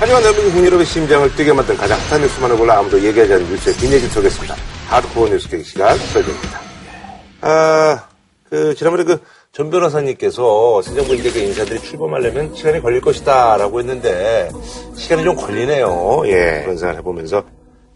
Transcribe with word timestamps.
하지만 0.00 0.22
대한민국 0.22 0.50
국민여러분의 0.52 0.86
심장을 0.86 1.34
뛰게 1.34 1.52
만든 1.52 1.76
가장 1.76 1.98
핫한 1.98 2.20
뉴스만을 2.20 2.56
골라 2.56 2.78
아무도 2.78 3.02
얘기하지 3.02 3.32
않는 3.32 3.50
뉴스의 3.50 3.74
뒷얘기를 3.74 4.08
쏘겠습니다. 4.10 4.54
하드코어 4.86 5.28
뉴스 5.28 5.48
계기 5.48 5.64
시간 5.64 5.98
설정입니다. 5.98 6.60
아, 7.40 8.08
그, 8.48 8.76
지난번에 8.76 9.02
그, 9.02 9.20
전 9.50 9.70
변호사님께서 9.70 10.82
새 10.82 10.94
정부 10.94 11.16
그 11.16 11.38
인사들이 11.38 11.80
출범하려면 11.80 12.54
시간이 12.54 12.80
걸릴 12.80 13.00
것이다 13.00 13.56
라고 13.56 13.80
했는데, 13.80 14.50
시간이 14.94 15.24
좀 15.24 15.34
걸리네요. 15.34 16.22
예. 16.26 16.60
그런 16.62 16.76
생각을 16.76 16.98
해보면서, 16.98 17.42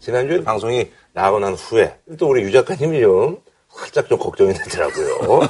지난주에 0.01 0.43
방송이 0.43 0.91
나가고 1.13 1.39
난 1.39 1.53
후에, 1.53 1.99
또 2.19 2.27
우리 2.27 2.41
유 2.41 2.51
작가님이 2.51 2.99
좀, 2.99 3.37
살짝 3.73 4.09
좀 4.09 4.19
걱정이 4.19 4.53
되더라고요. 4.53 5.47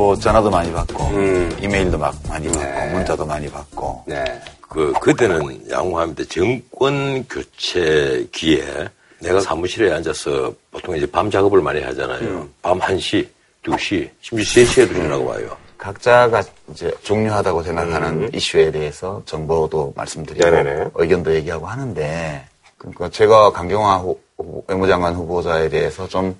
뭐 0.00 0.16
전화도 0.16 0.48
많이 0.48 0.72
받고 0.72 1.04
음. 1.08 1.58
이메일도 1.60 1.98
막 1.98 2.14
많이 2.26 2.46
받고 2.48 2.62
네. 2.62 2.90
문자도 2.94 3.26
많이 3.26 3.46
받고 3.50 4.04
네. 4.06 4.24
그, 4.62 4.94
그때는 4.98 5.70
양호합니다. 5.70 6.24
정권 6.30 7.22
교체 7.28 8.26
기에 8.32 8.64
내가 9.18 9.40
사무실에 9.40 9.92
앉아서 9.92 10.54
보통 10.70 10.96
이제 10.96 11.04
밤 11.04 11.30
작업을 11.30 11.60
많이 11.60 11.82
하잖아요. 11.82 12.48
밤 12.62 12.78
1시, 12.78 13.28
2시, 13.62 14.08
심지어 14.22 14.62
3시에도 14.64 14.94
전화가 14.94 15.22
와요. 15.22 15.54
각자가 15.76 16.42
이제 16.70 16.90
중요하다고 17.02 17.62
생각하는 17.62 18.30
이슈에 18.32 18.70
대해서 18.70 19.20
정보도 19.26 19.92
말씀드리고 19.96 20.48
음. 20.48 20.50
네네네. 20.54 20.90
의견도 20.94 21.34
얘기하고 21.34 21.66
하는데 21.66 22.42
그러니까 22.78 23.10
제가 23.10 23.52
강경화 23.52 23.96
후, 23.98 24.18
후- 24.38 24.64
외무장관 24.66 25.14
후보자에 25.14 25.68
대해서 25.68 26.08
좀 26.08 26.34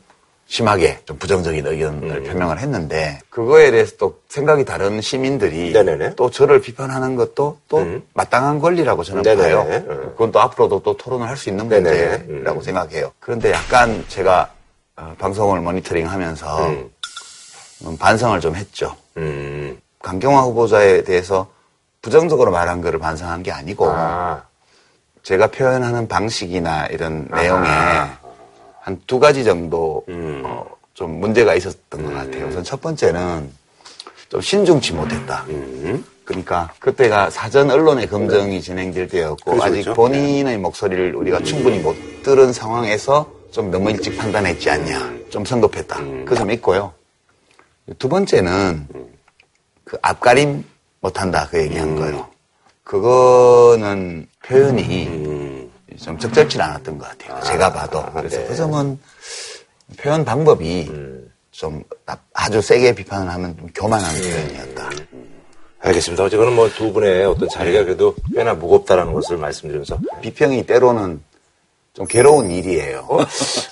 심하게 0.51 0.99
좀 1.05 1.17
부정적인 1.17 1.65
의견을 1.65 2.11
음. 2.11 2.25
표명을 2.25 2.59
했는데 2.59 3.21
그거에 3.31 3.71
대해서 3.71 3.95
또 3.99 4.19
생각이 4.29 4.65
다른 4.65 5.01
시민들이 5.01 5.73
네네네. 5.73 6.17
또 6.17 6.29
저를 6.29 6.61
비판하는 6.61 7.15
것도 7.15 7.59
또 7.69 7.79
음. 7.79 8.03
마땅한 8.15 8.59
권리라고 8.59 9.05
저는 9.05 9.23
네네네. 9.23 9.49
봐요. 9.49 9.65
음. 9.71 10.09
그건 10.11 10.33
또 10.33 10.41
앞으로도 10.41 10.83
또 10.83 10.97
토론을 10.97 11.29
할 11.29 11.37
수 11.37 11.51
있는 11.51 11.69
네네네. 11.69 12.19
문제라고 12.19 12.63
생각해요. 12.63 13.13
그런데 13.21 13.53
약간 13.53 14.05
제가 14.09 14.51
어, 14.97 15.15
방송을 15.21 15.61
모니터링하면서 15.61 16.67
음. 16.67 16.91
음, 17.87 17.97
반성을 17.97 18.41
좀 18.41 18.57
했죠. 18.57 18.97
음. 19.19 19.81
강경화 20.03 20.43
후보자에 20.43 21.05
대해서 21.05 21.47
부정적으로 22.03 22.51
말한 22.51 22.81
거를 22.81 22.99
반성한 22.99 23.45
게 23.45 23.53
아니고 23.53 23.89
아. 23.89 24.43
제가 25.23 25.47
표현하는 25.47 26.09
방식이나 26.09 26.87
이런 26.87 27.29
내용에 27.31 27.69
한 28.81 29.01
두 29.07 29.19
가지 29.19 29.45
정도 29.45 30.05
음. 30.09 30.43
어, 30.45 30.67
좀 30.95 31.21
문제가 31.21 31.55
있었던 31.55 32.05
것 32.05 32.13
같아요. 32.13 32.47
우선 32.49 32.65
첫 32.65 32.81
번째는 32.81 33.51
좀 34.29 34.41
신중치 34.41 34.93
못했다. 34.95 35.45
음. 35.49 36.05
그러니까 36.25 36.73
그때가 36.79 37.31
사전 37.31 37.71
언론의 37.71 38.07
검증이 38.07 38.61
진행될 38.63 39.09
때였고 39.09 39.51
그렇죠, 39.53 39.63
아직 39.65 39.83
그렇죠. 39.83 39.95
본인의 39.95 40.59
목소리를 40.59 41.15
우리가 41.17 41.41
충분히 41.43 41.79
못 41.81 41.97
들은 42.23 42.53
상황에서 42.53 43.31
좀 43.51 43.71
너무 43.71 43.91
일찍 43.91 44.17
판단했지 44.17 44.71
않냐. 44.71 45.13
좀 45.31 45.45
성급했다. 45.45 45.97
그 46.25 46.35
점 46.37 46.51
있고요. 46.53 46.93
두 47.99 48.09
번째는 48.09 48.87
그 49.85 49.99
앞가림 50.03 50.65
못한다 51.01 51.49
그 51.51 51.61
얘기한 51.61 51.97
거예요. 51.97 52.29
그거는 52.85 54.27
표현이 54.47 55.07
음. 55.09 55.40
좀 56.03 56.19
적절치 56.19 56.61
않았던 56.61 56.99
것 56.99 57.09
같아요. 57.09 57.43
제가 57.45 57.73
봐도. 57.73 58.05
그래서 58.13 58.39
네. 58.39 58.47
그 58.47 58.57
점은 58.57 58.99
표현 59.99 60.25
방법이 60.25 60.91
좀 61.51 61.83
아주 62.33 62.61
세게 62.63 62.95
비판을 62.95 63.31
하면 63.33 63.57
좀 63.59 63.69
교만한 63.75 64.11
표현이었다. 64.15 64.91
알겠습니다. 65.81 66.25
어쨌거나 66.25 66.51
뭐 66.51 66.69
두 66.71 66.93
분의 66.93 67.25
어떤 67.25 67.49
자리가 67.49 67.85
그래도 67.85 68.15
꽤나 68.35 68.55
무겁다라는 68.55 69.13
것을 69.13 69.37
말씀드리면서. 69.39 69.99
비평이 70.21 70.67
때로는 70.67 71.23
좀 71.95 72.07
괴로운 72.07 72.51
일이에요. 72.51 73.07
어? 73.09 73.19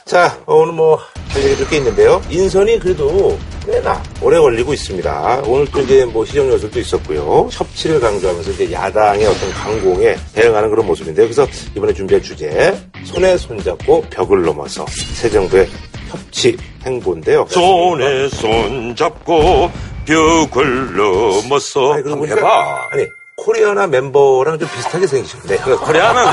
자, 0.05 0.39
오늘 0.47 0.73
뭐, 0.73 0.99
할 1.29 1.43
얘기 1.45 1.63
몇 1.63 1.69
개 1.71 1.77
있는데요. 1.77 2.21
인선이 2.31 2.79
그래도 2.81 3.39
꽤나 3.71 4.03
오래 4.23 4.39
걸리고 4.39 4.73
있습니다. 4.73 5.43
오늘 5.47 5.67
또 5.71 5.81
이제 5.81 6.05
뭐 6.07 6.25
시정 6.25 6.49
요소도 6.49 6.81
있었고요. 6.81 7.49
협치를 7.53 8.01
강조하면서 8.01 8.51
이제 8.53 8.73
야당의 8.73 9.27
어떤 9.27 9.51
강공에 9.53 10.17
대응하는 10.35 10.71
그런 10.71 10.87
모습인데요. 10.87 11.27
그래서 11.27 11.47
이번에 11.77 11.93
준비할 11.93 12.23
주제, 12.23 12.75
손에 13.05 13.37
손잡고 13.37 14.03
벽을 14.11 14.43
넘어서 14.43 14.87
새 15.15 15.29
정부의 15.29 15.69
협치 16.09 16.57
행보인데요. 16.87 17.47
손에 17.51 18.29
손 18.31 18.97
잡고 18.97 19.71
벽을 20.07 20.97
넘어서 20.97 21.93
아니, 21.93 22.03
보니까, 22.05 22.37
해봐. 22.37 22.89
아니, 22.93 23.07
코리아나 23.37 23.87
멤버랑 23.87 24.59
좀 24.59 24.67
비슷하게 24.75 25.07
생기셨네. 25.07 25.57
코리아는 25.59 26.25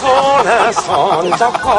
손에 0.00 0.72
손 0.72 1.30
잡고 1.38 1.70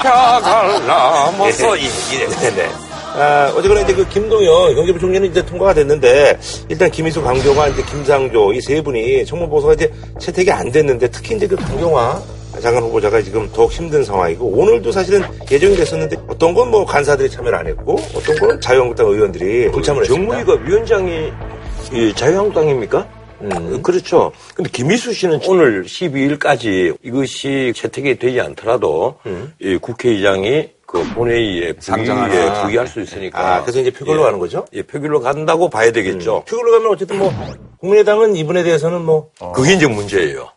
벽을 0.00 0.86
넘어서 0.86 1.76
이- 1.76 1.90
이래. 2.12 2.26
네 2.28 2.50
네. 2.54 2.70
아, 3.18 3.52
어쨌거나 3.56 3.80
이제 3.80 3.94
그 3.94 4.06
김동연 4.08 4.74
경제부 4.74 4.98
총리는 4.98 5.30
이제 5.30 5.44
통과가 5.44 5.72
됐는데 5.74 6.38
일단 6.68 6.90
김희수, 6.90 7.22
강경화, 7.22 7.68
이제 7.68 7.82
김상조 7.84 8.52
이 8.52 8.60
세 8.60 8.82
분이 8.82 9.24
청문 9.24 9.48
보고서가 9.48 9.74
이제 9.74 9.90
채택이 10.20 10.50
안 10.50 10.70
됐는데 10.70 11.08
특히 11.08 11.36
이제 11.36 11.46
그 11.46 11.56
강경화 11.56 12.20
장관 12.60 12.82
후보자가 12.84 13.20
지금 13.22 13.48
더욱 13.52 13.70
힘든 13.72 14.02
상황이고 14.04 14.46
오늘도 14.46 14.90
사실은 14.92 15.22
예정이 15.50 15.76
됐었는데 15.76 16.16
어떤 16.28 16.52
건 16.54 16.66
뭐 16.70 16.84
간사들이 16.84 17.30
참여를 17.30 17.58
안 17.58 17.66
했고 17.68 17.96
어떤 18.14 18.36
거는 18.36 18.60
자유한국당 18.60 19.06
의원들이 19.06 19.70
불참을 19.70 20.02
했습니다. 20.02 20.36
정무위가 20.36 20.64
위원장이 20.66 21.30
이 21.92 22.12
자유한국당입니까? 22.14 23.06
음. 23.42 23.82
그렇죠. 23.82 24.32
근데 24.54 24.70
김희수 24.70 25.12
씨는 25.12 25.40
오늘 25.46 25.84
12일까지 25.84 26.96
이것이 27.04 27.72
채택이 27.76 28.18
되지 28.18 28.40
않더라도 28.40 29.16
음. 29.26 29.52
이 29.60 29.76
국회의장이 29.76 30.70
그 30.86 31.02
본회의에 31.14 31.74
상정하나. 31.80 32.28
부의에 32.28 32.62
부의할 32.62 32.86
수 32.86 33.00
있으니까. 33.00 33.38
아, 33.56 33.60
그래서 33.62 33.80
이제 33.80 33.90
표결로 33.90 34.20
예. 34.20 34.24
가는 34.26 34.38
거죠? 34.38 34.64
예, 34.72 34.82
표결로 34.82 35.20
간다고 35.20 35.68
봐야 35.68 35.90
되겠죠. 35.90 36.44
표결로 36.48 36.72
가면 36.72 36.92
어쨌든 36.92 37.18
뭐 37.18 37.32
국민의당은 37.80 38.36
이분에 38.36 38.62
대해서는 38.62 39.02
뭐 39.02 39.30
그게 39.54 39.74
이제 39.74 39.86
문제예요. 39.86 40.48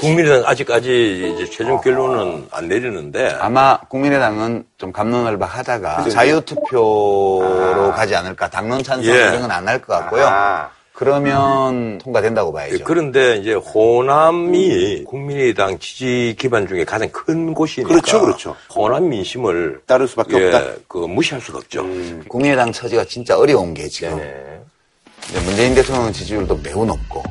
국민의당 0.00 0.42
아직까지 0.44 1.32
이제 1.36 1.50
최종 1.50 1.80
결론은 1.80 2.48
안 2.50 2.68
내리는데 2.68 3.30
아마 3.40 3.78
국민의당은 3.88 4.64
좀 4.76 4.92
감론을 4.92 5.38
박하다가 5.38 6.08
자유 6.10 6.40
투표로 6.42 7.92
가지 7.94 8.14
않을까. 8.14 8.50
당론 8.50 8.82
찬성 8.82 9.04
예. 9.14 9.18
이런 9.20 9.40
건 9.42 9.50
안 9.50 9.66
할 9.68 9.80
것 9.80 9.86
같고요. 9.94 10.26
아. 10.26 10.68
그러면 10.96 11.98
통과된다고 11.98 12.54
봐야죠. 12.54 12.76
예, 12.76 12.78
그런데 12.78 13.36
이제 13.36 13.52
호남이 13.52 15.04
국민의당 15.04 15.78
지지 15.78 16.34
기반 16.38 16.66
중에 16.66 16.86
가장 16.86 17.10
큰 17.10 17.52
곳이니까 17.52 17.88
그렇죠, 17.88 18.20
그렇죠. 18.22 18.56
호남 18.74 19.10
민심을 19.10 19.82
따를 19.84 20.08
수밖에 20.08 20.40
예, 20.40 20.46
없다. 20.46 20.72
그 20.88 20.96
무시할 20.96 21.42
수가 21.42 21.58
없죠. 21.58 21.86
국민의당 22.28 22.72
처지가 22.72 23.04
진짜 23.04 23.36
어려운 23.36 23.74
게 23.74 23.86
지금 23.88 24.16
네네. 24.16 25.44
문재인 25.44 25.74
대통령 25.74 26.10
지지율도 26.10 26.60
매우 26.62 26.86
높고 26.86 27.22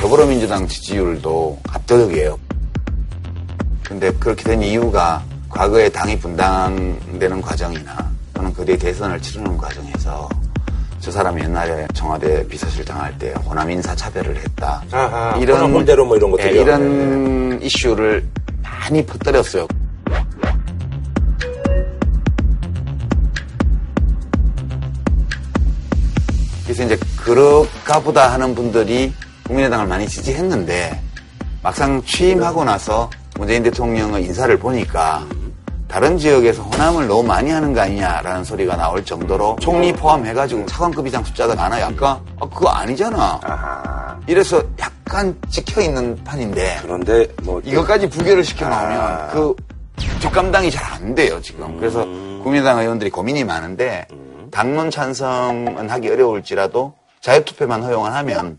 더불어민주당 0.00 0.68
지지율도 0.68 1.58
압도적이에요. 1.70 2.38
근데 3.82 4.12
그렇게 4.12 4.44
된 4.44 4.62
이유가 4.62 5.24
과거에 5.48 5.88
당이 5.88 6.16
분당되는 6.20 7.40
과정이나 7.40 8.12
또는 8.32 8.52
그 8.52 8.64
뒤에 8.64 8.76
대선을 8.76 9.20
치르는 9.20 9.58
과정에서 9.58 10.28
저 11.00 11.10
사람이 11.10 11.42
옛날에 11.42 11.86
청와대 11.94 12.46
비서실장 12.48 13.00
할때 13.00 13.32
호남 13.44 13.70
인사 13.70 13.94
차별을 13.94 14.36
했다. 14.36 14.82
아하, 14.90 15.30
호남 15.38 15.72
홀대로 15.72 16.04
뭐 16.04 16.16
이런 16.16 16.30
것들이요. 16.32 16.56
예, 16.58 16.62
이런 16.62 17.58
이슈를 17.62 18.26
많이 18.62 19.04
퍼뜨렸어요. 19.04 19.66
그래서 26.64 26.84
이제 26.84 26.98
그럴까 27.16 28.00
보다 28.00 28.32
하는 28.32 28.54
분들이 28.54 29.12
국민의당을 29.46 29.86
많이 29.86 30.06
지지했는데 30.06 31.00
막상 31.62 32.02
취임하고 32.04 32.64
나서 32.64 33.08
문재인 33.38 33.62
대통령의 33.62 34.24
인사를 34.24 34.58
보니까 34.58 35.26
다른 35.88 36.18
지역에서 36.18 36.62
호남을 36.62 37.08
너무 37.08 37.22
많이 37.22 37.50
하는 37.50 37.72
거 37.72 37.80
아니냐라는 37.80 38.44
소리가 38.44 38.76
나올 38.76 39.04
정도로 39.04 39.56
총리 39.60 39.92
포함해가지고 39.92 40.66
차관급 40.66 41.06
이상 41.06 41.24
숫자가 41.24 41.54
많아요. 41.54 41.86
아까 41.86 42.20
아, 42.38 42.46
그거 42.48 42.68
아니잖아. 42.68 43.40
아하. 43.42 44.20
이래서 44.26 44.62
약간 44.78 45.34
찍혀 45.48 45.80
있는 45.80 46.22
판인데 46.24 46.78
그런데 46.82 47.26
뭐 47.42 47.60
이것까지 47.64 48.08
부결을 48.10 48.44
시켜 48.44 48.68
놓으면 48.68 49.00
아. 49.00 49.28
그 49.32 49.54
뒷감당이 50.20 50.70
잘 50.70 50.88
안 50.98 51.14
돼요 51.14 51.40
지금. 51.40 51.78
그래서 51.78 52.04
국민의당 52.04 52.78
의원들이 52.80 53.10
고민이 53.10 53.44
많은데 53.44 54.06
당론 54.50 54.90
찬성은 54.90 55.88
하기 55.88 56.10
어려울지라도 56.10 56.92
자유투표만 57.20 57.82
허용을 57.82 58.12
하면 58.14 58.58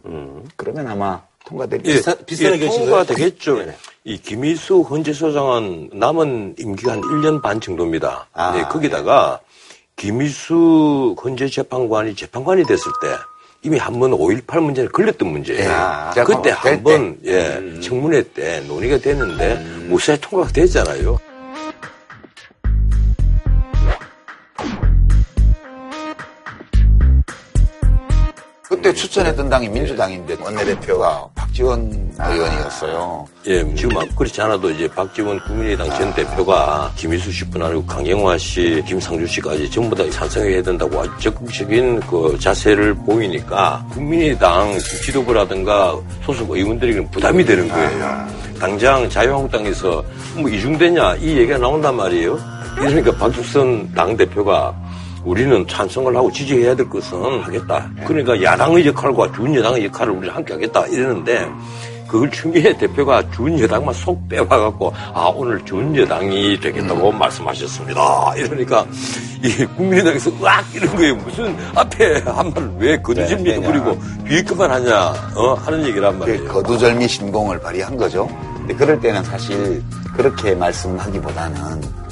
그러면 0.56 0.88
아마 0.88 1.22
통과되겠죠. 1.46 2.16
비슷한- 2.26 2.50
예, 2.52 2.54
의견이신가요? 2.54 2.90
통과 2.90 3.04
되겠죠. 3.04 3.58
네네. 3.58 3.76
이 4.10 4.18
김희수 4.18 4.82
헌재 4.90 5.14
소장은 5.14 5.92
남은 5.94 6.56
임기가 6.58 6.94
한 6.94 7.02
1년 7.02 7.44
반 7.44 7.62
정도입니다. 7.62 8.26
아, 8.34 8.52
네, 8.54 8.64
거기다가 8.64 9.40
김희수 9.98 11.16
헌재 11.24 11.48
재판관이 11.48 12.16
재판관이 12.16 12.64
됐을 12.66 12.92
때 13.04 13.08
이미 13.62 13.78
한 13.78 14.00
번 14.00 14.10
5.18 14.12 14.62
문제에 14.62 14.88
걸렸던 14.88 15.30
문제예요. 15.30 15.70
아, 15.72 16.12
그때 16.26 16.42
될한 16.42 16.82
번, 16.82 17.20
예, 17.26 17.80
청문회 17.82 18.24
때 18.34 18.62
논의가 18.62 18.98
됐는데 18.98 19.56
무사히 19.90 20.20
통과가 20.20 20.54
됐잖아요. 20.54 21.20
그때 28.70 28.94
추천했던 28.94 29.50
당이 29.50 29.68
민주당인데 29.68 30.38
원내대표가 30.40 31.28
박지원 31.34 32.14
의원이었어요. 32.20 33.26
예, 33.48 33.74
지금 33.74 33.96
막 33.96 34.16
그렇지 34.16 34.40
않아도 34.44 34.70
이제 34.70 34.88
박지원 34.88 35.40
국민의당 35.40 35.90
전 35.90 36.14
대표가 36.14 36.92
김희수 36.96 37.32
씨뿐 37.32 37.64
아니고 37.64 37.84
강경화 37.88 38.38
씨, 38.38 38.84
김상주 38.86 39.26
씨까지 39.26 39.72
전부 39.72 39.96
다 39.96 40.08
찬성해야 40.12 40.62
된다고 40.62 41.02
아주 41.02 41.12
적극적인 41.20 42.02
그 42.02 42.38
자세를 42.40 42.94
보이니까 42.94 43.84
국민의당 43.90 44.78
지도부라든가 45.04 46.00
소속 46.24 46.52
의원들에게는 46.52 47.10
부담이 47.10 47.44
되는 47.44 47.68
거예요. 47.68 48.28
당장 48.60 49.10
자유한국당에서 49.10 50.04
뭐 50.36 50.48
이중되냐 50.48 51.16
이 51.16 51.38
얘기가 51.40 51.58
나온단 51.58 51.96
말이에요. 51.96 52.38
이러니까 52.82 53.16
박죽선 53.18 53.94
당 53.96 54.16
대표가 54.16 54.76
우리는 55.30 55.68
찬성을 55.68 56.16
하고 56.16 56.32
지지해야 56.32 56.76
될 56.76 56.90
것은 56.90 57.42
하겠다. 57.42 57.88
그러니까 58.08 58.42
야당의 58.42 58.88
역할과 58.88 59.32
준여당의 59.32 59.86
역할을 59.86 60.14
우리가 60.14 60.36
함께 60.36 60.54
하겠다. 60.54 60.88
이러는데 60.88 61.48
그걸 62.08 62.32
추미애 62.32 62.76
대표가 62.76 63.30
준여당만 63.30 63.94
속 63.94 64.28
빼와갖고 64.28 64.92
아 65.14 65.32
오늘 65.36 65.64
준여당이 65.64 66.60
되겠다고 66.60 67.12
말씀하셨습니다. 67.12 68.34
이러니까 68.38 68.88
이 69.44 69.66
국민의당에서 69.78 70.32
으악 70.42 70.66
이런 70.74 70.96
거예요. 70.96 71.16
무슨 71.18 71.56
앞에 71.76 72.22
한 72.26 72.52
말을 72.52 72.72
왜 72.80 72.98
거두절미도 73.00 73.62
부리고 73.62 74.00
뒤에 74.28 74.42
것만 74.44 74.72
하냐 74.72 75.14
어? 75.36 75.54
하는 75.54 75.86
얘기란 75.86 76.14
그 76.14 76.26
말이에요. 76.26 76.46
거두절미 76.46 77.08
신공을 77.08 77.60
발휘한 77.60 77.96
거죠. 77.96 78.28
근데 78.58 78.74
그럴 78.74 79.00
때는 79.00 79.24
사실 79.24 79.84
그렇게 80.16 80.56
말씀하기보다는 80.56 82.09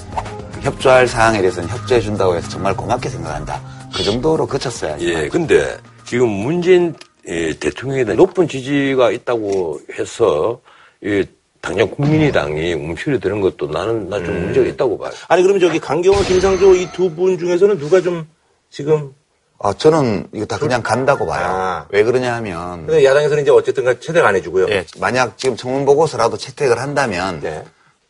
협조할 0.62 1.08
사항에 1.08 1.40
대해서는 1.40 1.70
협조해 1.70 2.02
준다고 2.02 2.36
해서 2.36 2.50
정말 2.50 2.76
고맙게 2.76 3.10
생각한다. 3.10 3.62
그 3.96 4.04
정도로 4.04 4.46
그쳤어야죠. 4.48 5.06
예, 5.06 5.28
근데 5.30 5.78
지금 6.06 6.28
문재인 6.30 6.96
예, 7.28 7.54
대통령에 7.54 8.04
대한 8.06 8.18
높은 8.18 8.48
지지가 8.48 9.12
있다고 9.12 9.80
해서 9.98 10.60
예, 11.04 11.26
당장 11.62 11.90
국민의당이 11.90 12.74
움츠려 12.74 13.20
드는 13.20 13.42
것도 13.42 13.68
나는 13.68 14.10
나좀 14.10 14.44
문제가 14.46 14.68
있다고 14.68 14.98
봐요. 14.98 15.12
아니 15.28 15.42
그러면 15.44 15.60
저기 15.60 15.80
강경화, 15.80 16.22
김상조 16.24 16.76
이 16.76 16.88
두 16.92 17.10
분 17.10 17.38
중에서는 17.38 17.78
누가 17.80 18.00
좀 18.02 18.28
지금 18.70 19.14
아, 19.60 19.74
저는 19.74 20.28
이거 20.34 20.46
다 20.46 20.58
그냥 20.60 20.84
간다고 20.84 21.26
봐요. 21.26 21.46
아. 21.50 21.86
왜 21.90 22.04
그러냐 22.04 22.36
하면 22.36 22.86
근데 22.86 23.04
야당에서는 23.04 23.42
이제 23.44 23.52
어쨌든 23.52 23.86
간 23.86 24.00
채택 24.00 24.24
안 24.24 24.36
해주고요. 24.36 24.68
예, 24.70 24.86
만약 25.00 25.38
지금 25.38 25.56
청문 25.58 25.84
보고서라도 25.86 26.38
채택을 26.38 26.80
한다면 26.80 27.40
네. 27.42 27.64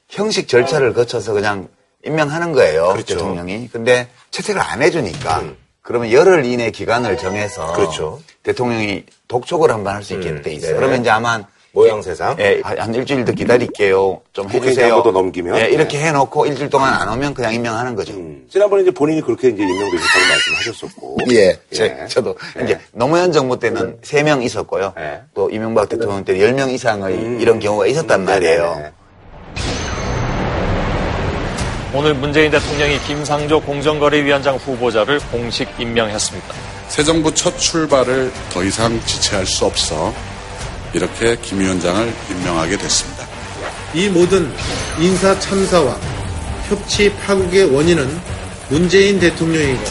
형식 0.10 0.48
절차를 0.48 0.94
거쳐서 0.94 1.34
그냥 1.34 1.70
임명하는 2.06 2.52
거예요. 2.54 2.90
그렇죠. 2.94 3.14
음. 3.16 3.18
대통령이. 3.18 3.70
근데 3.72 4.08
채택을 4.32 4.62
안 4.62 4.82
해주니까 4.82 5.44
그러면 5.82 6.12
열흘 6.12 6.46
이내 6.46 6.70
기간을 6.72 7.18
정해서 7.18 7.74
그렇죠. 7.74 8.20
대통령이 8.44 9.04
독촉을 9.28 9.72
한번 9.72 9.96
할 9.96 10.04
수 10.04 10.14
있게 10.14 10.30
음, 10.30 10.42
돼 10.42 10.54
있어요. 10.54 10.72
네. 10.72 10.78
그러면 10.78 11.02
이제 11.02 11.10
아마 11.10 11.42
모양 11.74 12.02
세상. 12.02 12.36
예, 12.40 12.60
한 12.64 12.94
일주일 12.96 13.24
더 13.24 13.32
기다릴게요. 13.34 14.22
좀 14.34 14.50
해주세요. 14.50 14.96
한번더 14.96 15.12
넘기면? 15.20 15.60
예, 15.60 15.70
이렇게 15.70 16.00
해놓고 16.00 16.46
일주일 16.48 16.70
동안 16.70 16.94
안 16.94 17.08
오면 17.10 17.34
그냥 17.36 17.54
임명하는 17.54 17.96
거죠. 17.96 18.14
지난번에 18.50 18.82
이제 18.82 18.92
본인이 18.92 19.22
그렇게 19.22 19.50
이제 19.50 19.62
임명되셨다고 19.62 20.26
말씀하셨었고. 20.30 21.18
예, 21.32 21.36
예. 21.36 21.60
제, 21.72 22.06
저도 22.08 22.36
예. 22.60 22.64
이제 22.64 22.80
노무현 22.94 23.32
정부 23.32 23.60
때는 23.60 24.00
세 24.02 24.24
명 24.24 24.42
있었고요. 24.42 24.94
예. 24.98 25.22
또 25.36 25.50
이명박 25.52 25.88
대통령 25.90 26.24
때 26.26 26.42
열 26.42 26.54
명 26.54 26.70
이상의 26.72 27.38
이런 27.42 27.60
경우가 27.60 27.86
있었단 27.88 28.24
말이에요. 28.26 28.92
오늘 31.94 32.14
문재인 32.14 32.52
대통령이 32.52 33.00
김상조 33.08 33.62
공정거래위원장 33.62 34.58
후보자를 34.58 35.20
공식 35.32 35.70
임명했습니다. 35.80 36.54
새 36.90 37.04
정부 37.04 37.34
첫 37.34 37.58
출발을 37.58 38.32
더 38.52 38.64
이상 38.64 39.00
지체할 39.06 39.46
수 39.46 39.66
없어 39.66 40.14
이렇게 40.94 41.38
김 41.42 41.62
위원장을 41.62 42.14
임명하게 42.30 42.78
됐습니다. 42.78 43.26
이 43.94 44.10
모든 44.10 44.52
인사 45.00 45.38
참사와 45.40 45.98
협치 46.68 47.10
파국의 47.26 47.74
원인은 47.74 48.20
문재인 48.70 49.18
대통령이고 49.20 49.84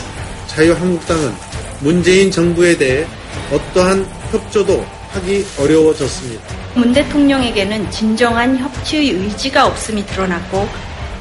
자유한국당은 0.49 1.35
문재인 1.81 2.31
정부에 2.31 2.77
대해 2.77 3.07
어떠한 3.51 4.07
협조도 4.33 4.85
하기 5.13 5.47
어려워졌습니다. 5.59 6.43
문 6.75 6.93
대통령에게는 6.93 7.91
진정한 7.91 8.59
협치의 8.59 9.11
의지가 9.11 9.67
없음이 9.67 10.05
드러났고 10.05 10.69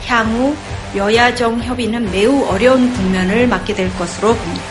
향후 0.05 0.55
여야정 0.95 1.61
협의는 1.61 2.11
매우 2.11 2.45
어려운 2.45 2.93
국면을 2.93 3.47
맞게 3.47 3.73
될 3.73 3.95
것으로 3.97 4.35
봅니다. 4.35 4.63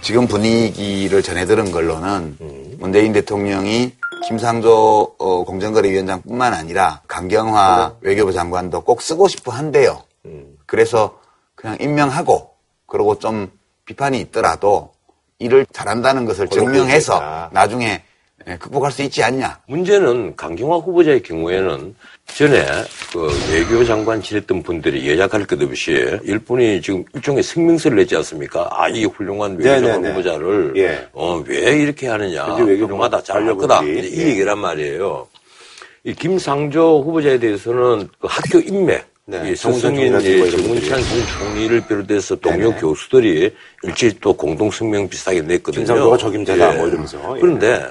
지금 0.00 0.26
분위기를 0.26 1.22
전해 1.22 1.44
들은 1.44 1.70
걸로는 1.70 2.36
음. 2.40 2.76
문재인 2.78 3.12
대통령이 3.12 3.92
김상조 4.26 5.14
어, 5.18 5.44
공정거래위원장뿐만 5.44 6.54
아니라 6.54 7.02
강경화 7.08 7.96
외교부 8.00 8.32
장관도 8.32 8.82
꼭 8.82 9.02
쓰고 9.02 9.28
싶어 9.28 9.52
한대요. 9.52 10.02
음. 10.24 10.56
그래서 10.66 11.18
그냥 11.54 11.76
임명하고 11.80 12.50
그리고 12.86 13.18
좀 13.18 13.50
비판이 13.84 14.20
있더라도 14.20 14.92
일을 15.38 15.66
잘한다는 15.72 16.24
것을 16.24 16.48
증명해서. 16.48 17.48
나중에 17.52 18.02
예, 18.46 18.56
극복할 18.56 18.90
수 18.90 19.02
있지 19.02 19.22
않냐. 19.22 19.58
문제는 19.66 20.34
강경화 20.36 20.76
후보자의 20.76 21.22
경우에는 21.22 21.94
전에 22.26 22.64
그 23.12 23.28
외교장관 23.52 24.22
지냈던 24.22 24.62
분들이 24.62 25.16
갈것 25.28 25.60
없이 25.60 25.92
일본이 26.22 26.80
지금 26.80 27.04
일종의 27.14 27.42
성명서를 27.42 27.98
냈지 27.98 28.16
않습니까? 28.16 28.68
아, 28.70 28.88
이 28.88 29.04
훌륭한 29.04 29.56
외교장관 29.58 29.82
네네네. 30.02 30.08
후보자를 30.10 30.72
예. 30.76 31.08
어, 31.12 31.42
왜 31.46 31.78
이렇게 31.78 32.08
하느냐. 32.08 32.44
훌륭하다, 32.44 33.22
잘할 33.22 33.56
거다. 33.56 33.82
이 33.82 33.88
예. 33.88 34.28
얘기란 34.28 34.58
말이에요. 34.58 35.26
이 36.04 36.14
김상조 36.14 37.02
후보자에 37.04 37.38
대해서는 37.38 38.08
그 38.20 38.28
학교 38.30 38.60
인맥, 38.60 39.04
네, 39.30 39.50
이 39.52 39.56
정운찬 39.56 39.94
서승인, 39.94 40.12
총리라든가 40.12 40.74
예, 40.76 40.80
전 40.88 41.02
총리를 41.38 41.80
비롯해서 41.86 42.34
동료 42.36 42.70
네네. 42.70 42.80
교수들이 42.80 43.54
일제히 43.82 44.14
또 44.22 44.32
공동 44.32 44.70
성명 44.70 45.06
비슷하게 45.06 45.42
냈거든요. 45.42 45.84
김상조가 45.84 46.16
적임자다, 46.16 46.72
뭐 46.72 46.88
이러면서. 46.88 47.36
예. 47.36 47.40
그런데 47.40 47.86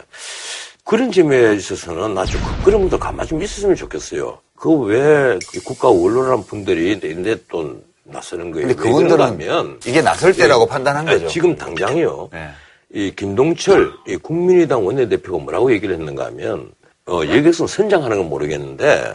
그런 0.83 1.11
점에 1.11 1.53
있어서는 1.53 2.17
아주 2.17 2.39
그런 2.65 2.81
분들 2.81 2.97
가만히 2.97 3.29
좀 3.29 3.43
있었으면 3.43 3.75
좋겠어요. 3.75 4.39
그 4.55 4.71
왜 4.85 5.37
국가 5.63 5.89
원로라는 5.89 6.43
분들이 6.45 6.99
내내 6.99 7.35
또 7.51 7.79
나서는 8.03 8.49
거예요. 8.49 8.67
근데 8.69 8.81
왜 8.81 8.89
그분들은 8.89 9.77
이게 9.85 10.01
나설 10.01 10.33
때라고 10.33 10.65
판단한 10.65 11.07
아니, 11.07 11.17
거죠. 11.19 11.27
지금 11.31 11.55
당장이요. 11.55 12.29
네. 12.33 12.49
이 12.93 13.13
김동철 13.15 13.91
이 14.07 14.15
국민의당 14.15 14.83
원내대표가 14.83 15.37
뭐라고 15.43 15.71
얘기를 15.71 15.93
했는가 15.93 16.25
하면 16.27 16.71
어, 17.05 17.21
여기서 17.27 17.67
선장하는 17.67 18.17
건 18.17 18.29
모르겠는데 18.29 19.13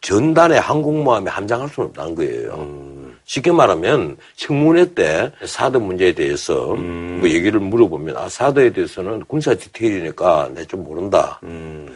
전단에 0.00 0.58
항공모함에 0.58 1.30
함장할 1.30 1.68
수는 1.68 1.88
없다는 1.88 2.14
거예요. 2.14 3.14
쉽게 3.26 3.52
말하면 3.52 4.18
청문회 4.36 4.92
때 4.92 5.32
사드 5.46 5.78
문제에 5.78 6.12
대해서 6.12 6.74
뭐 6.74 7.28
얘기를 7.28 7.58
물어보면 7.58 8.16
아 8.18 8.28
사드에 8.28 8.70
대해서는 8.70 9.24
군사 9.26 9.54
디테일이니까 9.54 10.50
내 10.54 10.64
좀 10.66 10.84
모른다. 10.84 11.40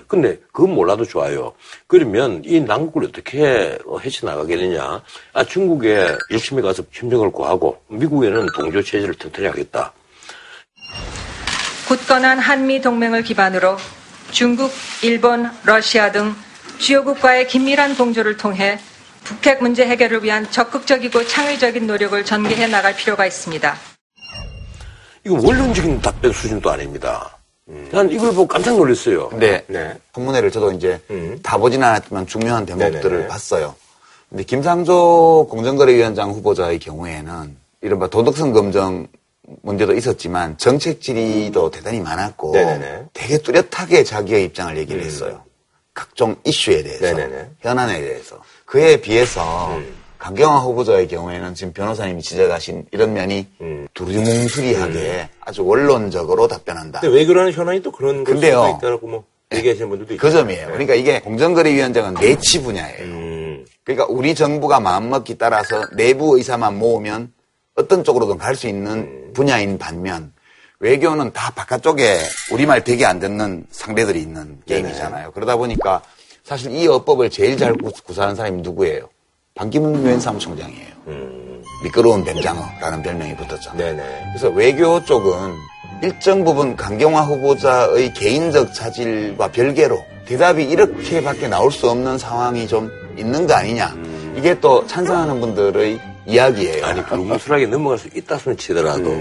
근데 0.06 0.38
그건 0.52 0.74
몰라도 0.74 1.04
좋아요. 1.04 1.52
그러면 1.86 2.42
이 2.44 2.60
난국을 2.60 3.04
어떻게 3.04 3.78
어, 3.86 3.98
헤쳐나가겠느냐. 3.98 5.02
아 5.34 5.44
중국에 5.44 6.16
열심히 6.30 6.62
가서 6.62 6.82
협력을 6.90 7.30
구하고 7.30 7.78
미국에는 7.88 8.46
동조 8.54 8.82
체제를 8.82 9.14
튼튼히 9.14 9.46
하겠다. 9.48 9.92
굳건한 11.88 12.38
한미 12.38 12.80
동맹을 12.80 13.22
기반으로 13.22 13.76
중국, 14.30 14.70
일본, 15.02 15.50
러시아 15.64 16.12
등 16.12 16.34
주요국과의 16.78 17.46
긴밀한 17.48 17.96
공조를 17.96 18.36
통해 18.36 18.78
북핵 19.24 19.62
문제 19.62 19.86
해결을 19.86 20.24
위한 20.24 20.50
적극적이고 20.50 21.26
창의적인 21.26 21.86
노력을 21.86 22.24
전개해 22.24 22.66
나갈 22.66 22.96
필요가 22.96 23.26
있습니다. 23.26 23.76
이거 25.24 25.34
원론적인 25.42 26.00
답변 26.00 26.32
수준도 26.32 26.70
아닙니다. 26.70 27.36
난 27.92 28.10
이걸 28.10 28.30
보고 28.30 28.46
깜짝 28.46 28.76
놀랐어요. 28.76 29.28
근데 29.28 29.62
네. 29.66 29.94
청문회를 30.14 30.50
저도 30.50 30.72
이제 30.72 30.98
음. 31.10 31.38
다 31.42 31.58
보진 31.58 31.82
않았지만 31.82 32.26
중요한 32.26 32.64
대목들을 32.64 33.10
네네네. 33.10 33.28
봤어요. 33.28 33.74
근데 34.30 34.44
김상조 34.44 35.46
공정거래위원장 35.50 36.30
후보자의 36.30 36.78
경우에는 36.78 37.56
이른바 37.82 38.08
도덕성 38.08 38.52
검정 38.52 39.06
문제도 39.62 39.94
있었지만 39.94 40.56
정책 40.56 41.02
질의도 41.02 41.70
대단히 41.70 42.00
많았고 42.00 42.52
네네네. 42.52 43.04
되게 43.12 43.38
뚜렷하게 43.38 44.04
자기의 44.04 44.44
입장을 44.44 44.76
얘기를 44.78 45.02
했어요. 45.02 45.42
각종 45.98 46.36
이슈에 46.44 46.84
대해서 46.84 47.06
네네네. 47.06 47.50
현안에 47.58 48.00
대해서 48.00 48.40
그에 48.66 49.00
비해서 49.00 49.80
강경화 50.18 50.60
후보자의 50.60 51.08
경우에는 51.08 51.54
지금 51.54 51.72
변호사님이 51.72 52.22
지적하신 52.22 52.86
이런 52.92 53.14
면이 53.14 53.48
음. 53.62 53.88
두리뭉술이하게 53.94 55.28
아주 55.40 55.64
원론적으로 55.66 56.46
답변한다. 56.46 57.00
근데 57.00 57.16
외교라는 57.16 57.52
현안이 57.52 57.82
또 57.82 57.90
그런. 57.90 58.24
수도 58.24 58.36
있다라고 58.38 59.08
뭐 59.08 59.24
얘기하시는 59.52 59.88
분들도 59.88 60.14
있고. 60.14 60.20
그 60.20 60.30
점이에요. 60.30 60.68
그러니까 60.68 60.94
이게 60.94 61.20
공정거래위원장은 61.20 62.14
내치 62.14 62.62
분야예요. 62.62 63.04
음. 63.04 63.64
그러니까 63.82 64.06
우리 64.08 64.36
정부가 64.36 64.78
마음먹기 64.78 65.36
따라서 65.36 65.84
내부 65.96 66.36
의사만 66.36 66.78
모으면 66.78 67.32
어떤 67.74 68.04
쪽으로든 68.04 68.38
갈 68.38 68.54
수 68.54 68.68
있는 68.68 69.32
분야인 69.34 69.78
반면 69.78 70.32
외교는 70.88 71.32
다 71.32 71.50
바깥쪽에 71.56 72.18
우리말 72.52 72.84
되게 72.84 73.04
안 73.04 73.18
듣는 73.18 73.64
상대들이 73.70 74.20
있는 74.20 74.58
게임이잖아요. 74.66 75.32
그러다 75.32 75.56
보니까 75.56 76.02
사실 76.44 76.70
이 76.72 76.86
어법을 76.86 77.30
제일 77.30 77.56
잘 77.56 77.72
구- 77.74 77.90
구사하는 78.04 78.36
사람이 78.36 78.62
누구예요? 78.62 79.08
반기문 79.56 80.04
유엔 80.04 80.20
사무총장이에요. 80.20 80.88
미끄러운 81.82 82.24
뱀장어라는 82.24 83.02
별명이 83.02 83.36
붙었잖아요. 83.36 83.76
네네. 83.96 84.24
그래서 84.32 84.48
외교 84.50 85.04
쪽은 85.04 85.54
일정 86.02 86.44
부분 86.44 86.76
강경화 86.76 87.22
후보자의 87.22 88.12
개인적 88.14 88.72
차질과 88.72 89.48
별개로 89.50 89.98
대답이 90.26 90.62
이렇게밖에 90.62 91.48
나올 91.48 91.72
수 91.72 91.90
없는 91.90 92.18
상황이 92.18 92.68
좀 92.68 92.88
있는 93.16 93.48
거 93.48 93.54
아니냐. 93.54 93.96
이게 94.36 94.58
또 94.60 94.86
찬성하는 94.86 95.40
분들의 95.40 96.00
이야기예요. 96.28 96.84
아니 96.84 97.02
불무술하게 97.04 97.66
넘어갈 97.66 97.98
수 97.98 98.08
있다는 98.14 98.56
치더라도 98.56 99.16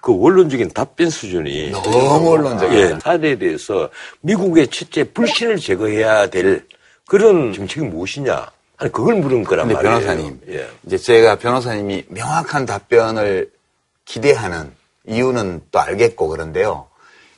그 0.00 0.16
원론적인 0.16 0.70
답변 0.70 1.08
수준이 1.08 1.70
너무 1.72 2.30
원론적이에요. 2.30 2.84
예, 2.84 2.98
사대에 3.00 3.36
대해서 3.36 3.88
미국의 4.20 4.68
첫째 4.68 5.04
불신을 5.04 5.56
제거해야 5.56 6.28
될 6.28 6.66
그런 7.06 7.52
정책이 7.52 7.86
무엇이냐? 7.86 8.46
아니 8.76 8.92
그걸 8.92 9.16
물은 9.16 9.44
거란 9.44 9.72
말이에요. 9.72 9.82
변호사님, 9.82 10.40
예. 10.50 10.68
이제 10.86 10.98
제가 10.98 11.36
변호사님이 11.36 12.04
명확한 12.08 12.66
답변을 12.66 13.50
기대하는 14.04 14.70
이유는 15.06 15.62
또 15.70 15.80
알겠고 15.80 16.28
그런데요. 16.28 16.86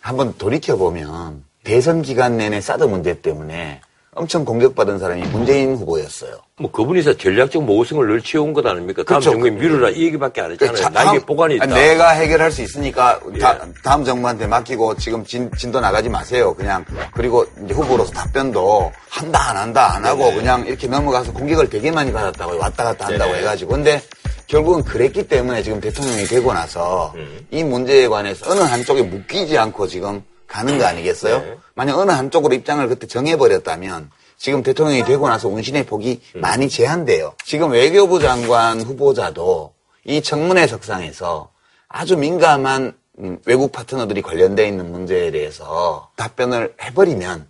한번 0.01 0.37
돌이켜 0.37 0.77
보면 0.77 1.45
대선 1.63 2.03
기간 2.03 2.37
내내 2.37 2.61
사드 2.61 2.85
문제 2.85 3.21
때문에 3.21 3.81
엄청 4.15 4.45
공격받은 4.45 4.99
사람이 4.99 5.23
문재인 5.29 5.75
후보였어요. 5.75 6.37
뭐 6.61 6.71
그분이서 6.71 7.15
전략적 7.17 7.65
모성을 7.65 8.07
늘 8.07 8.21
채운 8.21 8.53
것 8.53 8.65
아닙니까? 8.67 9.03
다음 9.05 9.21
그렇죠. 9.21 9.31
정부에 9.31 9.51
미루라 9.51 9.89
이 9.91 10.05
얘기밖에 10.05 10.43
안 10.43 10.51
했잖아요. 10.53 10.77
자, 10.77 10.91
나에게 10.91 11.25
보관이 11.25 11.55
있다. 11.57 11.65
내가 11.65 12.11
해결할 12.11 12.53
수 12.53 12.61
있으니까 12.61 13.19
다, 13.41 13.59
예. 13.59 13.73
다 13.83 13.97
음 13.97 14.05
정부한테 14.05 14.47
맡기고 14.47 14.97
지금 14.97 15.25
진, 15.25 15.51
진도 15.57 15.81
나가지 15.81 16.11
마세요. 16.11 16.53
그냥 16.55 16.85
그리고 17.15 17.47
이제 17.65 17.73
후보로서 17.73 18.13
답변도 18.13 18.93
한다 19.09 19.51
안 19.51 19.57
한다 19.57 19.95
안 19.95 20.05
하고 20.05 20.31
그냥 20.35 20.67
이렇게 20.67 20.87
넘어가서 20.87 21.33
공격을 21.33 21.71
되게 21.71 21.91
많이 21.91 22.13
받았다고 22.13 22.59
왔다 22.59 22.85
갔다 22.85 23.07
한다고 23.07 23.31
네네. 23.33 23.41
해가지고 23.43 23.73
근데 23.73 24.03
결국은 24.47 24.85
그랬기 24.85 25.27
때문에 25.27 25.63
지금 25.63 25.81
대통령이 25.81 26.25
되고 26.25 26.53
나서 26.53 27.13
음. 27.17 27.47
이 27.51 27.65
문제에 27.65 28.09
관해서 28.09 28.51
어느 28.51 28.61
한쪽에 28.61 29.03
묶이지 29.03 29.57
않고 29.57 29.87
지금 29.87 30.23
가는 30.53 30.79
거 30.79 30.85
아니겠어요? 30.85 31.39
네. 31.41 31.57
만약 31.75 31.99
어느 31.99 32.11
한쪽으로 32.11 32.55
입장을 32.55 32.87
그때 32.89 33.07
정해버렸다면 33.07 34.11
지금 34.37 34.63
대통령이 34.63 35.05
되고 35.05 35.27
나서 35.29 35.49
운신의 35.49 35.87
폭이 35.87 36.21
음. 36.37 36.41
많이 36.41 36.69
제한돼요. 36.69 37.33
지금 37.45 37.71
외교부 37.71 38.21
장관 38.21 38.81
후보자도 38.81 39.73
이 40.05 40.21
청문회 40.21 40.67
석상에서 40.67 41.51
아주 41.89 42.17
민감한 42.19 42.93
음, 43.19 43.39
외국 43.47 43.73
파트너들이 43.73 44.21
관련돼 44.21 44.67
있는 44.67 44.91
문제에 44.91 45.31
대해서 45.31 46.11
답변을 46.17 46.75
해버리면 46.83 47.47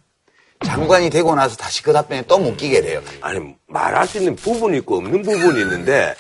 장관이 0.65 1.11
되고 1.11 1.35
나서 1.35 1.57
다시 1.57 1.83
그 1.83 1.93
답변에 1.93 2.23
또 2.29 2.39
묶이게 2.39 2.83
돼요. 2.83 3.03
아니 3.21 3.55
말할 3.67 4.07
수 4.07 4.19
있는 4.19 4.37
부분이 4.37 4.79
있고 4.79 4.99
없는 4.99 5.23
부분이 5.23 5.61
있는데 5.61 6.15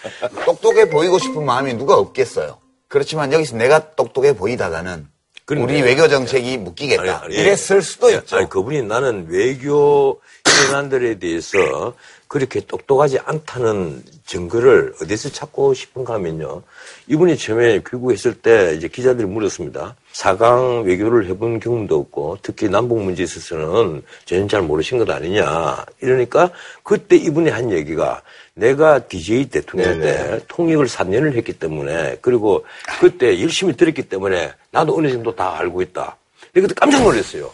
똑똑해 0.44 0.90
보이고 0.90 1.18
싶은 1.18 1.44
마음이 1.44 1.74
누가 1.74 1.96
없겠어요. 1.96 2.58
그렇지만 2.88 3.32
여기서 3.32 3.56
내가 3.56 3.94
똑똑해 3.94 4.34
보이다가는 4.34 5.11
우리 5.60 5.82
외교 5.82 6.08
정책이 6.08 6.58
묶이겠다. 6.58 7.02
아니, 7.02 7.10
아니, 7.10 7.34
이랬을 7.34 7.82
수도 7.82 8.10
예, 8.12 8.16
있죠. 8.16 8.36
아니, 8.36 8.48
그분이 8.48 8.82
나는 8.82 9.26
외교 9.28 10.20
현안들에 10.68 11.18
대해서 11.18 11.94
그렇게 12.32 12.60
똑똑하지 12.60 13.18
않다는 13.26 14.02
증거를 14.24 14.94
어디서 15.02 15.28
찾고 15.28 15.74
싶은가 15.74 16.14
하면요. 16.14 16.62
이분이 17.06 17.36
처음에 17.36 17.80
귀국했을 17.80 18.32
때 18.32 18.74
이제 18.74 18.88
기자들이 18.88 19.26
물었습니다. 19.26 19.96
4강 20.14 20.84
외교를 20.86 21.26
해본 21.26 21.60
경험도 21.60 21.94
없고 21.98 22.38
특히 22.40 22.70
남북 22.70 23.02
문제에 23.02 23.24
있어서는 23.24 24.02
전혀 24.24 24.46
잘 24.46 24.62
모르신 24.62 24.96
것 24.96 25.10
아니냐. 25.10 25.84
이러니까 26.00 26.50
그때 26.82 27.16
이분이 27.16 27.50
한 27.50 27.70
얘기가 27.70 28.22
내가 28.54 29.06
DJ 29.06 29.50
대통령 29.50 30.00
때 30.00 30.40
통역을 30.48 30.86
3년을 30.86 31.34
했기 31.34 31.52
때문에 31.52 32.16
그리고 32.22 32.64
그때 33.00 33.42
열심히 33.42 33.76
들었기 33.76 34.04
때문에 34.04 34.52
나도 34.72 34.96
어느 34.96 35.10
정도 35.10 35.34
다 35.34 35.58
알고 35.58 35.82
있다. 35.82 36.16
그때 36.52 36.74
깜짝 36.74 37.02
놀랐어요. 37.02 37.50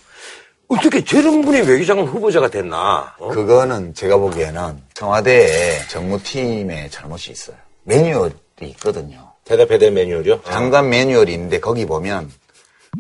어떻게 0.68 1.02
저런 1.04 1.42
분이 1.42 1.60
외교장관 1.62 2.06
후보자가 2.06 2.48
됐나? 2.48 3.14
어? 3.18 3.28
그거는 3.28 3.94
제가 3.94 4.16
보기에는 4.16 4.80
청와대에 4.94 5.86
정무팀에 5.88 6.88
잘못이 6.90 7.32
있어요. 7.32 7.56
매뉴얼이 7.84 8.34
있거든요. 8.60 9.32
대답해야 9.44 9.78
될 9.78 9.90
매뉴얼이요? 9.92 10.42
장관 10.44 10.90
매뉴얼이 10.90 11.32
있는데 11.32 11.58
거기 11.58 11.86
보면 11.86 12.30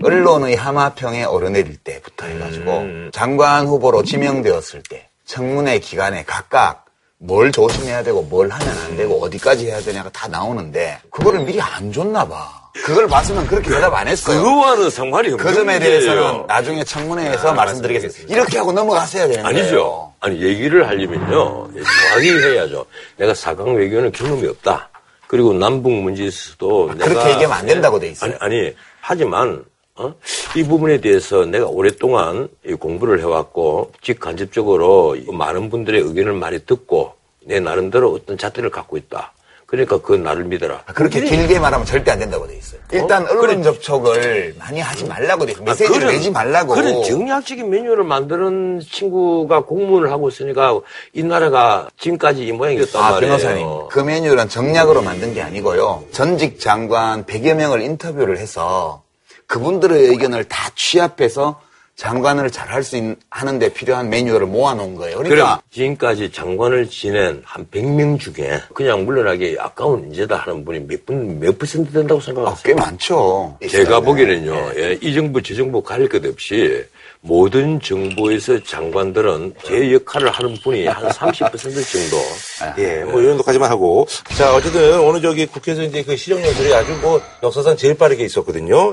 언론의 0.02 0.56
하마평에 0.56 1.24
오르내릴 1.24 1.76
때부터 1.78 2.26
해가지고 2.26 2.78
음. 2.78 3.10
장관 3.12 3.66
후보로 3.66 4.02
지명되었을 4.02 4.82
때 4.88 5.08
청문회 5.26 5.78
기간에 5.80 6.24
각각 6.24 6.86
뭘 7.18 7.52
조심해야 7.52 8.02
되고 8.02 8.22
뭘 8.22 8.48
하면 8.48 8.78
안 8.78 8.96
되고 8.96 9.22
어디까지 9.22 9.66
해야 9.66 9.80
되냐가 9.80 10.08
다 10.10 10.26
나오는데 10.28 11.00
그거를 11.10 11.40
미리 11.40 11.60
안 11.60 11.92
줬나 11.92 12.26
봐. 12.26 12.57
그걸 12.72 13.08
봤으면 13.08 13.46
그렇게 13.46 13.70
대답 13.70 13.94
안 13.94 14.08
했어요. 14.08 14.38
그거와는 14.38 14.90
상관이 14.90 15.28
없는 15.32 15.44
그 15.44 15.54
점에. 15.54 15.78
대해서는 15.78 16.46
나중에 16.46 16.84
청문회에서 16.84 17.52
말씀드리겠습니다. 17.54 18.34
이렇게 18.34 18.58
하고 18.58 18.72
넘어갔어야 18.72 19.26
되는 19.28 19.42
거예요. 19.42 19.58
아니죠. 19.58 20.12
아니 20.20 20.40
얘기를 20.42 20.86
하려면요 20.86 21.68
정확히 21.72 22.30
해야죠. 22.30 22.84
내가 23.16 23.32
4강 23.32 23.76
외교는 23.76 24.12
경험이 24.12 24.46
없다. 24.48 24.88
그리고 25.26 25.52
남북 25.52 25.92
문제에 25.92 26.26
있어서도 26.26 26.94
내가 26.94 27.08
그렇게 27.10 27.30
얘기하면 27.32 27.58
안 27.58 27.66
된다고 27.66 27.98
돼 28.00 28.08
있어요. 28.08 28.34
아니, 28.40 28.56
아니 28.56 28.74
하지만 29.00 29.64
어? 29.96 30.14
이 30.56 30.62
부분에 30.62 31.00
대해서 31.00 31.44
내가 31.44 31.66
오랫동안 31.66 32.48
이 32.64 32.72
공부를 32.72 33.20
해왔고 33.20 33.92
직간접적으로 34.00 35.16
많은 35.32 35.70
분들의 35.70 36.00
의견을 36.00 36.34
많이 36.34 36.64
듣고 36.64 37.14
내 37.44 37.60
나름대로 37.60 38.12
어떤 38.12 38.38
잣대를 38.38 38.70
갖고 38.70 38.96
있다. 38.96 39.32
그러니까 39.68 39.98
그 40.00 40.14
나를 40.14 40.44
믿어라. 40.44 40.82
그렇게 40.94 41.20
길게 41.20 41.58
말하면 41.58 41.84
절대 41.86 42.10
안 42.10 42.18
된다고 42.18 42.46
돼 42.46 42.56
있어요. 42.56 42.80
일단 42.90 43.24
어? 43.24 43.28
언론 43.32 43.46
그래. 43.60 43.62
접촉을 43.62 44.54
많이 44.58 44.80
하지 44.80 45.04
말라고 45.04 45.44
돼 45.44 45.52
있어요. 45.52 45.64
메시지를 45.66 45.94
아, 45.94 45.98
그런- 45.98 46.12
내지 46.14 46.30
말라고. 46.30 46.74
그런 46.74 47.02
정략적인 47.04 47.68
메뉴를 47.68 48.02
만드는 48.04 48.80
친구가 48.80 49.66
공무원을 49.66 50.10
하고 50.10 50.30
있으니까 50.30 50.80
이 51.12 51.22
나라가 51.22 51.86
지금까지 52.00 52.46
이 52.46 52.52
모양이 52.52 52.78
됐단 52.78 53.02
아, 53.02 53.10
말이에요. 53.10 53.36
변호사님. 53.36 53.66
그 53.90 54.00
메뉴는 54.00 54.48
정략으로 54.48 55.02
만든 55.02 55.34
게 55.34 55.42
아니고요. 55.42 56.04
전직 56.12 56.58
장관 56.60 57.26
100여 57.26 57.52
명을 57.52 57.82
인터뷰를 57.82 58.38
해서 58.38 59.02
그분들의 59.48 60.02
의견을 60.06 60.44
다 60.44 60.70
취합해서 60.76 61.60
장관을 61.98 62.48
잘 62.52 62.68
할수 62.68 63.16
하는데 63.28 63.72
필요한 63.72 64.08
매뉴얼을 64.08 64.46
모아놓은 64.46 64.94
거예요. 64.94 65.16
그럼 65.16 65.28
그러니까 65.30 65.60
지금까지 65.72 66.30
장관을 66.30 66.88
지낸 66.88 67.42
한 67.44 67.66
100명 67.66 68.20
중에 68.20 68.60
그냥 68.72 69.04
물러나기 69.04 69.56
아까운 69.58 70.04
인재다 70.04 70.36
하는 70.36 70.64
분이 70.64 70.86
몇 70.86 71.04
분, 71.04 71.40
몇 71.40 71.58
퍼센트 71.58 71.92
된다고 71.92 72.20
아, 72.20 72.24
생각하세요? 72.24 72.62
꽤 72.62 72.74
많죠. 72.74 73.58
제가 73.68 73.98
보기에는요, 73.98 74.54
네. 74.74 74.80
예, 74.80 74.98
이 75.02 75.12
정부, 75.12 75.42
저 75.42 75.56
정부 75.56 75.82
가릴 75.82 76.08
것 76.08 76.24
없이 76.24 76.84
모든 77.20 77.80
정부에서 77.80 78.62
장관들은 78.62 79.54
제 79.64 79.92
역할을 79.92 80.30
하는 80.30 80.54
분이 80.62 80.86
한 80.86 81.08
30% 81.10 81.50
정도. 81.50 82.80
예, 82.80 83.02
뭐 83.02 83.20
이런 83.20 83.36
것까지만 83.38 83.68
하고. 83.68 84.06
자, 84.36 84.54
어쨌든 84.54 85.00
오늘 85.00 85.20
저기 85.20 85.46
국회에서 85.46 85.82
이제 85.82 86.04
그 86.04 86.16
시정연설이 86.16 86.72
아주 86.74 86.92
뭐 87.02 87.20
역사상 87.42 87.76
제일 87.76 87.98
빠르게 87.98 88.24
있었거든요. 88.24 88.92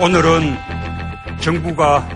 오늘은 0.00 0.79
정부가 1.40 2.08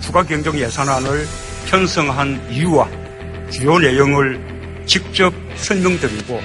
추가경정 0.00 0.58
예산안을 0.58 1.26
편성한 1.66 2.40
이유와 2.50 2.88
주요 3.50 3.78
내용을 3.78 4.84
직접 4.86 5.32
설명드리고 5.56 6.40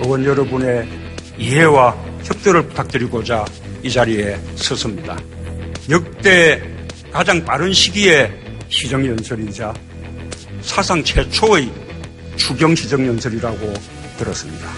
의원 0.00 0.24
여러분의 0.24 0.88
이해와 1.38 1.96
협조를 2.24 2.68
부탁드리고자 2.68 3.44
이 3.82 3.90
자리에 3.90 4.38
섰습니다. 4.56 5.16
역대 5.88 6.62
가장 7.10 7.44
빠른 7.44 7.72
시기에 7.72 8.30
시정연설이자 8.68 9.72
사상 10.60 11.02
최초의 11.02 11.70
추경 12.36 12.74
시정연설이라고 12.74 13.72
들었습니다. 14.18 14.68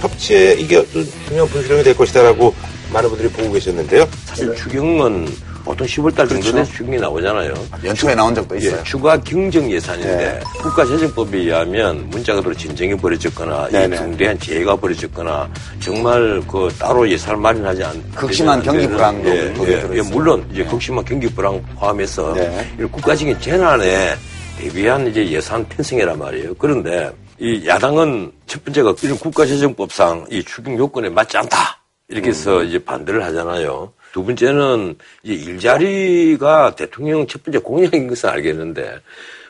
협치에 0.00 0.54
이게 0.54 0.76
어떤 0.76 1.04
중요한 1.26 1.48
분수령이 1.48 1.82
될 1.82 1.96
것이다라고 1.96 2.54
많은 2.92 3.08
분들이 3.08 3.28
보고 3.30 3.52
계셨는데요. 3.52 4.08
사실 4.26 4.54
추경은 4.54 5.26
어, 5.26 5.53
보통 5.64 5.86
10월달 5.86 6.28
정도 6.28 6.52
돼서 6.52 6.64
추경이 6.64 6.98
나오잖아요. 6.98 7.54
연초에 7.84 8.14
나온 8.14 8.34
적도 8.34 8.54
있어요. 8.56 8.76
예, 8.78 8.82
추가 8.84 9.18
경정 9.18 9.70
예산인데 9.70 10.40
국가재정법에 10.60 11.38
의하면 11.38 12.08
문자 12.10 12.34
그대로 12.34 12.54
진정이 12.54 12.94
벌어졌거나 12.96 13.68
이. 13.72 13.96
중대한 13.96 14.38
재해가 14.38 14.76
벌어졌거나 14.76 15.50
정말 15.80 16.42
그 16.46 16.68
따로 16.78 17.08
예산을 17.08 17.38
마련하지 17.38 17.82
않 17.82 18.12
극심한 18.14 18.62
경기 18.62 18.82
데는 18.82 18.96
불황도 18.96 19.28
예, 19.30 19.54
예. 19.58 19.88
예, 19.94 20.02
물론 20.02 20.46
이제 20.52 20.62
극심한 20.64 21.02
경기 21.04 21.26
불황 21.28 21.60
포함해서 21.76 22.34
네. 22.34 22.74
이런 22.76 22.90
국가적인 22.90 23.40
재난에 23.40 24.14
대비한 24.58 25.06
이제 25.06 25.26
예산 25.30 25.66
편성이란 25.68 26.18
말이에요. 26.18 26.54
그런데 26.58 27.10
이 27.38 27.66
야당은 27.66 28.32
첫 28.46 28.62
번째가 28.64 28.94
이런 29.02 29.18
국가재정법상 29.18 30.26
이 30.30 30.44
추경 30.44 30.76
요건에 30.76 31.08
맞지 31.08 31.38
않다. 31.38 31.80
이렇게 32.08 32.28
해서 32.28 32.60
음. 32.60 32.66
이제 32.66 32.78
반대를 32.84 33.24
하잖아요. 33.24 33.90
두 34.14 34.24
번째는 34.24 34.94
이제 35.24 35.50
일자리가 35.50 36.76
대통령 36.76 37.26
첫 37.26 37.42
번째 37.42 37.58
공약인 37.58 38.06
것은 38.06 38.28
알겠는데 38.28 39.00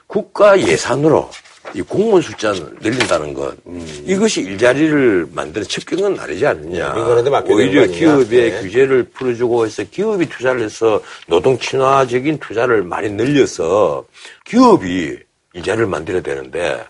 국가 0.06 0.58
예산으로 0.58 1.28
이 1.74 1.82
공무원 1.82 2.22
숫자를 2.22 2.74
늘린다는 2.80 3.34
것 3.34 3.54
이것이 4.06 4.40
일자리를 4.40 5.28
만드는 5.34 5.66
첩경은 5.68 6.18
아니지 6.18 6.46
않느냐. 6.46 6.94
음. 6.94 6.94
오히려. 7.52 7.86
기업의 7.86 8.52
네. 8.52 8.60
규제를 8.62 9.04
풀어주고 9.12 9.66
해서 9.66 9.84
기업이 9.84 10.30
투자를 10.30 10.62
해서 10.62 11.02
노동 11.26 11.58
친화적인 11.58 12.38
투자를 12.38 12.82
많이 12.82 13.10
늘려서 13.10 14.06
기업이 14.46 15.18
일자리를 15.52 15.86
만들어야 15.86 16.22
되는데 16.22 16.82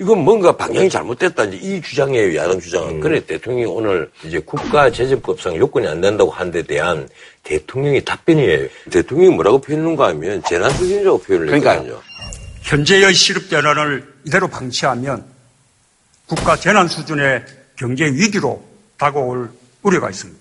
이건 0.00 0.24
뭔가 0.24 0.56
방향이 0.56 0.88
잘못됐다. 0.88 1.44
이제 1.44 1.56
이 1.58 1.80
주장이에요, 1.80 2.36
야당 2.36 2.58
주장은. 2.58 3.00
그래, 3.00 3.24
대통령이 3.24 3.66
오늘 3.66 4.10
이제 4.24 4.38
국가재정법상 4.40 5.56
요건이 5.56 5.86
안 5.86 6.00
된다고 6.00 6.30
한데 6.30 6.62
대한 6.62 7.08
대통령의 7.42 8.04
답변이에요. 8.04 8.68
대통령이 8.90 9.34
뭐라고 9.34 9.60
표현했는가 9.60 10.08
하면 10.08 10.42
재난수준이라고 10.48 11.18
표현을 11.20 11.46
그러니까요. 11.46 11.80
했거든요. 11.80 12.00
현재의 12.62 13.12
시급 13.12 13.50
재난을 13.50 14.12
이대로 14.26 14.48
방치하면 14.48 15.24
국가 16.26 16.56
재난 16.56 16.88
수준의 16.88 17.44
경제 17.76 18.04
위기로 18.06 18.62
다가올 18.96 19.50
우려가 19.82 20.08
있습니다. 20.10 20.40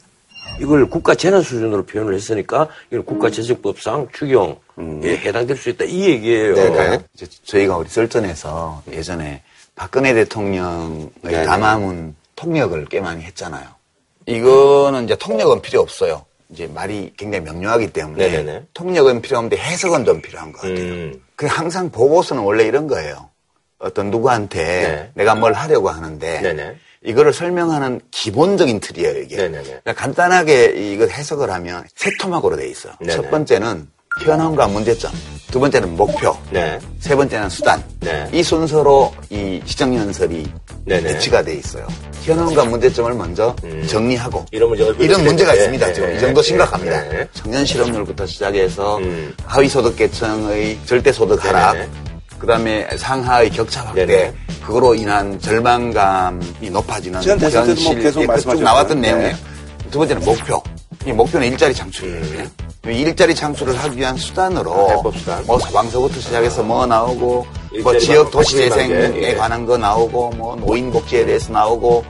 이걸 0.60 0.86
국가 0.90 1.16
재난 1.16 1.42
수준으로 1.42 1.86
표현을 1.86 2.14
했으니까 2.14 2.68
이건 2.92 3.06
국가재정법상 3.06 4.10
추경 4.14 4.60
에 5.04 5.18
해당될 5.18 5.58
수 5.58 5.70
있다. 5.70 5.86
이 5.86 6.02
얘기예요. 6.06 6.56
네네. 6.56 7.00
이제 7.14 7.28
저희가 7.46 7.78
우리 7.78 7.90
설전에서 7.90 8.84
예전에 8.92 9.42
박근혜 9.76 10.14
대통령의 10.14 11.10
네네. 11.22 11.46
담화문 11.46 12.16
통역을 12.36 12.86
꽤 12.90 13.00
많이 13.02 13.24
했잖아요. 13.24 13.68
이거는 14.26 15.06
이제 15.06 15.16
통역은 15.16 15.62
필요 15.62 15.82
없어요. 15.82 16.26
이제 16.50 16.68
말이 16.68 17.14
굉장히 17.18 17.46
명료하기 17.46 17.94
때문에 17.94 18.28
네네네. 18.30 18.64
통역은 18.74 19.22
필요 19.22 19.38
없는데 19.38 19.58
해석은 19.58 20.06
좀 20.06 20.22
필요한 20.22 20.52
것 20.52 20.62
같아요. 20.62 20.94
음. 20.94 21.22
그 21.36 21.46
항상 21.46 21.90
보고서는 21.90 22.44
원래 22.44 22.66
이런 22.66 22.88
거예요. 22.88 23.30
어떤 23.80 24.12
누구한테 24.12 24.64
네. 24.64 25.12
내가 25.16 25.36
뭘 25.36 25.54
하려고 25.54 25.90
하는데 25.90 26.42
네네. 26.42 26.76
이거를 27.04 27.34
설명하는 27.34 28.00
기본적인 28.12 28.80
틀이에요, 28.80 29.22
이게. 29.22 29.38
네네네. 29.38 29.64
그러니까 29.64 29.94
간단하게 29.94 30.92
이걸 30.94 31.10
해석을 31.10 31.50
하면 31.50 31.84
세 31.96 32.12
토막으로 32.20 32.58
돼 32.58 32.68
있어요. 32.70 32.94
네네. 33.00 33.14
첫 33.14 33.32
번째는 33.32 33.88
현황과 34.22 34.68
문제점, 34.68 35.12
두 35.52 35.60
번째는 35.60 35.96
목표, 35.96 36.36
네. 36.52 36.78
세 37.00 37.16
번째는 37.16 37.50
수단. 37.50 37.82
네. 38.02 38.28
이 38.32 38.44
순서로 38.44 39.14
이 39.30 39.62
시정연설이 39.66 40.48
네네. 40.86 41.02
배치가 41.14 41.42
돼 41.42 41.56
있어요. 41.56 41.88
현황과 42.24 42.66
문제점을 42.66 43.14
먼저 43.14 43.56
정리하고 43.88 44.46
이런 44.52 44.70
문제가 44.70 44.94
이런 45.00 45.24
문제가 45.24 45.52
네, 45.54 45.58
있습니다. 45.60 45.88
네, 45.88 45.94
지금 45.94 46.10
네, 46.10 46.16
이 46.16 46.20
정도 46.20 46.42
네, 46.42 46.48
심각합니다. 46.48 47.02
네. 47.10 47.28
청년 47.34 47.66
실업률부터 47.66 48.26
시작해서 48.26 48.98
음. 48.98 49.34
하위 49.46 49.68
소득계층의 49.68 50.80
절대 50.86 51.12
소득 51.12 51.44
하락, 51.44 51.74
네네. 51.74 51.90
그다음에 52.38 52.88
상하의 52.98 53.50
격차 53.52 53.82
확대, 53.86 54.06
네네. 54.06 54.34
그거로 54.66 54.94
인한 54.94 55.40
절망감이 55.40 56.70
높아지는 56.70 57.22
지난 57.22 57.38
대선 57.40 57.66
때도 57.66 57.82
뭐 57.82 57.92
현실, 57.92 58.04
계속 58.04 58.20
예, 58.20 58.24
쭉 58.24 58.28
말씀하셨죠. 58.28 58.64
나왔던 58.64 59.02
네. 59.02 59.08
내용이에요. 59.12 59.36
두 59.90 60.00
번째는 60.00 60.24
목표. 60.26 60.62
이 61.06 61.12
목표는 61.12 61.48
일자리 61.48 61.74
창출이에요. 61.74 62.24
이 62.24 62.61
일자리 62.90 63.36
창출을 63.36 63.78
하기 63.78 63.98
위한 63.98 64.18
수단으로 64.18 64.88
음. 64.88 64.98
해법 64.98 65.16
수단. 65.16 65.46
뭐 65.46 65.60
소방서부터 65.60 66.20
시작해서 66.20 66.64
뭐 66.64 66.86
나오고 66.86 67.46
뭐 67.84 67.98
지역 68.00 68.32
도시 68.32 68.58
재생에 68.58 69.12
예. 69.22 69.36
관한 69.36 69.66
거 69.66 69.78
나오고 69.78 70.32
뭐 70.32 70.56
노인 70.56 70.92
복지에 70.92 71.26
대해서 71.26 71.54
나오고 71.54 72.04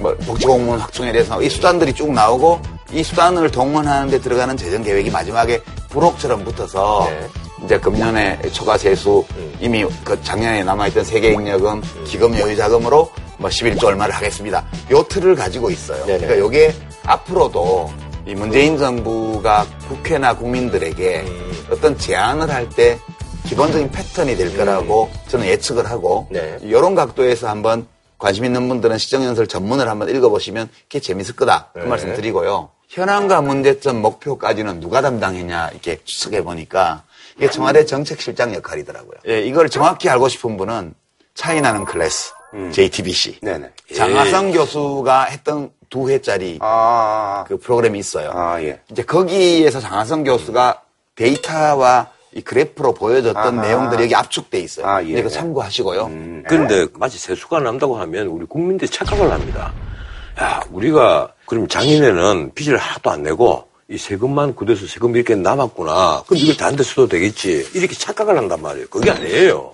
뭐 0.00 0.14
복지공무원 0.26 0.80
확충에 0.80 1.12
대해서 1.12 1.30
나오고 1.30 1.44
이 1.44 1.50
수단들이 1.50 1.92
쭉 1.92 2.12
나오고 2.12 2.60
이 2.92 3.02
수단을 3.02 3.50
동원하는 3.50 4.10
데 4.10 4.20
들어가는 4.20 4.56
재정 4.56 4.82
계획이 4.82 5.10
마지막에 5.10 5.60
부록처럼 5.90 6.44
붙어서 6.44 7.08
네. 7.10 7.28
이제 7.64 7.78
금년에 7.78 8.40
초과 8.52 8.78
세수 8.78 9.24
이미 9.60 9.84
그 10.04 10.20
작년에 10.22 10.64
남아있던 10.64 11.04
세계 11.04 11.32
인력금 11.32 11.82
기금 12.04 12.38
여유 12.38 12.56
자금으로 12.56 13.10
뭐 13.38 13.50
11조 13.50 13.84
얼마를 13.84 14.14
하겠습니다. 14.14 14.64
요 14.90 15.02
틀을 15.02 15.34
가지고 15.34 15.70
있어요. 15.70 16.04
네네. 16.06 16.18
그러니까 16.20 16.38
요게 16.38 16.74
앞으로도 17.04 17.90
이 18.26 18.34
문재인 18.34 18.76
정부가 18.76 19.66
국회나 19.88 20.36
국민들에게 20.36 21.24
어떤 21.70 21.96
제안을 21.96 22.50
할 22.50 22.68
때 22.70 22.98
기본적인 23.46 23.92
패턴이 23.92 24.36
될 24.36 24.56
거라고 24.56 25.08
저는 25.28 25.46
예측을 25.46 25.88
하고 25.88 26.26
네. 26.30 26.58
이런 26.62 26.96
각도에서 26.96 27.48
한번 27.48 27.86
관심 28.18 28.44
있는 28.44 28.68
분들은 28.68 28.98
시정연설 28.98 29.46
전문을 29.46 29.88
한번 29.88 30.08
읽어보시면 30.08 30.68
그게 30.82 30.98
재밌을 30.98 31.36
거다 31.36 31.70
그 31.72 31.78
네. 31.78 31.86
말씀 31.86 32.12
드리고요. 32.14 32.70
현황과 32.88 33.42
문제점 33.42 34.02
목표까지는 34.02 34.80
누가 34.80 35.00
담당했냐 35.00 35.68
이렇게 35.70 36.00
추측해 36.04 36.42
보니까 36.42 37.04
이게 37.36 37.48
청와대 37.48 37.84
정책실장 37.86 38.54
역할이더라고요. 38.54 39.18
예, 39.28 39.42
이걸 39.42 39.68
정확히 39.68 40.08
알고 40.08 40.28
싶은 40.28 40.56
분은 40.56 40.94
차이나는 41.34 41.84
클래스 41.84 42.32
JTBC 42.72 43.40
네네. 43.42 43.70
장하성 43.94 44.50
교수가 44.52 45.24
했던 45.24 45.70
두 45.96 46.10
회짜리 46.10 46.58
아, 46.60 47.44
그 47.48 47.56
프로그램이 47.56 47.98
있어요. 47.98 48.30
아, 48.34 48.60
예. 48.60 48.78
이제 48.90 49.02
거기에서 49.02 49.80
장하성 49.80 50.24
교수가 50.24 50.82
데이터와 51.14 52.08
이 52.34 52.42
그래프로 52.42 52.92
보여줬던 52.92 53.58
아하. 53.58 53.66
내용들이 53.66 54.02
여기 54.02 54.14
압축돼 54.14 54.60
있어요. 54.60 54.86
아, 54.86 55.02
예. 55.02 55.18
이거 55.18 55.30
참고하시고요. 55.30 56.10
그런데 56.46 56.86
마치 56.98 57.16
세수가 57.16 57.60
난다고 57.60 57.96
하면 57.96 58.26
우리 58.26 58.44
국민들이 58.44 58.90
착각을 58.90 59.32
합니다. 59.32 59.72
야, 60.38 60.60
우리가 60.70 61.32
그럼 61.46 61.66
작년에는 61.66 62.52
빚을 62.54 62.76
하나도 62.76 63.10
안 63.10 63.22
내고 63.22 63.64
이 63.88 63.96
세금만 63.96 64.54
굳어서 64.54 64.86
세금 64.86 65.16
이렇게 65.16 65.34
남았구나. 65.34 66.24
그럼 66.26 66.38
이걸 66.38 66.58
다른 66.58 66.76
데 66.76 66.82
써도 66.82 67.08
되겠지. 67.08 67.70
이렇게 67.72 67.94
착각을 67.94 68.36
한단 68.36 68.60
말이에요. 68.60 68.88
그게 68.90 69.10
아니에요. 69.10 69.72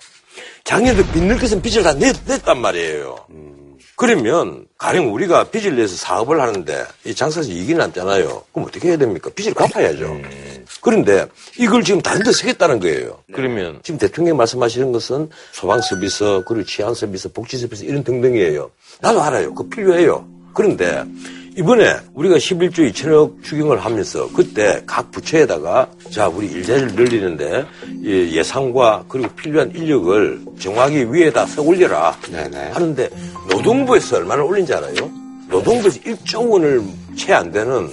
작년에도 0.63 1.05
빚낼 1.11 1.37
것은 1.37 1.61
빚을 1.61 1.83
다 1.83 1.93
냈, 1.95 2.15
냈단 2.29 2.61
말이에요. 2.61 3.17
그러면 4.03 4.67
가령 4.79 5.15
우리가 5.15 5.45
빚을 5.45 5.77
내서 5.77 5.95
사업을 5.95 6.41
하는데 6.41 6.85
이 7.05 7.15
장사에서 7.15 7.49
이익이 7.53 7.75
났잖아요. 7.75 8.43
그럼 8.53 8.67
어떻게 8.67 8.89
해야 8.89 8.97
됩니까? 8.97 9.31
빚을 9.33 9.55
갚아야죠. 9.55 10.21
그런데 10.81 11.25
이걸 11.57 11.85
지금 11.85 12.03
다른 12.03 12.25
데 12.25 12.33
쓰겠다는 12.33 12.81
거예요. 12.81 13.23
그러면 13.33 13.79
지금 13.85 13.99
대통령이 13.99 14.37
말씀하시는 14.37 14.91
것은 14.91 15.31
소방 15.53 15.81
서비스, 15.83 16.43
그리고 16.49 16.65
치안 16.65 16.95
서비스, 16.95 17.33
복지 17.33 17.57
서비스 17.59 17.85
이런 17.85 18.03
등등이에요. 18.03 18.73
나도 19.01 19.23
알아요. 19.23 19.55
그거 19.55 19.69
필요해요. 19.73 20.27
그런데 20.53 21.05
이번에 21.57 21.97
우리가 22.15 22.37
11조 22.37 22.91
2천억 22.93 23.43
추경을 23.43 23.79
하면서 23.79 24.29
그때 24.33 24.83
각 24.87 25.11
부처에다가 25.11 25.87
자 26.11 26.29
우리 26.29 26.47
일자리를 26.47 26.95
늘리는데 26.95 27.67
이 28.03 28.37
예산과 28.37 29.05
그리고 29.09 29.29
필요한 29.35 29.71
인력을 29.75 30.41
정확히 30.59 31.05
위에다 31.05 31.45
써 31.47 31.63
올려라 31.63 32.17
네네. 32.31 32.71
하는데 32.71 33.11
노동부에서 33.51 34.17
얼마나 34.17 34.43
올린지 34.43 34.73
알아요? 34.73 35.11
노동부에서 35.49 36.01
1조 36.01 36.51
원을 36.51 36.83
채 37.17 37.35
안 37.35 37.51
되는 37.53 37.91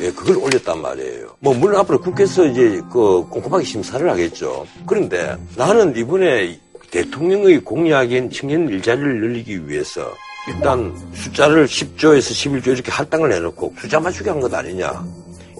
예, 0.00 0.10
그걸 0.12 0.36
올렸단 0.38 0.80
말이에요. 0.80 1.36
뭐 1.40 1.54
물론 1.54 1.80
앞으로 1.80 2.00
국회에서 2.00 2.46
이제 2.46 2.80
그 2.90 3.26
꼼꼼하게 3.28 3.64
심사를 3.64 4.08
하겠죠. 4.08 4.66
그런데 4.86 5.36
나는 5.56 5.94
이번에 5.96 6.58
대통령의 6.90 7.60
공약인 7.60 8.30
청년 8.30 8.68
일자리를 8.68 9.20
늘리기 9.20 9.68
위해서 9.68 10.12
일단 10.48 10.92
숫자를 11.14 11.66
10조에서 11.66 12.32
11조 12.62 12.68
이렇게 12.68 12.90
할당을 12.90 13.32
해놓고 13.32 13.74
숫자 13.78 14.00
맞추기 14.00 14.28
한것 14.28 14.52
아니냐. 14.52 15.04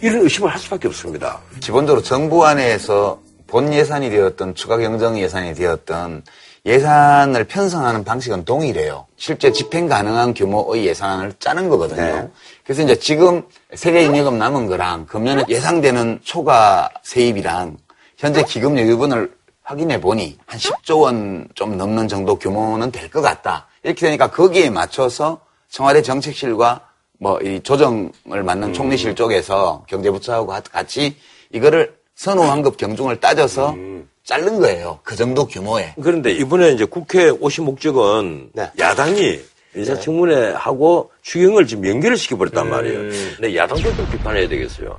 이런 0.03 0.23
의심을 0.23 0.51
할 0.51 0.59
수밖에 0.59 0.89
없습니다. 0.89 1.41
기본적으로 1.61 2.03
정부 2.03 2.45
안에서 2.45 3.21
본 3.47 3.73
예산이 3.73 4.11
되었던 4.11 4.55
추가 4.57 4.77
경정 4.79 5.19
예산이 5.19 5.55
되었던 5.55 6.25
예산을 6.67 7.45
편성하는 7.45 8.03
방식은 8.05 8.45
동일해요. 8.45 9.07
실제 9.17 9.53
집행 9.53 9.87
가능한 9.89 10.35
규모의 10.35 10.87
예산을 10.87 11.35
짜는 11.39 11.69
거거든요. 11.69 12.01
네. 12.03 12.29
그래서 12.65 12.83
이제 12.83 12.97
지금 12.99 13.43
세계인예금 13.75 14.39
남은 14.39 14.67
거랑 14.67 15.07
금년에 15.07 15.45
예상되는 15.49 16.21
초과 16.25 16.89
세입이랑 17.03 17.77
현재 18.17 18.43
기금 18.45 18.79
여유분을 18.79 19.33
확인해 19.63 20.01
보니 20.01 20.39
한 20.47 20.59
10조 20.59 21.01
원 21.01 21.49
좀 21.55 21.77
넘는 21.77 22.09
정도 22.09 22.37
규모는 22.37 22.91
될 22.91 23.09
것 23.11 23.21
같다. 23.21 23.67
이렇게 23.85 24.07
되니까 24.07 24.31
거기에 24.31 24.71
맞춰서 24.71 25.41
청와대 25.69 26.03
정책실과 26.03 26.89
뭐 27.19 27.39
이 27.43 27.61
조정을 27.63 28.43
맡는 28.45 28.73
총리실 28.73 29.15
쪽에서 29.15 29.85
경제부처하고 29.89 30.47
같이 30.71 31.17
이거를 31.53 31.95
선호환급 32.17 32.77
경중을 32.77 33.21
따져서 33.21 33.77
자른 34.25 34.59
거예요. 34.61 34.99
그 35.03 35.17
정도 35.17 35.47
규모에. 35.47 35.95
그런데 36.03 36.33
이번에 36.33 36.73
이제 36.73 36.85
국회 36.85 37.29
오신 37.29 37.65
목적은 37.65 38.51
네. 38.55 38.71
야당이 38.79 39.41
인사청문회 39.75 40.53
하고 40.53 41.11
추경을 41.23 41.67
지금 41.67 41.87
연결을 41.87 42.17
시켜버렸단 42.17 42.69
말이에요. 42.69 42.99
근데 43.37 43.57
야당도 43.57 43.97
좀 43.97 44.11
비판해야 44.11 44.49
되겠어요. 44.49 44.99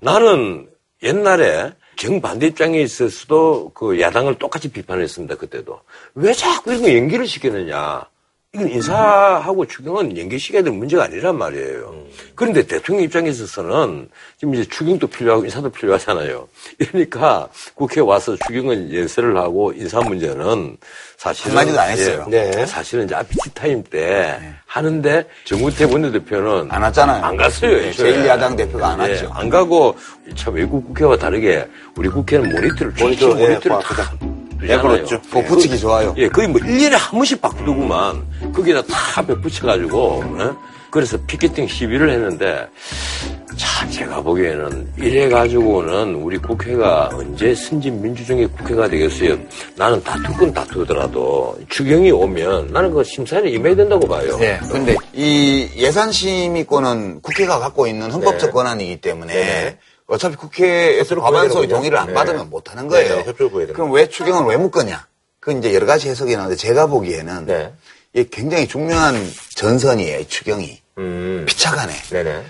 나는 0.00 0.68
옛날에 1.02 1.72
정반대 1.96 2.46
입장에 2.48 2.80
있어서도 2.80 3.72
그 3.74 4.00
야당을 4.00 4.36
똑같이 4.36 4.68
비판했습니다. 4.68 5.34
그때도. 5.36 5.80
왜 6.14 6.32
자꾸 6.32 6.70
이런 6.72 6.82
거 6.82 6.94
연결을 6.94 7.26
시키느냐. 7.26 8.04
이건 8.56 8.70
인사하고 8.70 9.66
추경은 9.66 10.16
연계시켜야 10.16 10.62
될 10.62 10.72
문제가 10.72 11.04
아니란 11.04 11.36
말이에요. 11.36 11.94
그런데 12.34 12.66
대통령 12.66 13.04
입장에 13.04 13.28
있어서는 13.28 14.08
지금 14.38 14.54
이제 14.54 14.64
추경도 14.64 15.06
필요하고 15.08 15.44
인사도 15.44 15.68
필요하잖아요. 15.70 16.48
이러니까 16.80 17.48
국회에 17.74 18.02
와서 18.02 18.34
추경은 18.46 18.94
연설을 18.94 19.36
하고 19.36 19.72
인사 19.74 20.00
문제는 20.00 20.78
사실은 21.18 21.50
한마디도 21.50 21.80
안 21.80 21.90
했어요. 21.90 22.26
예, 22.32 22.50
네. 22.50 22.66
사실은 22.66 23.04
이제 23.04 23.14
아 23.14 23.52
티타임 23.52 23.82
때 23.84 24.38
하는데 24.64 25.24
정우택 25.44 25.92
원내대표는 25.92 26.68
안 26.70 26.82
왔잖아요. 26.82 27.22
안 27.24 27.36
갔어요. 27.36 27.70
네, 27.78 27.88
애초에. 27.88 28.12
제1야당 28.24 28.56
대표가 28.56 28.88
안 28.88 29.06
예, 29.06 29.12
왔죠. 29.12 29.30
안 29.34 29.50
가고 29.50 29.96
참 30.34 30.54
외국 30.54 30.86
국회와 30.86 31.18
다르게 31.18 31.66
우리 31.94 32.08
국회는 32.08 32.50
모니터를 32.54 32.92
모니터, 32.98 33.26
모니터 33.28 33.40
예, 33.44 33.48
모니터를 33.50 33.78
과- 33.82 33.94
다 34.04 34.16
예. 34.62 34.76
그렇죠. 34.78 35.20
그거 35.22 35.42
붙이기 35.42 35.78
좋아요. 35.78 36.14
예, 36.16 36.28
거의 36.28 36.48
뭐 36.48 36.60
1년에 36.60 36.92
한 36.92 37.10
번씩 37.12 37.40
바꾸더구만. 37.40 38.52
거기다 38.54 38.82
다 38.82 39.22
붙여가지고, 39.22 39.98
어? 39.98 40.56
그래서 40.90 41.18
피켓팅 41.26 41.66
시위를 41.66 42.10
했는데, 42.10 42.66
참, 43.56 43.90
제가 43.90 44.20
보기에는 44.22 44.92
이래가지고는 44.98 46.14
우리 46.16 46.36
국회가 46.36 47.08
언제 47.12 47.54
선진 47.54 48.02
민주주의 48.02 48.46
국회가 48.46 48.88
되겠어요. 48.88 49.38
나는 49.76 50.02
다툴 50.02 50.36
건 50.36 50.52
다투더라도 50.52 51.58
추경이 51.68 52.10
오면 52.10 52.68
나는 52.72 52.90
그 52.92 53.02
심사에 53.02 53.48
임해야 53.48 53.74
된다고 53.74 54.06
봐요. 54.06 54.36
네. 54.38 54.58
근데 54.70 54.94
이 55.14 55.68
예산심의권은 55.76 57.22
국회가 57.22 57.58
갖고 57.58 57.86
있는 57.86 58.10
헌법적 58.10 58.52
권한이기 58.52 59.00
때문에 59.00 59.32
네. 59.32 59.78
어차피 60.06 60.36
국회에서 60.36 61.14
되는군요. 61.14 61.68
동의를 61.76 61.98
안 61.98 62.06
네. 62.08 62.14
받으면 62.14 62.50
못 62.50 62.70
하는 62.70 62.88
거예요. 62.88 63.16
네, 63.16 63.24
네, 63.24 63.72
그럼 63.72 63.92
왜 63.92 64.08
추경을 64.08 64.44
왜 64.46 64.56
묶었냐? 64.56 65.06
그건 65.40 65.58
이제 65.58 65.74
여러 65.74 65.86
가지 65.86 66.08
해석이 66.08 66.34
나오는데 66.36 66.56
제가 66.56 66.86
보기에는 66.86 67.46
네. 67.46 67.72
이게 68.12 68.28
굉장히 68.30 68.66
중요한 68.68 69.14
전선이에요, 69.56 70.20
이 70.20 70.28
추경이. 70.28 70.80
음. 70.98 71.44
피차간에. 71.48 71.92
네네. 72.10 72.44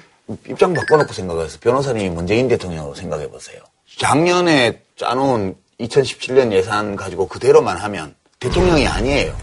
입장 0.48 0.74
바꿔놓고 0.74 1.12
생각해서 1.12 1.58
변호사님이 1.60 2.10
문재인 2.10 2.48
대통령으로 2.48 2.94
생각해 2.94 3.28
보세요. 3.28 3.60
작년에 3.98 4.82
짜놓은 4.96 5.56
2017년 5.80 6.52
예산 6.52 6.96
가지고 6.96 7.26
그대로만 7.28 7.76
하면 7.78 8.14
대통령이 8.40 8.86
아니에요. 8.86 9.36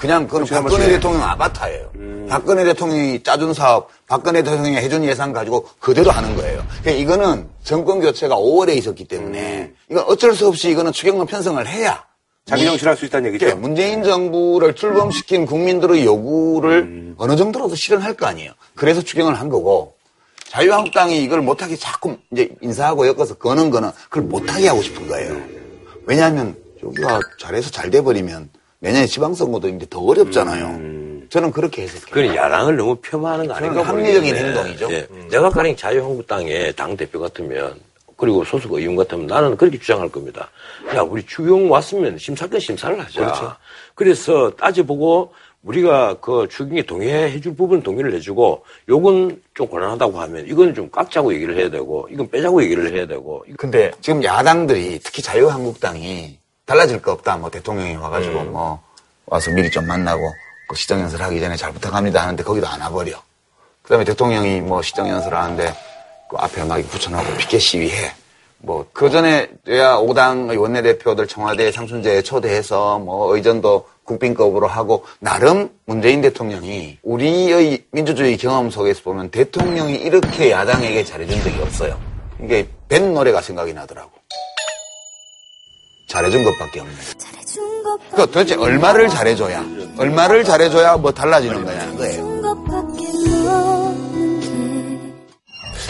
그냥 0.00 0.26
그건 0.26 0.46
박근혜 0.46 0.88
대통령 0.88 1.22
아바타예요. 1.22 1.90
박근혜 2.28 2.64
대통령이 2.64 3.22
짜준 3.22 3.52
사업, 3.52 3.90
박근혜 4.06 4.42
대통령이 4.42 4.76
해준 4.76 5.04
예산 5.04 5.32
가지고 5.32 5.68
그대로 5.78 6.10
하는 6.10 6.34
거예요. 6.36 6.64
그러니까 6.80 7.02
이거는 7.02 7.48
정권 7.62 8.00
교체가 8.00 8.34
5월에 8.34 8.76
있었기 8.78 9.04
때문에 9.04 9.72
이건 9.90 10.04
어쩔 10.06 10.34
수 10.34 10.48
없이 10.48 10.70
이거는 10.70 10.92
추경론 10.92 11.26
편성을 11.26 11.64
해야 11.66 12.04
자기 12.46 12.64
정신할 12.64 12.96
수 12.96 13.04
있다는 13.04 13.28
얘기죠. 13.28 13.48
예, 13.48 13.54
문재인 13.54 14.02
정부를 14.02 14.74
출범시킨 14.74 15.44
국민들의 15.44 16.04
요구를 16.04 17.14
어느 17.18 17.36
정도로도 17.36 17.74
실현할 17.74 18.14
거 18.14 18.26
아니에요. 18.26 18.52
그래서 18.74 19.02
추경을 19.02 19.34
한 19.38 19.50
거고 19.50 19.94
자유한국당이 20.48 21.22
이걸 21.22 21.42
못하게 21.42 21.76
자꾸 21.76 22.16
이제 22.32 22.48
인사하고 22.62 23.06
엮어서 23.06 23.34
거는 23.34 23.70
거는 23.70 23.90
그걸 24.08 24.22
못하게 24.22 24.68
하고 24.68 24.82
싶은 24.82 25.06
거예요. 25.06 25.36
왜냐하면 26.06 26.56
여기가 26.82 27.20
잘해서 27.38 27.70
잘 27.70 27.90
돼버리면 27.90 28.48
내년에 28.80 29.06
지방선거도 29.06 29.68
이제 29.68 29.86
더 29.88 30.00
어렵잖아요. 30.00 31.28
저는 31.28 31.52
그렇게 31.52 31.82
해석해요. 31.82 32.10
그건 32.10 32.34
야당을 32.34 32.76
너무 32.76 32.96
폄하하는 32.96 33.46
거 33.46 33.54
아닌가 33.54 33.82
합리적인 33.82 34.34
모르겠네. 34.34 34.48
행동이죠. 34.48 34.92
예. 34.92 35.06
내가 35.30 35.50
가령 35.50 35.76
자유한국당의 35.76 36.74
당대표 36.74 37.20
같으면 37.20 37.78
그리고 38.16 38.44
소속 38.44 38.72
의원 38.72 38.96
같으면 38.96 39.26
나는 39.26 39.56
그렇게 39.56 39.78
주장할 39.78 40.08
겁니다. 40.08 40.50
야, 40.94 41.02
우리 41.02 41.24
추경 41.24 41.70
왔으면 41.70 42.18
심사권 42.18 42.58
심사를 42.58 42.98
하자. 42.98 43.20
그렇죠. 43.20 43.52
그래서 43.94 44.50
따져보고 44.56 45.32
우리가 45.62 46.16
그 46.20 46.48
추경에 46.50 46.82
동의해 46.82 47.38
줄 47.40 47.54
부분 47.54 47.82
동의를 47.82 48.14
해주고 48.14 48.64
요건 48.88 49.40
좀 49.54 49.66
곤란하다고 49.68 50.18
하면 50.20 50.46
이건 50.48 50.74
좀 50.74 50.90
깎자고 50.90 51.34
얘기를 51.34 51.56
해야 51.56 51.68
되고 51.70 52.08
이건 52.10 52.28
빼자고 52.30 52.62
얘기를 52.62 52.90
해야 52.94 53.06
되고 53.06 53.44
근데 53.58 53.90
지금 54.00 54.24
야당들이 54.24 54.98
특히 55.04 55.22
자유한국당이 55.22 56.39
달라질 56.70 57.02
거 57.02 57.10
없다. 57.10 57.36
뭐 57.36 57.50
대통령이 57.50 57.96
와가지고 57.96 58.44
뭐 58.44 58.80
와서 59.26 59.50
미리 59.50 59.68
좀 59.68 59.88
만나고 59.88 60.22
그 60.68 60.76
시정 60.76 61.00
연설 61.00 61.20
하기 61.22 61.40
전에 61.40 61.56
잘 61.56 61.72
부탁합니다 61.72 62.22
하는데 62.22 62.44
거기도 62.44 62.68
안 62.68 62.80
와버려. 62.80 63.20
그 63.82 63.88
다음에 63.88 64.04
대통령이 64.04 64.60
뭐 64.60 64.80
시정 64.80 65.08
연설 65.08 65.34
하는데 65.34 65.74
그 66.30 66.36
앞에 66.36 66.62
막 66.62 66.80
붙여놓고 66.80 67.38
피켓 67.38 67.60
시위해. 67.60 68.12
뭐, 68.62 68.86
그 68.92 69.08
전에, 69.08 69.48
야, 69.70 69.96
5당의 69.96 70.60
원내대표들 70.60 71.26
청와대 71.26 71.72
상순제에 71.72 72.20
초대해서 72.20 72.98
뭐, 72.98 73.34
의전도 73.34 73.88
국빈급으로 74.04 74.66
하고, 74.66 75.06
나름 75.18 75.70
문재인 75.86 76.20
대통령이 76.20 76.98
우리의 77.02 77.84
민주주의 77.90 78.36
경험 78.36 78.68
속에서 78.68 79.00
보면 79.02 79.30
대통령이 79.30 79.94
이렇게 79.94 80.50
야당에게 80.50 81.04
잘해준 81.04 81.42
적이 81.42 81.62
없어요. 81.62 81.98
이게 82.38 82.68
벤 82.86 83.14
노래가 83.14 83.40
생각이 83.40 83.72
나더라고. 83.72 84.19
잘해준 86.10 86.42
것밖에 86.42 86.80
없네. 86.80 86.92
그러니까 88.10 88.26
도대체 88.26 88.56
얼마를 88.56 89.08
잘해줘야, 89.08 89.64
얼마를 89.96 90.42
잘해줘야 90.42 90.96
뭐 90.96 91.12
달라지는 91.12 91.64
거냐는 91.64 91.96
거예요. 91.96 92.30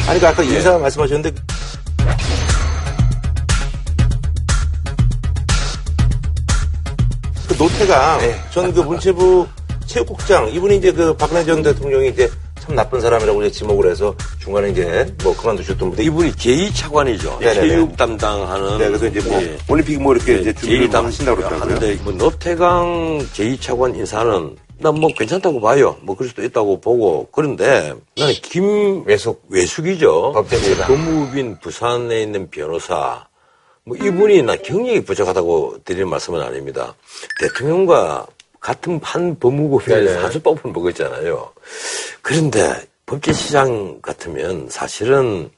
아니, 0.07 0.21
그 0.21 0.29
아까 0.29 0.43
인사 0.43 0.77
말씀하셨는데 0.77 1.31
그 7.49 7.55
노태강 7.59 8.19
네. 8.19 8.41
전그 8.51 8.81
문체부 8.81 9.47
체육국장 9.87 10.49
이분이 10.49 10.77
이제 10.77 10.93
그 10.93 11.17
박근혜 11.17 11.45
전 11.45 11.63
대통령이 11.63 12.09
이제 12.11 12.31
참 12.61 12.75
나쁜 12.75 13.01
사람이라고 13.01 13.43
이제 13.43 13.51
지목을 13.51 13.91
해서 13.91 14.15
중간에 14.41 14.71
이제 14.71 15.13
뭐 15.23 15.35
그만두셨던 15.37 15.89
분데 15.91 16.05
이분이 16.05 16.33
제2 16.33 16.75
차관이죠. 16.75 17.39
네네네. 17.41 17.69
체육 17.69 17.97
담당하는. 17.97 18.79
네, 18.79 18.87
그래서 18.89 19.07
이제 19.07 19.21
뭐 19.21 19.43
예. 19.43 19.59
올림픽 19.69 20.01
뭐 20.01 20.15
이렇게 20.15 20.39
이제 20.39 20.53
준비를 20.53 20.89
뭐 20.89 21.01
제2담 21.01 21.05
하신다고 21.05 21.37
그러더라고요. 21.39 21.75
하는데 21.77 22.03
뭐 22.03 22.13
노태강 22.13 23.19
제2 23.33 23.61
차관 23.61 23.95
인사는 23.97 24.57
난뭐 24.79 25.09
괜찮다고 25.17 25.61
봐요. 25.61 25.97
뭐 26.03 26.17
그럴 26.17 26.29
수도 26.29 26.43
있다고 26.43 26.81
보고 26.81 27.29
그런데 27.33 27.95
나는 28.17 28.35
김 28.43 29.05
외숙. 29.07 29.45
외숙이죠. 29.49 30.33
법제처장. 30.33 30.87
법무부인 30.87 31.59
부산에 31.61 32.23
있는 32.23 32.49
변호사 32.51 33.27
뭐 33.85 33.97
이분이 33.97 34.43
나 34.43 34.57
경력이 34.57 35.05
부족하다고 35.05 35.79
드리는 35.85 36.09
말씀은 36.09 36.41
아닙니다. 36.41 36.95
대통령과 37.41 38.27
같은 38.61 39.01
한 39.03 39.39
법무부에서 39.39 40.21
한수법을 40.21 40.71
먹었잖아요. 40.73 41.53
그런데 42.23 42.75
법제시장 43.07 44.01
같으면 44.03 44.69
사실은 44.69 45.51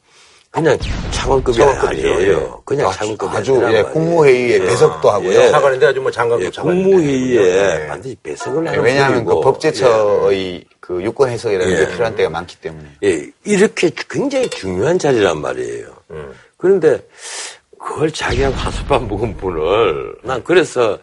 그냥 0.50 0.78
차관급이 1.10 1.56
차관급이죠. 1.56 2.08
아니에요. 2.12 2.62
그냥 2.64 2.88
아, 2.88 2.92
차관급이 2.92 3.36
아주, 3.36 3.68
예. 3.72 3.82
국무회의에 3.82 4.58
배석도 4.60 5.10
하고요. 5.10 5.32
예. 5.32 5.50
차관인데 5.50 5.86
아주 5.86 6.00
뭐 6.02 6.10
장관급 6.10 6.46
예, 6.46 6.50
차관인데. 6.50 6.90
국무회의에 6.90 7.78
네. 7.78 7.86
반드시 7.86 8.16
배석을 8.22 8.66
예, 8.66 8.68
하는 8.68 8.84
왜냐하면 8.84 9.24
그 9.24 9.40
법제처의 9.40 10.64
그 10.78 11.02
유권 11.02 11.30
해석이라는 11.30 11.72
예. 11.72 11.78
게 11.78 11.88
필요한 11.90 12.14
때가 12.14 12.28
많기 12.28 12.56
때문에. 12.56 12.86
예, 13.02 13.30
이렇게 13.44 13.90
굉장히 14.10 14.48
중요한 14.50 14.98
자리란 14.98 15.40
말이에요. 15.40 15.86
음. 16.10 16.34
그런데 16.58 17.02
그걸 17.82 18.12
자기하고 18.12 18.54
한솥밥 18.54 19.04
먹은 19.04 19.36
분을 19.36 20.14
난 20.22 20.42
그래서 20.44 20.98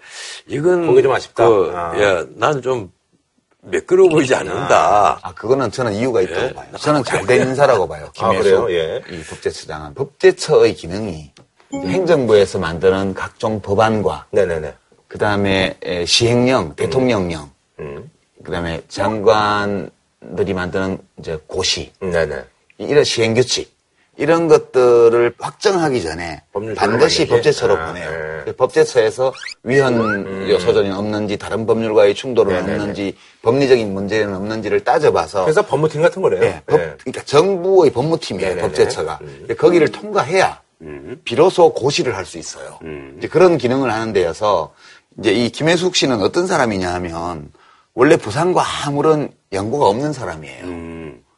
이건 0.48 0.88
그게 0.88 1.02
좀 1.02 1.12
아쉽다. 1.12 1.48
그, 1.48 1.72
아. 1.76 1.94
예, 1.98 2.26
나는 2.36 2.62
좀 2.62 2.92
매끄러워 3.62 4.10
보이지 4.10 4.34
않는다. 4.34 5.20
아, 5.22 5.34
그거는 5.34 5.70
저는 5.70 5.94
이유가 5.94 6.22
있다고 6.22 6.48
예. 6.48 6.54
봐요. 6.54 6.68
저는 6.78 7.04
잘된 7.04 7.50
인사라고 7.50 7.88
봐요. 7.88 8.06
아, 8.06 8.12
김혜수 8.30 8.44
그래요? 8.44 8.72
예. 8.72 9.04
이 9.12 9.22
법제처장은. 9.24 9.94
법제처의 9.96 10.76
기능이 10.76 11.32
행정부에서 11.74 12.58
만드는 12.58 13.14
각종 13.14 13.62
법안과 13.62 14.28
네네네. 14.32 14.74
그 15.08 15.18
다음에 15.18 15.78
시행령, 16.08 16.76
대통령령, 16.76 17.52
음. 17.80 18.10
그 18.44 18.52
다음에 18.52 18.82
장관들이 18.88 20.54
만드는 20.54 20.98
이제 21.20 21.38
고시, 21.46 21.92
네네. 22.00 22.44
이런 22.78 23.04
시행규칙, 23.04 23.76
이런 24.20 24.50
것들을 24.50 25.34
확정하기 25.40 26.04
전에 26.04 26.44
반드시 26.76 27.26
법제처로 27.26 27.78
아, 27.78 27.86
보내요. 27.88 28.10
예. 28.10 28.44
그 28.44 28.54
법제처에서 28.54 29.34
위헌 29.64 30.50
요소전이 30.50 30.92
없는지, 30.92 31.38
다른 31.38 31.66
법률과의 31.66 32.14
충돌은 32.16 32.54
네네네. 32.54 32.74
없는지, 32.74 33.16
법리적인 33.44 33.94
문제는 33.94 34.36
없는지를 34.36 34.84
따져봐서 34.84 35.46
그래서 35.46 35.66
법무팀 35.66 36.02
같은 36.02 36.22
거네요. 36.22 36.44
예, 36.44 36.62
법, 36.66 36.78
네. 36.78 36.94
그러니까 37.00 37.24
정부의 37.24 37.92
법무팀이에요, 37.94 38.50
네네네. 38.50 38.68
법제처가. 38.68 39.20
음. 39.22 39.48
거기를 39.58 39.88
통과해야 39.90 40.60
비로소 41.24 41.74
고시를 41.74 42.14
할 42.18 42.26
수 42.26 42.38
있어요. 42.38 42.78
이제 43.18 43.28
그런 43.30 43.58
기능을 43.58 43.90
하는 43.90 44.12
데여서 44.12 44.74
이제 45.18 45.32
이 45.32 45.50
김혜숙 45.50 45.96
씨는 45.96 46.22
어떤 46.22 46.46
사람이냐 46.46 46.94
하면 46.96 47.52
원래 47.94 48.18
부산과 48.18 48.64
아무런 48.86 49.30
연고가 49.54 49.88
없는 49.88 50.12
사람이에요. 50.12 50.66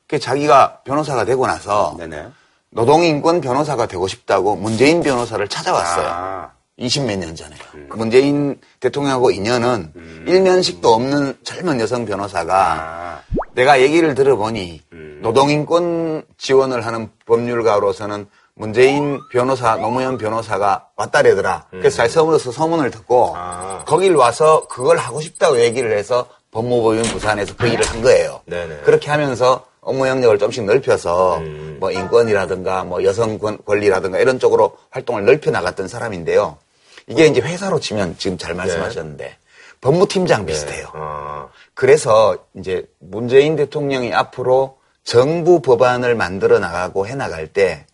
그 0.08 0.18
자기가 0.20 0.80
변호사가 0.84 1.26
되고 1.26 1.46
나서 1.46 1.96
네네. 2.00 2.26
노동인권 2.72 3.42
변호사가 3.42 3.86
되고 3.86 4.08
싶다고 4.08 4.56
문재인 4.56 5.02
변호사를 5.02 5.46
찾아왔어요. 5.48 6.08
아. 6.08 6.52
20몇 6.80 7.18
년 7.18 7.36
전에. 7.36 7.56
그 7.90 7.98
문재인 7.98 8.60
대통령하고 8.80 9.32
인연은 9.32 9.94
일면식도 10.26 10.88
없는 10.92 11.38
젊은 11.44 11.80
여성 11.80 12.06
변호사가 12.06 12.56
아. 12.56 13.22
내가 13.54 13.82
얘기를 13.82 14.16
들어보니 14.16 14.82
노동인권 15.22 16.24
지원을 16.38 16.86
하는 16.86 17.10
법률가로서는 17.26 18.28
문재인 18.56 19.20
변호사, 19.32 19.76
노무현 19.76 20.18
변호사가 20.18 20.88
왔다래더라. 20.96 21.66
그래서 21.72 21.98
잘 21.98 22.10
서울에서 22.10 22.52
소문을 22.52 22.90
듣고 22.92 23.34
아. 23.36 23.84
거길 23.86 24.16
와서 24.16 24.68
그걸 24.68 24.98
하고 24.98 25.20
싶다고 25.20 25.60
얘기를 25.60 25.98
해서 25.98 26.28
법무부인 26.52 27.04
부산에서 27.04 27.56
그 27.58 27.68
일을 27.68 27.86
한 27.86 28.02
거예요. 28.02 28.42
네네. 28.46 28.82
그렇게 28.84 29.10
하면서 29.10 29.66
업무 29.82 30.08
영역을 30.08 30.38
좀씩 30.38 30.66
넓혀서 30.66 31.42
뭐 31.82 31.92
인권이라든가 31.92 32.84
뭐 32.84 33.04
여성 33.04 33.40
권- 33.40 33.58
권리라든가 33.66 34.20
이런 34.20 34.38
쪽으로 34.38 34.78
활동을 34.92 35.26
넓혀 35.26 35.50
나갔던 35.50 35.88
사람인데요. 35.88 36.60
이게 37.08 37.26
이제 37.26 37.42
회사로 37.42 37.80
치면 37.80 38.18
지금 38.20 38.38
잘 38.38 38.54
말씀하셨는데 38.54 39.36
법무팀장 39.82 40.46
비슷해요. 40.46 40.90
아. 40.94 41.48
그래서 41.74 42.38
이제 42.54 42.86
문재인 43.00 43.56
대통령이 43.56 44.14
앞으로 44.14 44.78
정부 45.04 45.60
법안을 45.64 46.14
만들어 46.14 46.60
나가고 46.60 47.08
해 47.08 47.16
나갈 47.16 47.48
때 47.48 47.88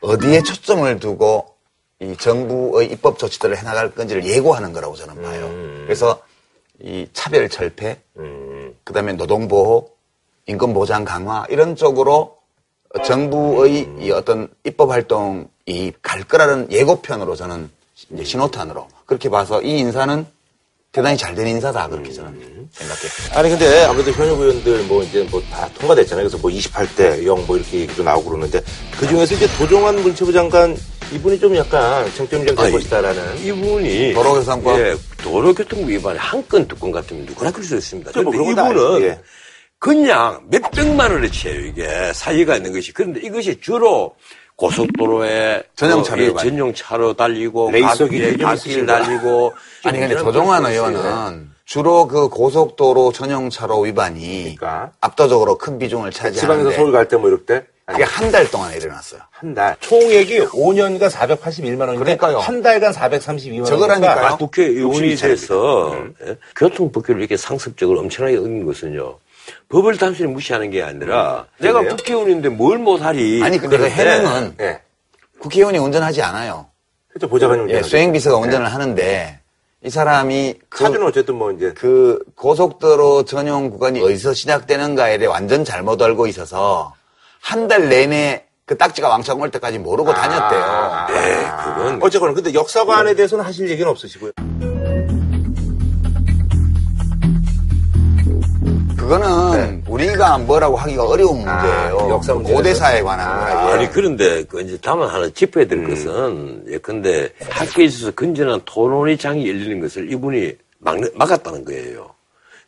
어디에 0.00 0.42
초점을 0.42 0.98
두고 0.98 1.54
이 2.00 2.16
정부의 2.16 2.88
입법 2.90 3.20
조치들을 3.20 3.56
해 3.56 3.62
나갈 3.62 3.94
건지를 3.94 4.24
예고하는 4.26 4.72
거라고 4.72 4.96
저는 4.96 5.22
봐요. 5.22 5.46
그래서 5.84 6.20
이 6.80 7.06
차별 7.12 7.48
철폐, 7.48 8.00
그다음에 8.82 9.12
노동 9.12 9.46
보호, 9.46 9.90
인권 10.46 10.74
보장 10.74 11.04
강화 11.04 11.46
이런 11.50 11.76
쪽으로 11.76 12.41
정부의 13.04 13.88
이 14.00 14.10
어떤 14.10 14.48
입법 14.64 14.90
활동이 14.90 15.92
갈 16.02 16.22
거라는 16.24 16.70
예고편으로 16.70 17.36
저는 17.36 17.70
이제 18.12 18.24
신호탄으로 18.24 18.86
그렇게 19.06 19.28
봐서 19.28 19.62
이 19.62 19.78
인사는 19.78 20.26
대단히 20.92 21.16
잘 21.16 21.34
된 21.34 21.46
인사다 21.48 21.88
그렇게 21.88 22.12
저는 22.12 22.68
생각해요. 22.70 23.10
아니 23.34 23.48
근데 23.48 23.84
아무래도 23.84 24.10
현역 24.12 24.38
의원들 24.38 24.82
뭐 24.84 25.02
이제 25.02 25.22
뭐 25.30 25.40
다 25.50 25.66
통과됐잖아요. 25.78 26.28
그래서 26.28 26.36
뭐 26.38 26.50
28대 26.50 27.24
0 27.24 27.46
뭐 27.46 27.56
이렇게 27.56 27.80
얘기도 27.80 28.02
나오고 28.02 28.28
그러는데 28.30 28.60
그 28.98 29.06
중에서 29.06 29.34
이제 29.34 29.46
도종환 29.56 30.02
문체부 30.02 30.30
장관 30.32 30.76
이분이 31.14 31.38
좀 31.40 31.56
약간 31.56 32.04
쟁점이 32.14 32.44
좀될 32.46 32.64
아니, 32.66 32.74
것이다라는. 32.74 33.38
이분이 33.44 34.12
도로교통법? 34.14 34.78
예, 34.80 34.94
도로교통법 35.22 35.88
위반에 35.88 36.18
한건 36.18 36.68
두 36.68 36.76
건 36.78 36.92
같으면 36.92 37.24
누구나 37.24 37.50
그럴 37.50 37.64
수 37.64 37.74
있습니다. 37.76 38.10
뭐 38.22 38.30
그런데 38.32 38.52
그런 38.54 38.74
것도 38.74 38.96
이분은. 38.98 39.08
예. 39.08 39.20
그냥 39.92 40.40
몇 40.48 40.70
백만 40.70 41.10
원어치예요 41.10 41.60
이게 41.66 42.12
사이가 42.14 42.54
있는 42.54 42.72
것이. 42.72 42.92
그런데 42.92 43.18
이것이 43.20 43.60
주로 43.60 44.14
고속도로에 44.54 45.64
전용 45.74 46.04
차로 46.04 46.20
어, 46.20 46.24
예, 46.24 46.28
위반. 46.28 46.44
전용 46.44 46.72
차로 46.72 47.14
달리고 47.14 47.70
레이서기 47.72 48.16
있으신가? 48.40 49.02
달리고 49.02 49.52
아니 49.82 49.98
근데 49.98 50.16
조정환 50.16 50.64
의원은 50.66 51.50
주로 51.64 52.06
그 52.06 52.28
고속도로 52.28 53.10
전용 53.10 53.50
차로 53.50 53.80
위반이 53.80 54.54
그러니까. 54.56 54.92
압도적으로 55.00 55.58
큰 55.58 55.80
비중을 55.80 56.12
지방에서 56.12 56.38
차지하는데 56.40 56.76
서울 56.76 56.92
갈 56.92 57.08
때 57.08 57.16
뭐 57.16 57.26
이럴 57.28 57.44
때. 57.44 57.64
그게 57.84 58.04
한 58.04 58.30
달 58.30 58.48
동안에 58.48 58.76
일어났어요. 58.76 59.20
한 59.32 59.52
달. 59.52 59.74
총액이 59.80 60.38
5년간 60.46 61.10
481만 61.10 61.80
원인데 61.80 61.98
그러니까요. 61.98 62.38
한 62.38 62.62
달간 62.62 62.92
432만 62.92 63.56
원. 63.56 63.64
저거라니까요. 63.64 64.26
아, 64.26 64.36
국회의원이. 64.36 65.16
돼서 65.16 65.92
예? 66.24 66.36
교통법규를 66.54 67.20
이렇게 67.20 67.36
상습적으로 67.36 67.98
엄청나게 67.98 68.36
어긴 68.38 68.64
것은요. 68.64 69.18
법을 69.68 69.96
단순히 69.98 70.28
무시하는 70.32 70.70
게 70.70 70.82
아니라 70.82 71.46
내가 71.58 71.80
그래요? 71.80 71.96
국회의원인데 71.96 72.48
뭘 72.50 72.78
못하리. 72.78 73.42
아니 73.42 73.58
근데 73.58 73.78
그 73.78 73.88
해명은 73.88 74.56
예. 74.60 74.80
국회의원이 75.40 75.78
운전하지 75.78 76.22
않아요. 76.22 76.66
그렇죠. 77.08 77.28
보좌관이 77.28 77.70
예. 77.72 77.82
수행비서가 77.82 78.36
운전을 78.38 78.72
하는데 78.72 79.40
이 79.84 79.90
사람이 79.90 80.54
그, 80.68 80.84
차주는 80.84 81.04
어쨌든 81.06 81.34
뭐 81.34 81.50
이제 81.52 81.72
그 81.76 82.18
고속도로 82.36 83.24
전용 83.24 83.70
구간이 83.70 84.00
어디서 84.00 84.32
시작되는가에 84.34 85.18
대해 85.18 85.28
완전 85.28 85.64
잘못 85.64 86.00
알고 86.00 86.26
있어서 86.28 86.94
한 87.40 87.66
달 87.66 87.88
내내 87.88 88.44
그 88.64 88.78
딱지가 88.78 89.08
왕창 89.08 89.40
올 89.40 89.50
때까지 89.50 89.78
모르고 89.80 90.14
다녔대요. 90.14 91.06
네, 91.08 91.34
그건 91.64 92.02
어쨌거나 92.02 92.32
근데 92.32 92.54
역사관에 92.54 93.14
대해서는 93.14 93.44
하실 93.44 93.68
얘기는 93.68 93.90
없으시고요. 93.90 94.30
그거는 99.02 99.82
우리가 99.88 100.38
뭐라고 100.38 100.76
하기가 100.76 101.04
어려운 101.04 101.38
문제예요. 101.38 101.98
아, 102.00 102.08
역사 102.08 102.34
문제에서? 102.34 102.56
고대사에 102.56 103.02
관한 103.02 103.28
아, 103.28 103.44
거예요. 103.44 103.58
아니 103.74 103.90
그런데 103.90 104.44
그 104.44 104.60
이제 104.60 104.78
다만 104.80 105.08
하나 105.08 105.28
짚어야 105.28 105.66
될 105.66 105.88
것은 105.88 106.64
예컨대 106.68 107.30
학교에 107.50 107.86
있어서 107.86 108.12
건전한 108.12 108.60
토론의 108.64 109.18
장이 109.18 109.48
열리는 109.48 109.80
것을 109.80 110.10
이분이 110.12 110.52
막, 110.78 110.96
막았다는 111.14 111.64
거예요. 111.64 112.10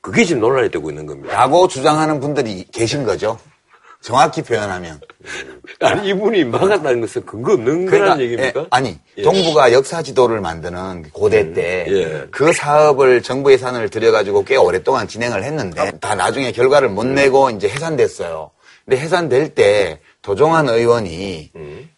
그게 0.01 0.25
지금 0.25 0.43
논란이 0.43 0.71
되고 0.71 0.91
있는 0.91 1.07
겁니다. 1.07 1.35
라고 1.35 1.69
주장하는 1.69 2.19
분들이 2.19 2.65
계신 2.73 3.05
거죠. 3.05 3.39
정확히 4.05 4.43
표현하면. 4.43 5.01
아니 5.81 6.11
이분이 6.11 6.45
막았다는 6.45 7.01
것은 7.01 7.25
근거 7.25 7.55
없는 7.55 7.87
거라는 7.91 8.21
얘기입니까? 8.23 8.61
예, 8.61 8.67
아니 8.71 8.99
예. 9.17 9.23
동부가 9.23 9.73
역사 9.73 10.03
지도를 10.03 10.41
만드는 10.43 11.07
고대 11.13 11.55
때 11.55 11.87
예. 11.89 12.27
그 12.31 12.53
사업을 12.53 13.23
정부 13.23 13.51
예산을 13.51 13.89
들여가지고 13.89 14.45
꽤 14.45 14.57
오랫동안 14.57 15.09
진행을 15.09 15.43
했는데 15.43 15.93
다 16.01 16.15
나중에 16.15 16.53
결과를 16.53 16.91
못 16.91 17.07
내고 17.07 17.49
이제 17.51 17.67
해산됐어요. 17.69 18.51
근데 18.85 19.01
해산될 19.01 19.55
때 19.55 20.01
도종환 20.21 20.69
의원이 20.69 21.51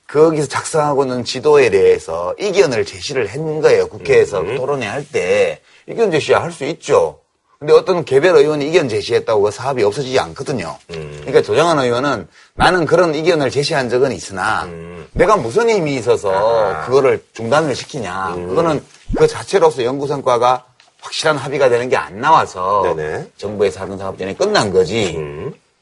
거기서 0.07 0.47
작성하고 0.47 1.03
있는 1.03 1.25
지도에 1.25 1.71
대해서 1.71 2.33
이견을 2.38 2.85
제시를 2.85 3.27
한 3.27 3.61
거예요. 3.61 3.88
국회에서 3.88 4.45
토론회 4.57 4.87
할 4.87 5.05
때 5.12 5.61
이견 5.88 6.12
제시야 6.12 6.40
할 6.40 6.53
수 6.53 6.64
있죠. 6.66 7.19
근데 7.59 7.73
어떤 7.73 8.05
개별 8.05 8.37
의원이 8.37 8.69
이견 8.69 8.88
제시했다고 8.88 9.42
그 9.42 9.51
사업이 9.51 9.83
없어지지 9.83 10.19
않거든요. 10.21 10.77
그러니까 10.88 11.40
조정환 11.42 11.79
의원은 11.79 12.29
나는 12.55 12.85
그런 12.85 13.14
이견을 13.14 13.51
제시한 13.51 13.88
적은 13.88 14.12
있으나 14.12 14.69
내가 15.12 15.37
무슨 15.37 15.69
힘이 15.71 15.97
있어서 15.97 16.83
그거를 16.85 17.25
중단을 17.33 17.75
시키냐. 17.75 18.35
그거는 18.35 18.85
그 19.16 19.27
자체로서 19.27 19.85
연구 19.85 20.07
성과가 20.07 20.64
확실한 21.01 21.37
합의가 21.38 21.69
되는 21.69 21.88
게 21.88 21.97
안 21.97 22.21
나와서 22.21 22.83
네네. 22.95 23.29
정부에서 23.38 23.81
하던 23.81 23.97
사업전이 23.99 24.37
끝난 24.37 24.71
거지. 24.73 25.19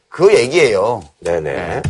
그 0.08 0.32
얘기예요. 0.32 1.02
네네. 1.20 1.82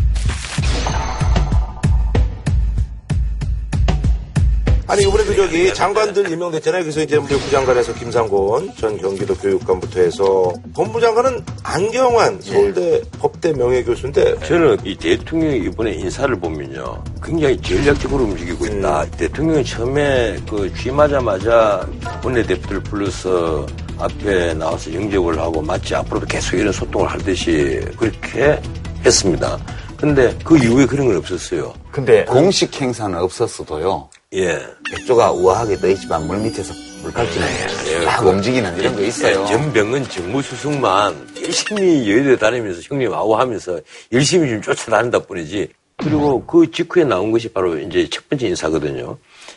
아니 4.87 5.03
이번에 5.03 5.25
그 5.25 5.35
저기 5.35 5.73
장관들 5.73 6.31
임명됐잖아요. 6.31 6.83
그래서 6.83 7.01
이제 7.01 7.17
우리 7.17 7.29
부장관에서 7.29 7.95
김상곤 7.95 8.75
전 8.77 8.99
경기도 8.99 9.35
교육감부터 9.35 10.01
해서 10.01 10.53
법무장관은 10.75 11.43
안경환 11.63 12.41
서울대 12.43 13.01
법대 13.19 13.53
명예교수인데 13.53 14.41
저는 14.41 14.77
이 14.85 14.95
대통령이 14.97 15.67
이번에 15.67 15.93
인사를 15.93 16.39
보면요. 16.39 17.03
굉장히 17.23 17.57
전략적으로 17.63 18.25
움직이고 18.25 18.67
있다. 18.67 19.07
대통령이 19.13 19.65
처음에 19.65 20.37
그 20.49 20.71
취임하자마자 20.75 21.89
원내대표들 22.23 22.83
불러서 22.83 23.67
앞에 23.99 24.53
나와서 24.55 24.93
영접을 24.93 25.39
하고 25.39 25.63
마치 25.63 25.95
앞으로도 25.95 26.27
계속 26.27 26.57
이런 26.57 26.73
소통을 26.73 27.09
하듯이 27.09 27.81
그렇게 27.97 28.61
했습니다. 29.05 29.59
근데 29.97 30.37
그 30.45 30.59
이후에 30.59 30.85
그런 30.85 31.07
건 31.07 31.17
없었어요. 31.17 31.73
근데 31.91 32.25
공식 32.27 32.79
행사는 32.81 33.17
없었어도요. 33.19 34.11
예. 34.35 34.59
백조가 34.91 35.33
우아하게 35.33 35.77
떠 35.79 35.89
있지만 35.89 36.27
물 36.27 36.39
밑에서 36.39 36.75
물갈치는 37.03 37.47
예, 37.89 38.05
막 38.05 38.21
그- 38.21 38.29
움직이는 38.31 38.77
이런 38.79 38.95
거 38.97 39.03
있어요. 39.03 39.43
예, 39.43 39.47
전병은 39.47 40.09
정무수석만 40.09 41.29
열심히 41.43 42.11
여의도 42.11 42.37
다니면서 42.37 42.81
형님 42.83 43.13
아우 43.13 43.35
하면서 43.35 43.79
열심히 44.13 44.49
좀 44.49 44.63
쫓아다닌다 44.63 45.21
뿐이지. 45.21 45.69
그리고 45.97 46.45
그 46.45 46.69
직후에 46.71 47.05
나온 47.05 47.31
것이 47.31 47.49
바로 47.53 47.79
이제 47.79 48.09
첫 48.11 48.29
번째 48.29 48.49
인사거든요. 48.49 49.17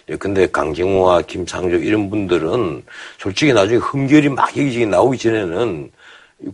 예, 0.10 0.16
근데 0.18 0.46
강경호와 0.48 1.24
김상조 1.24 1.78
이런 1.78 2.10
분들은 2.10 2.84
솔직히 3.18 3.54
나중에 3.54 3.78
흠결이 3.80 4.30
막 4.30 4.56
여기저기 4.56 4.86
나오기 4.86 5.18
전에는 5.18 5.90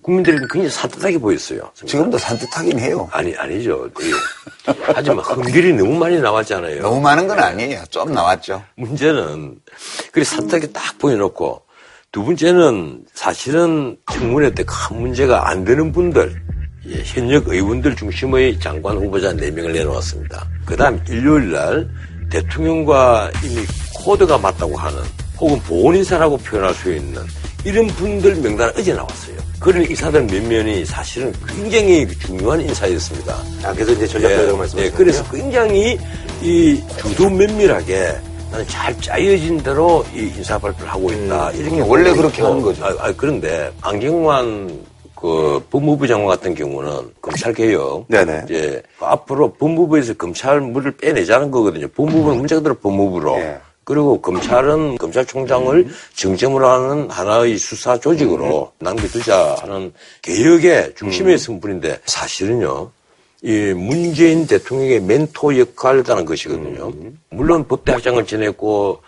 국민들에게 0.02 0.46
굉장히 0.50 0.70
산뜻하게 0.70 1.18
보였어요. 1.18 1.70
지금도 1.86 2.18
산뜻하긴 2.18 2.80
해요. 2.80 3.10
아니, 3.12 3.36
아니죠. 3.36 3.90
그, 3.94 4.12
하지만 4.82 5.20
흠결이 5.20 5.74
너무 5.74 5.98
많이 5.98 6.20
나왔잖아요. 6.20 6.82
너무 6.82 7.02
많은 7.02 7.28
건 7.28 7.38
아니에요. 7.40 7.84
좀 7.90 8.14
나왔죠. 8.14 8.64
문제는 8.78 9.58
그리 10.14 10.24
산뜻하게 10.24 10.68
딱 10.68 10.98
보여놓고 11.00 11.62
두 12.14 12.24
번째는 12.24 13.04
사실은 13.14 13.98
청문회 14.14 14.52
때 14.52 14.64
큰 14.64 15.02
문제가 15.02 15.50
안 15.50 15.66
되는 15.66 15.92
분들 15.92 16.34
예, 16.88 17.02
현역 17.04 17.48
의원들 17.48 17.96
중심의 17.96 18.60
장관 18.60 18.98
후보자 18.98 19.34
4명을 19.34 19.72
내놓았습니다. 19.74 20.48
그 20.66 20.76
다음 20.78 21.02
일요일 21.10 21.52
날 21.52 21.90
대통령과 22.30 23.32
이미 23.44 23.66
코드가 23.96 24.38
맞다고 24.38 24.78
하는 24.78 25.00
혹은 25.40 25.60
보훈인사라고 25.62 26.38
표현할 26.38 26.74
수 26.74 26.94
있는 26.94 27.22
이런 27.66 27.88
분들 27.88 28.36
명단은 28.36 28.74
어제 28.78 28.94
나왔어요. 28.94 29.38
그런 29.64 29.90
인사들 29.90 30.24
몇 30.24 30.44
면이 30.44 30.86
사실은 30.86 31.34
굉장히 31.48 32.06
중요한 32.20 32.60
인사였습니다. 32.60 33.34
아, 33.64 33.72
그래서 33.72 33.94
이제 33.94 34.06
전략적으로 34.06 34.54
예, 34.56 34.58
말씀하시는 34.58 34.84
예, 34.84 34.90
그래서 34.90 35.24
굉장히 35.32 35.98
이 36.42 36.84
주도 36.98 37.30
면밀하게 37.30 38.14
나는 38.52 38.68
잘 38.68 39.00
짜여진 39.00 39.64
대로 39.64 40.06
이 40.14 40.24
인사 40.36 40.58
발표를 40.58 40.92
하고 40.92 41.10
있다. 41.10 41.52
이렇게 41.52 41.80
원래 41.80 42.14
그렇게. 42.14 42.42
하는 42.42 42.62
거죠. 42.62 42.84
아, 42.84 42.94
아, 43.00 43.14
그런데 43.16 43.72
안경환 43.80 44.82
그 45.16 45.66
법무부 45.72 46.08
장관 46.08 46.28
같은 46.28 46.54
경우는 46.54 47.14
검찰 47.22 47.54
개혁 47.54 48.06
네네. 48.10 48.42
이제 48.44 48.84
앞으로 49.00 49.54
법무부에서 49.54 50.16
검찰물을 50.16 50.98
빼내자는 50.98 51.50
거거든요. 51.52 51.88
법무부는 51.88 52.38
문제가 52.40 52.62
들어 52.62 52.76
법무부로. 52.82 53.38
예. 53.38 53.58
그리고 53.86 54.22
검찰은 54.22 54.98
검찰총장을 54.98 55.88
정점으로 56.16 56.68
하는 56.68 57.10
하나의 57.10 57.58
수사 57.58 58.00
조직으로 58.00 58.72
남겨두자 58.80 59.58
하는 59.62 59.94
개혁의 60.22 60.94
중심에 60.96 61.38
선 61.38 61.60
분인데 61.60 62.00
사실은요. 62.06 62.90
이 63.46 63.74
문재인 63.74 64.48
대통령의 64.48 65.02
멘토 65.02 65.58
역할을 65.58 66.04
하는 66.08 66.24
것이거든요. 66.24 66.94
물론 67.30 67.68
법대학장을 67.68 68.26
지냈고 68.26 69.02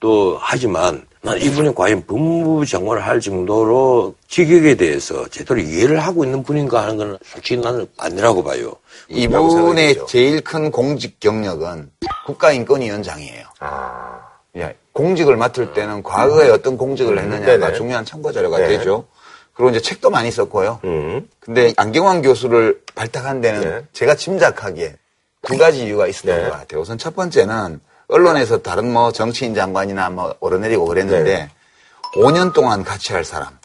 또 0.00 0.38
하지만 0.40 1.04
난 1.24 1.40
이분이 1.40 1.72
과연 1.76 2.04
법무부 2.04 2.66
장관을 2.66 3.06
할 3.06 3.20
정도로 3.20 4.16
직역에 4.26 4.74
대해서 4.74 5.26
제대로 5.28 5.60
이해를 5.60 6.00
하고 6.00 6.24
있는 6.24 6.42
분인가 6.42 6.82
하는 6.82 6.96
건 6.96 7.18
솔직히 7.24 7.60
나는 7.60 7.86
아니라고 7.96 8.42
봐요. 8.42 8.74
이분의. 9.08 10.04
제일 10.08 10.40
큰 10.40 10.72
공직 10.72 11.20
경력은 11.20 11.90
국가인권위원장이에요. 12.26 13.46
아, 13.60 14.18
예, 14.56 14.74
공직을 14.92 15.36
맡을 15.36 15.72
때는 15.72 16.02
과거에 16.02 16.50
어떤 16.50 16.76
공직을 16.76 17.16
했느냐가 17.16 17.66
네네. 17.66 17.74
중요한 17.74 18.04
참고 18.04 18.32
자료가 18.32 18.58
네. 18.58 18.66
되죠. 18.66 19.06
그리고 19.54 19.70
이제 19.70 19.80
책도 19.80 20.10
많이 20.10 20.28
썼고요. 20.32 20.80
음. 20.82 21.28
근데 21.38 21.72
안경환 21.76 22.22
교수를 22.22 22.80
발탁한 22.96 23.40
데는 23.40 23.60
네. 23.60 23.82
제가 23.92 24.16
짐작하기에 24.16 24.96
두 25.42 25.56
가지 25.56 25.84
이유가 25.84 26.08
있었던 26.08 26.36
네. 26.36 26.44
것 26.48 26.50
같아요. 26.50 26.80
우선 26.80 26.98
첫 26.98 27.14
번째는 27.14 27.80
언론에서 28.16 28.58
다른 28.62 28.92
뭐 28.92 29.10
정치인 29.10 29.54
장관이나 29.54 30.10
뭐 30.10 30.34
오르내리고 30.40 30.84
그랬는데 30.84 31.24
네. 31.24 31.50
5년 32.14 32.52
동안 32.52 32.84
같이 32.84 33.12
할 33.12 33.24
사람. 33.24 33.58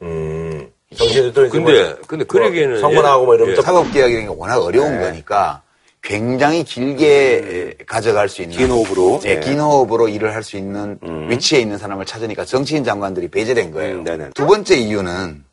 음. 0.00 0.70
정신도 0.96 1.48
근데, 1.50 1.94
근데 2.06 2.24
그러기에는. 2.24 2.80
선거나하고 2.80 3.24
뭐 3.26 3.34
이러면 3.34 3.52
예. 3.52 3.56
또 3.56 3.62
사법 3.62 3.90
개혁이라는 3.92 4.28
게 4.28 4.34
워낙 4.36 4.58
어려운 4.58 4.98
네. 4.98 5.04
거니까 5.04 5.62
굉장히 6.02 6.64
길게 6.64 7.76
가져갈 7.86 8.28
수 8.28 8.42
있는 8.42 8.56
긴 8.56 8.70
호흡으로. 8.70 9.20
예, 9.24 9.36
네. 9.36 9.40
긴 9.40 9.60
호흡으로 9.60 10.08
일을 10.08 10.34
할 10.34 10.42
수 10.42 10.56
있는 10.56 10.98
위치에 11.30 11.60
있는 11.60 11.78
사람을 11.78 12.04
찾으니까 12.06 12.44
정치인 12.44 12.82
장관들이 12.84 13.28
배제된 13.28 13.70
거예요. 13.72 13.96
음, 13.96 14.04
네네. 14.04 14.30
두 14.34 14.46
번째 14.46 14.76
이유는 14.76 15.44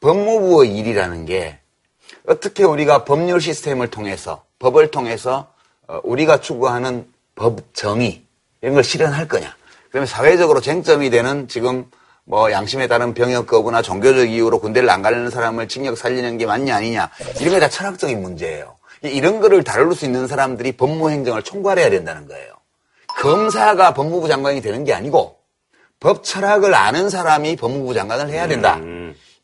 법무부의 0.00 0.76
일이라는 0.76 1.26
게 1.26 1.58
어떻게 2.26 2.64
우리가 2.64 3.04
법률 3.04 3.40
시스템을 3.40 3.88
통해서 3.88 4.44
법을 4.58 4.90
통해서 4.90 5.48
어, 5.88 6.00
우리가 6.04 6.40
추구하는 6.40 7.06
법 7.40 7.72
정의 7.72 8.20
이런 8.60 8.74
걸 8.74 8.84
실현할 8.84 9.26
거냐. 9.26 9.56
그다음에 9.86 10.04
사회적으로 10.06 10.60
쟁점이 10.60 11.08
되는 11.08 11.48
지금 11.48 11.86
뭐 12.24 12.52
양심에 12.52 12.86
따른 12.86 13.14
병역 13.14 13.46
거부나 13.46 13.80
종교적 13.80 14.28
이유로 14.28 14.60
군대를 14.60 14.88
안 14.90 15.00
가려는 15.00 15.30
사람을 15.30 15.66
징역 15.66 15.96
살리는 15.96 16.36
게 16.36 16.44
맞냐 16.44 16.76
아니냐 16.76 17.08
이런 17.40 17.54
게 17.54 17.58
다 17.60 17.70
철학적인 17.70 18.20
문제예요. 18.20 18.76
이- 19.04 19.08
이런 19.08 19.40
거를 19.40 19.64
다룰 19.64 19.94
수 19.94 20.04
있는 20.04 20.26
사람들이 20.26 20.72
법무 20.72 21.08
행정을 21.10 21.42
총괄해야 21.42 21.88
된다는 21.88 22.28
거예요. 22.28 22.52
검사가 23.22 23.94
법무부 23.94 24.28
장관이 24.28 24.60
되는 24.60 24.84
게 24.84 24.92
아니고 24.92 25.38
법 25.98 26.22
철학을 26.22 26.74
아는 26.74 27.08
사람이 27.08 27.56
법무부 27.56 27.94
장관을 27.94 28.28
해야 28.28 28.48
된다. 28.48 28.78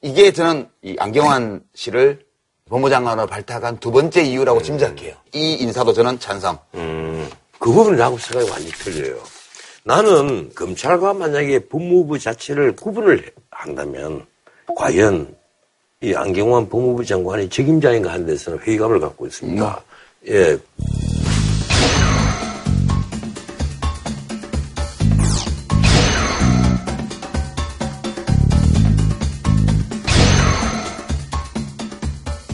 이게 0.02 0.32
저는 0.32 0.68
이 0.82 0.96
안경환 0.98 1.62
씨를 1.74 2.26
법무장관으로 2.68 3.26
발탁한 3.26 3.78
두 3.78 3.90
번째 3.90 4.22
이유라고 4.22 4.60
짐작해요. 4.62 5.14
이 5.32 5.54
인사도 5.54 5.94
저는 5.94 6.18
찬성. 6.20 6.58
그 7.66 7.72
부분은 7.72 7.98
나하고 7.98 8.16
생각이 8.16 8.48
완전히 8.48 8.70
틀려요. 8.74 9.20
나는 9.82 10.54
검찰과 10.54 11.14
만약에 11.14 11.66
법무부 11.66 12.16
자체를 12.16 12.76
구분을 12.76 13.32
한다면 13.50 14.24
과연 14.76 15.34
이 16.00 16.14
안경환 16.14 16.68
법무부 16.68 17.04
장관이 17.04 17.50
책임자인가 17.50 18.12
하는 18.12 18.24
데서는 18.24 18.60
회의감을 18.60 19.00
갖고 19.00 19.26
있습니다. 19.26 19.82
예. 20.28 20.56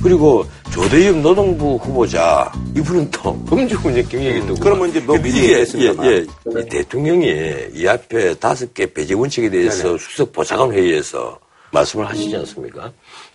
그리고 0.02 0.46
조대엽 0.72 1.18
노동부 1.18 1.76
후보자 1.76 2.50
이분은 2.74 3.10
또 3.10 3.38
음주운전 3.52 4.08
경력이 4.08 4.38
있고 4.38 4.54
그러면 4.54 4.88
이제 4.88 5.00
뭐 5.00 5.16
미리 5.18 5.28
이게, 5.28 5.42
얘기했습니다만. 5.42 6.06
예, 6.06 6.16
예. 6.16 6.60
이 6.60 6.68
대통령이 6.68 7.54
이 7.74 7.86
앞에 7.86 8.34
다섯 8.34 8.72
개 8.72 8.90
배제 8.90 9.12
원칙에 9.12 9.50
대해서 9.50 9.98
수석 9.98 10.32
보좌관 10.32 10.72
회의에서 10.72 11.38
말씀을 11.72 12.08
하시지 12.08 12.34
않습니까? 12.36 12.90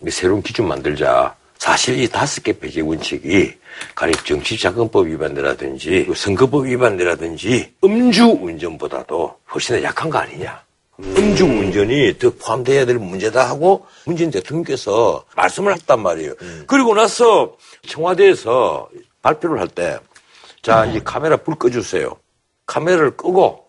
이 0.05 0.09
새로운 0.09 0.41
기준 0.41 0.67
만들자. 0.67 1.35
사실 1.59 1.99
이 1.99 2.07
다섯 2.07 2.43
개 2.43 2.57
배제 2.57 2.81
원칙이 2.81 3.53
가령 3.93 4.13
정치자금법 4.23 5.07
위반이라든지 5.07 6.05
그 6.07 6.15
선거법 6.15 6.65
위반이라든지 6.65 7.73
음주운전보다도 7.83 9.35
훨씬 9.53 9.75
더 9.75 9.83
약한 9.83 10.09
거 10.09 10.17
아니냐. 10.19 10.66
음주운전이 10.99 12.17
더 12.17 12.31
포함돼야 12.31 12.85
될 12.85 12.97
문제다 12.97 13.47
하고 13.47 13.85
문재인 14.05 14.31
대통령께서 14.31 15.23
말씀을 15.35 15.73
했단 15.73 16.01
말이에요. 16.01 16.33
그리고 16.65 16.95
나서 16.95 17.55
청와대에서 17.87 18.89
발표를 19.21 19.59
할 19.59 19.67
때, 19.67 19.99
자, 20.61 20.85
이제 20.85 20.99
카메라 21.03 21.37
불 21.37 21.55
꺼주세요. 21.55 22.17
카메라를 22.65 23.15
끄고 23.15 23.65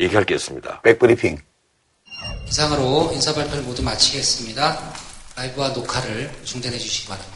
얘기할 0.00 0.24
게 0.24 0.34
있습니다. 0.34 0.80
백브리핑. 0.82 1.38
이상으로 2.48 3.10
인사 3.12 3.34
발표를 3.34 3.62
모두 3.64 3.82
마치겠습니다. 3.82 4.78
라이브와 5.36 5.70
녹화를 5.70 6.30
중단해 6.44 6.78
주시기 6.78 7.08
바랍니다. 7.08 7.35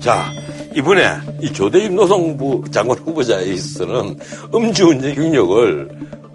자, 0.00 0.30
이번에 0.74 1.04
이 1.40 1.52
조대입 1.52 1.92
노동부 1.92 2.62
장관 2.70 2.98
후보자에 2.98 3.44
있어서는 3.44 4.18
음주운전 4.54 5.14
경력을 5.14 5.88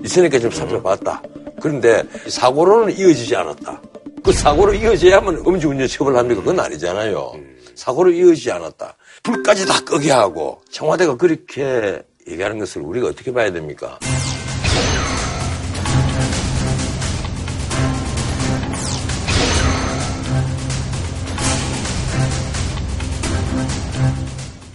있으니까 0.03 0.39
좀 0.39 0.49
살펴봤다. 0.49 1.21
그런데 1.61 2.03
이 2.25 2.29
사고로는 2.29 2.97
이어지지 2.97 3.35
않았다. 3.35 3.81
그 4.23 4.31
사고로 4.31 4.73
이어져야만 4.73 5.43
음주운전 5.45 5.87
처벌합니까? 5.87 6.41
그건 6.41 6.59
아니잖아요. 6.59 7.33
사고로 7.75 8.11
이어지지 8.11 8.51
않았다. 8.51 8.95
불까지 9.23 9.65
다 9.65 9.79
끄게 9.83 10.11
하고 10.11 10.61
청와대가 10.69 11.15
그렇게 11.15 12.01
얘기하는 12.27 12.59
것을 12.59 12.81
우리가 12.81 13.07
어떻게 13.07 13.31
봐야 13.31 13.51
됩니까? 13.51 13.97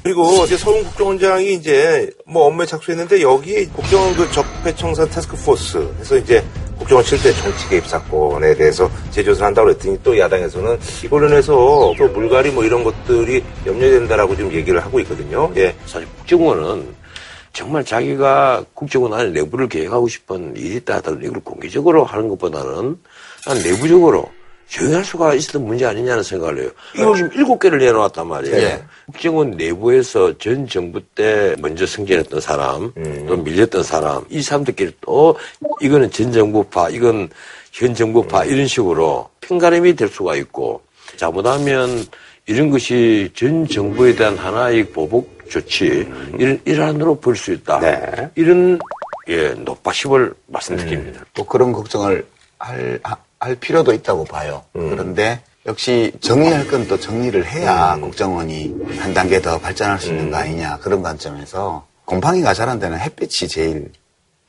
그리고 0.04 0.44
이제 0.44 0.58
서훈 0.58 0.84
국정원장이 0.84 1.54
이제 1.54 2.10
뭐 2.26 2.44
업무에 2.44 2.66
착수했는데 2.66 3.22
여기 3.22 3.66
국정원 3.68 4.14
그 4.14 4.30
적폐청산 4.30 5.08
타스크포스 5.08 5.78
해서 5.98 6.18
이제 6.18 6.44
국정원 6.78 7.02
7대 7.02 7.34
정치 7.42 7.68
개입 7.70 7.86
사건에 7.86 8.54
대해서 8.54 8.90
재조사를 9.10 9.46
한다고 9.46 9.68
그랬더니 9.68 9.98
또 10.02 10.18
야당에서는 10.18 10.78
이 11.04 11.08
관련해서 11.08 11.94
또 11.96 12.08
물갈이 12.12 12.50
뭐 12.50 12.64
이런 12.64 12.84
것들이 12.84 13.42
염려된다라고 13.64 14.36
지금 14.36 14.52
얘기를 14.52 14.78
하고 14.78 15.00
있거든요. 15.00 15.50
예. 15.56 15.74
사실 15.86 16.06
국정원은 16.18 16.86
정말 17.55 17.82
자기가 17.82 18.62
국정원 18.74 19.14
안에 19.14 19.30
내부를 19.30 19.70
계획하고 19.70 20.09
싶은 20.09 20.55
일이 20.55 20.76
있다 20.76 20.96
하더라도 20.96 21.24
이걸 21.24 21.40
공개적으로 21.42 22.05
하는 22.05 22.28
것보다는 22.28 22.98
난 23.46 23.62
내부적으로 23.62 24.28
조용할 24.68 25.04
수가 25.04 25.34
있었던 25.34 25.64
문제 25.64 25.84
아니냐는 25.86 26.22
생각을 26.22 26.62
해요. 26.62 26.70
이거 26.96 27.14
지금 27.14 27.30
일곱 27.34 27.58
개를 27.58 27.78
내놓았단 27.78 28.26
말이에요. 28.26 28.56
네. 28.56 28.82
국정원 29.06 29.52
내부에서 29.52 30.36
전 30.38 30.66
정부 30.66 31.00
때 31.00 31.54
먼저 31.60 31.86
승진했던 31.86 32.40
사람, 32.40 32.92
또 33.28 33.36
밀렸던 33.36 33.82
사람, 33.82 34.24
이 34.30 34.42
사람들끼리 34.42 34.92
또 35.00 35.36
이거는 35.80 36.10
전 36.10 36.32
정부파, 36.32 36.88
이건 36.90 37.28
현 37.72 37.94
정부파 37.94 38.44
이런 38.44 38.66
식으로 38.66 39.28
편가름이 39.40 39.94
될 39.96 40.08
수가 40.08 40.34
있고 40.36 40.82
잘못하면 41.16 42.04
이런 42.46 42.70
것이 42.70 43.30
전 43.34 43.66
정부에 43.68 44.14
대한 44.16 44.36
하나의 44.36 44.84
보복 44.90 45.48
조치 45.48 46.06
이런 46.38 46.58
일환으로 46.64 47.20
볼 47.20 47.36
수 47.36 47.52
있다. 47.52 47.78
네. 47.80 48.30
이런 48.34 48.78
예 49.28 49.50
높아심을 49.50 50.32
말씀드립니다. 50.48 51.24
또 51.34 51.44
그런 51.44 51.72
걱정을 51.72 52.26
할, 52.58 52.98
하- 53.02 53.16
할 53.45 53.55
필요도 53.57 53.92
있다고 53.92 54.24
봐요. 54.24 54.62
그런데 54.72 55.42
역시 55.66 56.12
정리할 56.20 56.66
건 56.66 56.88
또 56.88 56.99
정리를 56.99 57.45
해야 57.47 57.97
국정원이 58.01 58.74
한 58.99 59.12
단계 59.12 59.40
더 59.40 59.59
발전할 59.59 59.99
수 60.01 60.09
있는 60.09 60.30
거 60.30 60.38
아니냐 60.38 60.78
그런 60.78 61.03
관점에서 61.03 61.86
곰팡이가 62.07 62.55
자란 62.55 62.78
데는 62.78 62.99
햇빛이 62.99 63.49
제일 63.49 63.92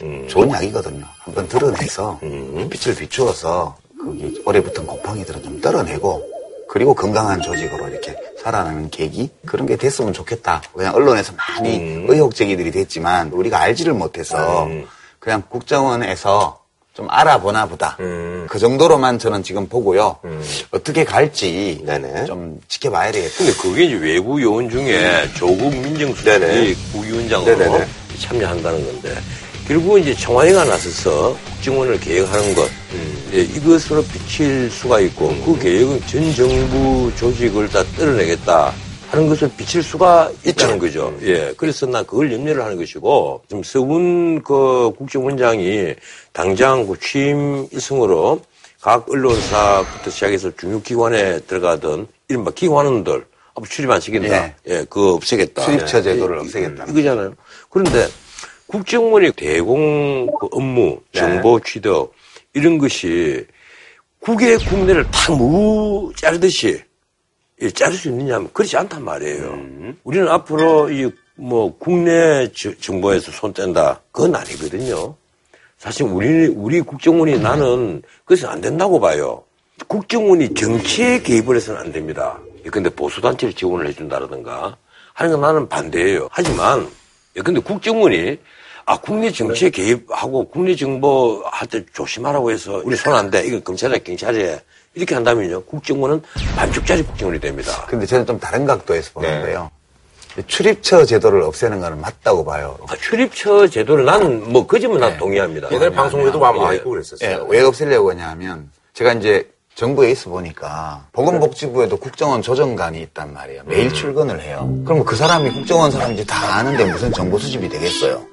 음. 0.02 0.28
좋은 0.30 0.50
약이거든요. 0.52 1.06
한번 1.20 1.48
드러내서 1.50 2.20
햇빛을 2.24 2.96
비추어서 2.96 3.78
거기 4.02 4.42
오래 4.46 4.62
붙은 4.62 4.86
곰팡이들은 4.86 5.44
좀 5.44 5.60
떨어내고 5.62 6.24
그리고 6.70 6.94
건강한 6.94 7.42
조직으로 7.42 7.88
이렇게 7.90 8.16
살아나는 8.42 8.90
계기 8.90 9.30
그런 9.46 9.66
게 9.68 9.76
됐으면 9.78 10.14
좋겠다. 10.14 10.62
그냥 10.74 10.96
언론에서 10.96 11.34
많이 11.38 11.78
음. 11.78 12.06
의혹 12.10 12.34
제기들이 12.36 12.72
됐지만 12.72 13.32
우리가 13.32 13.60
알지를 13.60 13.94
못해서 13.94 14.68
그냥 15.20 15.44
국정원에서 15.50 16.65
좀 16.96 17.08
알아보나 17.10 17.66
보다. 17.66 17.98
음. 18.00 18.48
그 18.50 18.58
정도로만 18.58 19.20
저는 19.20 19.44
지금 19.44 19.68
보고요. 19.68 20.16
어떻게 20.72 21.04
갈지 21.04 21.82
네네. 21.86 22.24
좀 22.26 22.60
지켜봐야 22.70 23.12
되겠다. 23.12 23.36
근데 23.38 23.54
그게 23.54 23.84
이제 23.84 23.96
외부 23.96 24.42
요원 24.42 24.70
중에 24.70 25.30
조국 25.36 25.76
민정수석이 25.76 26.40
네네네. 26.40 27.88
참여한다는 28.20 28.86
건데 28.86 29.14
결국 29.68 30.00
이제 30.00 30.16
청와대가 30.16 30.64
나서서 30.64 31.36
국정원을 31.56 32.00
개혁하는 32.00 32.56
것 32.56 32.70
예, 33.34 33.42
이것으로 33.42 34.02
비칠 34.06 34.72
수가 34.72 35.02
있고 35.02 35.36
그 35.44 35.60
계획은 35.60 36.02
전 36.08 36.34
정부 36.34 37.12
조직을 37.18 37.68
다 37.68 37.84
떨어내겠다 37.98 38.72
하는 39.12 39.30
것을 39.30 39.50
비칠 39.56 39.82
수가 39.84 40.32
있다는 40.46 40.80
거죠. 40.80 41.16
예, 41.22 41.54
그래서 41.58 41.86
난 41.86 42.06
그걸 42.06 42.32
염려를 42.34 42.64
하는 42.64 42.76
것이고 42.78 43.44
좀 43.50 43.64
서훈 43.64 44.42
그 44.44 44.92
국정원장이 44.98 45.94
당장 46.34 46.86
그 46.88 47.00
취임 47.00 47.68
일성으로 47.72 48.42
각 48.82 49.10
언론사부터 49.10 50.10
시작해서 50.10 50.52
중요기관에 50.56 51.40
들어가던 51.42 52.08
이른바 52.28 52.52
기관원들 52.52 53.26
앞으로 53.52 53.66
출입 53.70 53.90
안 53.92 54.02
시킨다. 54.02 54.54
예, 54.68 54.78
그거 54.90 55.14
없애겠다. 55.14 55.64
출입처 55.64 56.00
예, 56.00 56.02
제도를 56.04 56.38
이- 56.38 56.42
없애겠다. 56.42 56.86
이거잖아요. 56.86 57.34
그런데 57.70 58.08
국정원의 58.68 59.32
대공 59.34 60.28
그 60.40 60.48
업무, 60.52 61.00
네. 61.14 61.20
정보 61.20 61.60
취득 61.60 62.12
이런 62.54 62.78
것이 62.80 63.46
국외 64.20 64.58
국내를 64.58 65.06
탁무 65.12 66.12
자르듯이 66.18 66.82
예, 67.62 67.70
자를 67.70 67.96
수 67.96 68.10
있느냐면 68.10 68.50
그렇지 68.54 68.76
않단 68.78 69.04
말이에요. 69.04 69.44
음. 69.48 69.98
우리는 70.04 70.28
앞으로 70.28 70.90
이 70.92 71.12
뭐 71.38 71.78
국내 71.78 72.50
저- 72.56 72.74
정보에서 72.80 73.30
손 73.30 73.52
뗀다 73.54 74.00
그건 74.14 74.34
아니거든요. 74.36 75.14
사실 75.78 76.04
우리 76.06 76.48
우리 76.48 76.80
국정원이 76.80 77.38
나는 77.40 78.02
그래서 78.24 78.48
안 78.48 78.62
된다고 78.62 79.02
봐요. 79.02 79.44
국정원이 79.90 80.54
정치에 80.54 81.20
개입을 81.22 81.58
해서는 81.58 81.82
안 81.82 81.92
됩니다. 81.92 82.40
근데 82.72 82.90
보수단체를 82.90 83.54
지원을 83.54 83.86
해준다라든가 83.90 84.78
하는 85.14 85.34
건 85.34 85.42
나는 85.42 85.68
반대예요. 85.68 86.30
하지만 86.32 86.90
근데 87.44 87.60
국정원이 87.60 88.38
아 88.86 88.98
국내 89.02 89.30
정치에 89.30 89.70
개입하고 89.72 90.48
국내 90.48 90.74
정보 90.74 91.44
할 91.52 91.68
때 91.68 91.84
조심하라고 91.92 92.50
해서 92.52 92.82
우리 92.86 92.96
손 92.96 93.14
안 93.14 93.30
대. 93.30 93.46
이건 93.46 93.62
검찰이나 93.62 94.00
경찰에 94.02 94.62
이렇게 94.96 95.14
한다면요. 95.14 95.64
국정원은 95.64 96.22
반쪽짜리 96.56 97.04
국정원이 97.04 97.40
됩니다. 97.40 97.86
근데 97.88 98.06
저는 98.06 98.26
좀 98.26 98.40
다른 98.40 98.66
각도에서 98.66 99.20
네. 99.22 99.28
보는데요. 99.28 99.70
출입처 100.48 101.06
제도를 101.06 101.42
없애는 101.44 101.80
거는 101.80 102.02
맞다고 102.02 102.44
봐요. 102.44 102.78
아, 102.88 102.96
출입처 102.98 103.68
제도를 103.68 104.04
나는 104.04 104.52
뭐그 104.52 104.80
점은 104.80 105.00
난 105.00 105.18
동의합니다. 105.18 105.72
옛날에 105.72 105.90
방송에도 105.90 106.40
와, 106.40 106.52
와 106.52 106.74
예. 106.74 106.78
있고 106.78 106.90
그랬었어요. 106.92 107.30
예, 107.30 107.46
왜 107.48 107.62
없애려고 107.62 108.12
하냐면 108.12 108.70
제가 108.94 109.14
이제 109.14 109.50
정부에 109.76 110.12
있어 110.12 110.30
보니까 110.30 111.06
보건복지부에도 111.12 111.98
국정원 111.98 112.42
조정관이 112.42 113.02
있단 113.02 113.34
말이에요. 113.34 113.64
매일 113.66 113.94
출근을 113.94 114.42
해요. 114.42 114.70
그럼 114.86 115.04
그 115.04 115.18
사람이 115.18 115.52
국정원 115.52 115.92
사람인지 115.92 116.26
다 116.26 116.56
아는데 116.58 116.86
무슨 116.86 117.12
정보 117.12 117.38
수집이 117.38 117.68
되겠어요? 117.68 118.24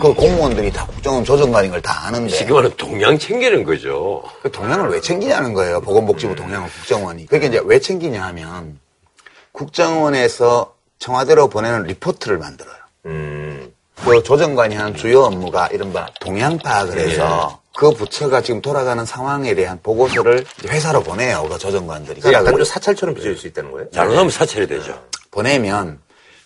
그 0.00 0.14
공무원들이 0.14 0.70
다 0.72 0.86
국정원 0.86 1.24
조정관인 1.24 1.70
걸 1.72 1.82
다 1.82 2.06
아는데 2.06 2.28
지금 2.32 2.56
하는 2.58 2.70
동양 2.76 3.18
챙기는 3.18 3.64
거죠. 3.64 4.22
그 4.40 4.52
동향을 4.52 4.90
왜 4.90 5.00
챙기냐는 5.00 5.52
거예요. 5.52 5.80
보건복지부 5.80 6.36
동향을 6.36 6.68
국정원이. 6.70 7.26
그게 7.26 7.48
이제 7.48 7.60
왜 7.64 7.80
챙기냐 7.80 8.22
하면 8.26 8.78
국정원에서 9.50 10.74
청와대로 11.00 11.48
보내는 11.48 11.82
리포트를 11.84 12.38
만들어요. 12.38 12.76
그 14.04 14.22
조정관이 14.22 14.76
하는 14.76 14.94
주요 14.94 15.22
업무가 15.22 15.66
이른바 15.68 16.06
동향 16.20 16.56
파악을 16.58 16.98
해서 16.98 17.60
그 17.76 17.90
부처가 17.92 18.42
지금 18.42 18.60
돌아가는 18.60 19.04
상황에 19.04 19.54
대한 19.54 19.80
보고서를 19.82 20.44
회사로 20.68 21.02
보내요. 21.02 21.46
그 21.50 21.58
조정관들이. 21.58 22.20
그 22.20 22.32
약간 22.32 22.54
좀 22.54 22.64
사찰처럼 22.64 23.14
빚을 23.14 23.36
수 23.36 23.46
있다는 23.46 23.70
거예요? 23.72 23.90
잘못하면 23.90 24.30
사찰이 24.30 24.66
되죠. 24.66 25.02
보내면 25.30 26.00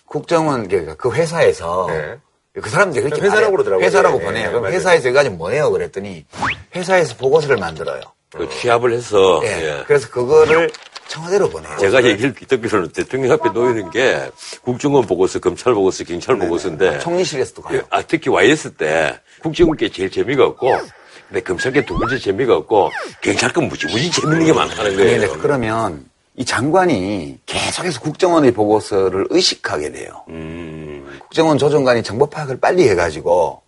국정원 0.07 0.69
그러니까 0.69 0.95
그 0.95 1.13
회사에서 1.13 1.87
네. 1.89 2.17
그 2.61 2.71
사람들이 2.71 3.03
그렇게 3.05 3.23
회사라고. 3.23 3.53
그러더라고요. 3.53 3.85
회사라고 3.85 4.19
네, 4.19 4.25
보내요. 4.25 4.45
네, 4.45 4.49
그럼 4.49 4.63
맞아요. 4.63 4.77
회사에서 4.77 5.09
이거 5.09 5.19
가지고 5.19 5.37
뭐해요? 5.37 5.71
그랬더니 5.71 6.25
회사에서 6.75 7.17
보고서를 7.17 7.57
만들어요. 7.57 8.01
그 8.33 8.49
취합을 8.49 8.93
해서 8.93 9.41
예. 9.45 9.49
예. 9.49 9.85
그래서 9.87 10.09
그거를 10.09 10.71
청와대로 11.09 11.49
보내요. 11.49 11.77
제가 11.79 12.05
얘기를 12.05 12.35
듣기로는 12.35 12.91
대통령 12.91 13.33
앞에 13.33 13.51
놓이는 13.51 13.91
게 13.91 14.31
국정원 14.63 15.07
보고서, 15.07 15.39
검찰 15.39 15.73
보고서, 15.75 16.05
경찰 16.05 16.37
보고서인데 16.39 16.99
총리실에서도 16.99 17.63
가요. 17.63 17.79
예, 17.79 17.83
아, 17.91 18.03
특히 18.03 18.31
YS 18.31 18.73
때 18.73 19.19
국정원께 19.43 19.89
제일 19.91 20.11
재미가 20.11 20.45
없고 20.45 20.69
근데 21.29 21.41
검찰께 21.43 21.85
두 21.85 21.99
번째 21.99 22.19
재미가 22.19 22.57
없고 22.57 22.91
경찰께 23.23 23.61
무지무지 23.63 24.11
재밌는 24.11 24.47
게 24.47 24.53
많다는 24.53 24.97
거예요. 24.97 25.33
그러면 25.41 26.05
이 26.37 26.45
장관이 26.45 27.39
계속해서 27.47 28.01
국정원의 28.01 28.53
보고서를 28.53 29.27
의식하게 29.31 29.91
돼요. 29.93 30.23
음. 30.29 31.19
국정원 31.23 31.59
조정관이 31.59 32.03
정보 32.03 32.27
파악을 32.27 32.61
빨리 32.61 32.89
해가지고 32.89 33.61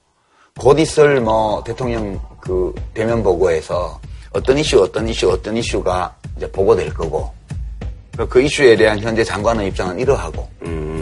곧 0.59 0.79
있을 0.79 1.21
뭐 1.21 1.63
대통령 1.65 2.21
그 2.41 2.75
대면 2.95 3.23
보고에서 3.23 4.01
어떤 4.33 4.59
이슈, 4.59 4.81
어떤 4.83 5.09
이슈, 5.09 5.31
어떤 5.31 5.57
이슈가 5.57 6.15
이제 6.37 6.51
보고될 6.51 6.93
거고 6.95 7.33
그- 8.17 8.29
그 8.29 8.41
이슈에 8.43 8.77
대한 8.77 8.99
현재 9.01 9.25
장관의 9.25 9.69
입장은 9.69 9.99
이러하고 9.99 10.49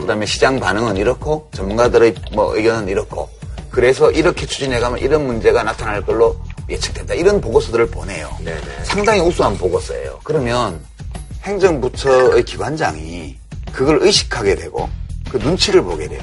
그다음에 0.01 0.25
시장 0.27 0.61
반응은 0.61 0.97
이렇고 0.97 1.49
전문가들의 1.53 2.15
뭐 2.33 2.55
의견은 2.57 2.89
이렇고 2.89 3.29
그래서 3.77 4.11
이렇게 4.11 4.47
추진해가면 4.47 5.01
이런 5.01 5.27
문제가 5.27 5.62
나타날 5.62 6.01
걸로 6.01 6.35
예측된다 6.70 7.12
이런 7.12 7.43
보고서들을 7.43 7.89
보내요. 7.89 8.35
상당히 8.85 9.20
우수한 9.20 9.59
보고서예요. 9.59 10.20
그러면 10.24 10.83
행정부처의 11.43 12.45
기관장이 12.45 13.37
그걸 13.74 13.99
의식하게 14.01 14.55
되고 14.55 14.89
그 15.31 15.37
눈치를 15.37 15.83
보게 15.83 16.09
돼요. 16.09 16.22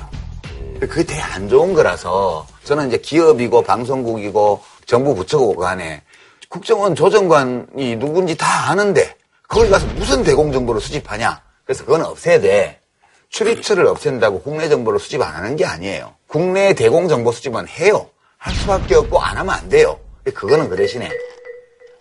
그게 0.79 1.03
되게 1.03 1.21
안 1.21 1.47
좋은 1.47 1.75
거라서 1.75 2.47
저는 2.63 2.87
이제 2.87 2.97
기업이고 2.97 3.61
방송국이고 3.61 4.63
정부 4.87 5.13
부처고 5.13 5.55
간에 5.55 6.01
국정원 6.49 6.95
조정관이 6.95 7.97
누군지 7.97 8.35
다 8.35 8.71
아는데 8.71 9.15
거기 9.47 9.69
가서 9.69 9.85
무슨 9.93 10.23
대공 10.23 10.51
정보를 10.51 10.81
수집하냐. 10.81 11.39
그래서 11.65 11.85
그건 11.85 12.01
없애야 12.03 12.41
돼. 12.41 12.79
출입처를 13.43 13.87
없앤다고 13.87 14.41
국내 14.41 14.69
정보를 14.69 14.99
수집 14.99 15.21
안 15.21 15.33
하는 15.33 15.55
게 15.55 15.65
아니에요. 15.65 16.13
국내 16.27 16.73
대공 16.73 17.07
정보 17.07 17.31
수집은 17.31 17.67
해요. 17.67 18.07
할 18.37 18.53
수밖에 18.53 18.95
없고 18.95 19.19
안 19.19 19.37
하면 19.37 19.53
안 19.55 19.67
돼요. 19.69 19.99
근데 20.23 20.37
그거는 20.37 20.69
그 20.69 20.75
대신에 20.75 21.09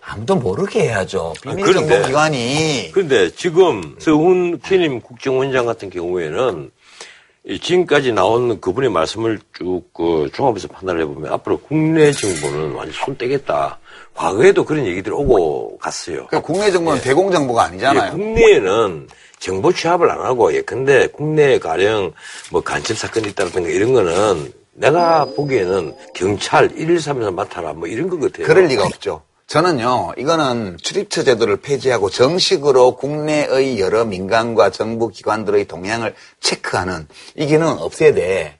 아무도 0.04 0.36
모르게 0.36 0.82
해야죠. 0.82 1.32
비밀 1.42 1.64
그런데- 1.64 1.88
정보 1.94 2.06
기관이 2.06 2.90
그런데 2.92 3.30
지금 3.30 3.96
서훈 3.98 4.58
키님 4.60 5.00
국정원장 5.00 5.64
같은 5.64 5.88
경우에는 5.88 6.70
이 7.44 7.58
지금까지 7.58 8.12
나온 8.12 8.60
그분의 8.60 8.90
말씀을 8.90 9.40
쭉 9.56 9.90
그 9.94 10.28
종합해서 10.34 10.68
판단을 10.68 11.00
해보면 11.02 11.32
앞으로 11.32 11.58
국내 11.60 12.12
정보는 12.12 12.72
완전 12.72 12.92
손 12.92 13.16
떼겠다. 13.16 13.78
과거에도 14.14 14.64
그런 14.64 14.86
얘기들이 14.86 15.14
오고 15.14 15.78
갔어요. 15.78 16.26
그 16.28 16.40
국내 16.42 16.70
정보는 16.70 17.00
대공 17.00 17.30
정보가 17.32 17.62
예, 17.64 17.66
아니잖아요. 17.68 18.12
국내에는 18.12 19.08
정보 19.42 19.72
취합을 19.72 20.08
안 20.08 20.20
하고, 20.20 20.54
예, 20.54 20.62
근데 20.62 21.08
국내에 21.08 21.58
가령 21.58 22.12
뭐 22.52 22.62
간첩 22.62 22.96
사건이 22.96 23.30
있다든가 23.30 23.68
이런 23.68 23.92
거는 23.92 24.52
내가 24.74 25.24
보기에는 25.24 25.94
경찰 26.14 26.68
113에서 26.68 27.34
맡아라 27.34 27.72
뭐 27.72 27.88
이런 27.88 28.08
것 28.08 28.20
같아요. 28.20 28.46
그럴 28.46 28.66
리가 28.66 28.84
없죠. 28.84 29.22
저는요, 29.48 30.12
이거는 30.16 30.78
출입처 30.80 31.24
제도를 31.24 31.56
폐지하고 31.56 32.08
정식으로 32.08 32.94
국내의 32.94 33.80
여러 33.80 34.04
민간과 34.04 34.70
정부 34.70 35.08
기관들의 35.08 35.66
동향을 35.66 36.14
체크하는 36.40 37.08
이 37.34 37.46
기능 37.46 37.66
없애야 37.66 38.14
돼. 38.14 38.58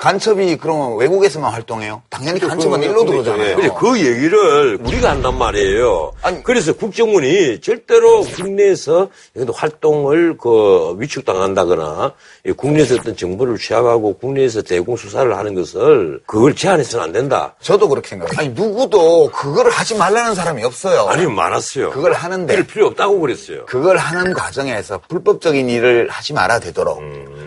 간첩이 0.00 0.56
그러면 0.56 0.96
외국에서만 0.96 1.52
활동해요? 1.52 2.00
당연히 2.08 2.40
간첩은 2.40 2.82
일로 2.82 3.04
들어오잖아요. 3.04 3.56
근데 3.56 3.70
그 3.78 3.98
얘기를 3.98 4.78
우리가 4.82 5.10
한단 5.10 5.36
말이에요. 5.36 6.12
아니, 6.22 6.42
그래서 6.42 6.72
국정원이 6.72 7.60
절대로 7.60 8.22
국내에서 8.22 9.10
활동을 9.52 10.38
그 10.38 10.96
위축당한다거나 10.96 12.14
이 12.46 12.52
국내에서 12.52 12.94
어떤 12.94 13.14
정보를 13.14 13.58
취합하고 13.58 14.14
국내에서 14.16 14.62
대공 14.62 14.96
수사를 14.96 15.36
하는 15.36 15.54
것을 15.54 16.22
그걸 16.24 16.54
제한해서는 16.54 17.04
안 17.04 17.12
된다. 17.12 17.54
저도 17.60 17.86
그렇게 17.90 18.08
생각해요. 18.08 18.38
아니, 18.38 18.48
누구도 18.48 19.30
그걸 19.30 19.68
하지 19.68 19.94
말라는 19.96 20.34
사람이 20.34 20.64
없어요. 20.64 21.08
아니 21.10 21.26
많았어요. 21.26 21.90
그걸 21.90 22.14
하는데 22.14 22.66
필요 22.66 22.86
없다고 22.86 23.20
그랬어요. 23.20 23.66
그걸 23.66 23.98
하는 23.98 24.32
과정에서 24.32 24.98
불법적인 25.08 25.68
일을 25.68 26.08
하지 26.08 26.32
말아야 26.32 26.58
되도록 26.58 27.02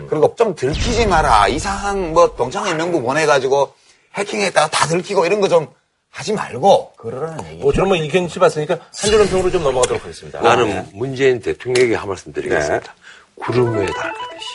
그리고 0.08 0.34
좀 0.36 0.54
들키지 0.54 1.06
마라. 1.06 1.48
이상한 1.48 2.12
뭐 2.12 2.34
동창회 2.36 2.74
명부 2.74 3.00
보내가지고 3.02 3.72
해킹했다가 4.14 4.70
다 4.70 4.86
들키고 4.86 5.26
이런 5.26 5.40
거 5.40 5.48
좀 5.48 5.68
하지 6.14 6.32
말고 6.32 6.92
그러라는 6.96 7.44
얘기. 7.48 7.62
뭐 7.62 7.72
저는 7.72 7.88
뭐씨 7.88 8.38
봤으니까 8.38 8.74
한 8.74 9.10
줄은 9.10 9.28
평으로 9.28 9.50
좀 9.50 9.64
넘어가도록 9.64 10.04
하겠습니다. 10.04 10.40
나는 10.40 10.86
문재인 10.92 11.40
대통령에게 11.40 11.96
한 11.96 12.06
말씀 12.08 12.32
드리겠습니다. 12.32 12.94
구름 13.34 13.76
위에 13.76 13.86
달가듯이. 13.86 14.46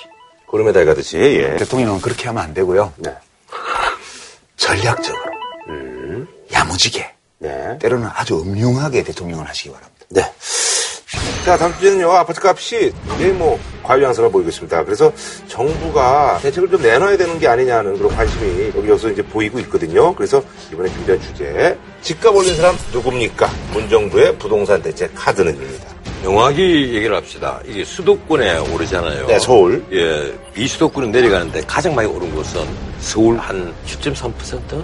구름에 0.48 0.72
달가듯이, 0.72 1.18
예. 1.18 1.58
대통령은 1.58 2.02
그렇게 2.02 2.28
하면 2.28 2.42
안 2.42 2.54
되고요. 2.54 2.94
네. 2.98 3.14
전략적으로 4.56 5.22
야무지게 6.52 7.14
네. 7.40 7.78
때로는 7.80 8.08
아주 8.12 8.42
음흉하게 8.42 9.04
대통령을 9.04 9.48
하시기 9.48 9.72
바랍니다. 9.72 10.06
네. 10.10 10.34
자, 11.46 11.58
다음 11.58 11.74
주제는요, 11.74 12.12
아파트 12.12 12.46
값이 12.46 12.92
굉장히 13.10 13.32
뭐, 13.34 13.60
과유양상을 13.84 14.30
보이고 14.32 14.50
있습니다. 14.50 14.84
그래서 14.84 15.12
정부가 15.48 16.38
대책을 16.44 16.70
좀 16.70 16.82
내놔야 16.82 17.18
되는 17.18 17.40
게 17.40 17.48
아니냐는 17.48 17.98
그런 17.98 18.16
관심이 18.16 18.72
여기 18.76 18.88
여기서 18.90 19.10
이제 19.10 19.24
보이고 19.24 19.60
있거든요. 19.62 20.14
그래서 20.14 20.44
이번에 20.72 20.90
준비한 20.90 21.20
주제, 21.22 21.76
집값 22.02 22.36
올린 22.36 22.56
사람 22.56 22.76
누굽니까? 22.94 23.50
문정부의 23.74 24.38
부동산 24.38 24.80
대책 24.82 25.12
카드는입니다. 25.16 25.88
명확히 26.22 26.62
얘기를 26.94 27.16
합시다. 27.16 27.60
이게 27.66 27.84
수도권에 27.84 28.58
오르잖아요. 28.58 29.26
네, 29.26 29.40
서울. 29.40 29.84
예, 29.92 30.34
비수도권에 30.54 31.08
내려가는데 31.08 31.62
가장 31.66 31.96
많이 31.96 32.08
오른 32.08 32.32
곳은 32.36 32.62
서울 33.00 33.38
한 33.38 33.74
10.3%? 33.88 34.84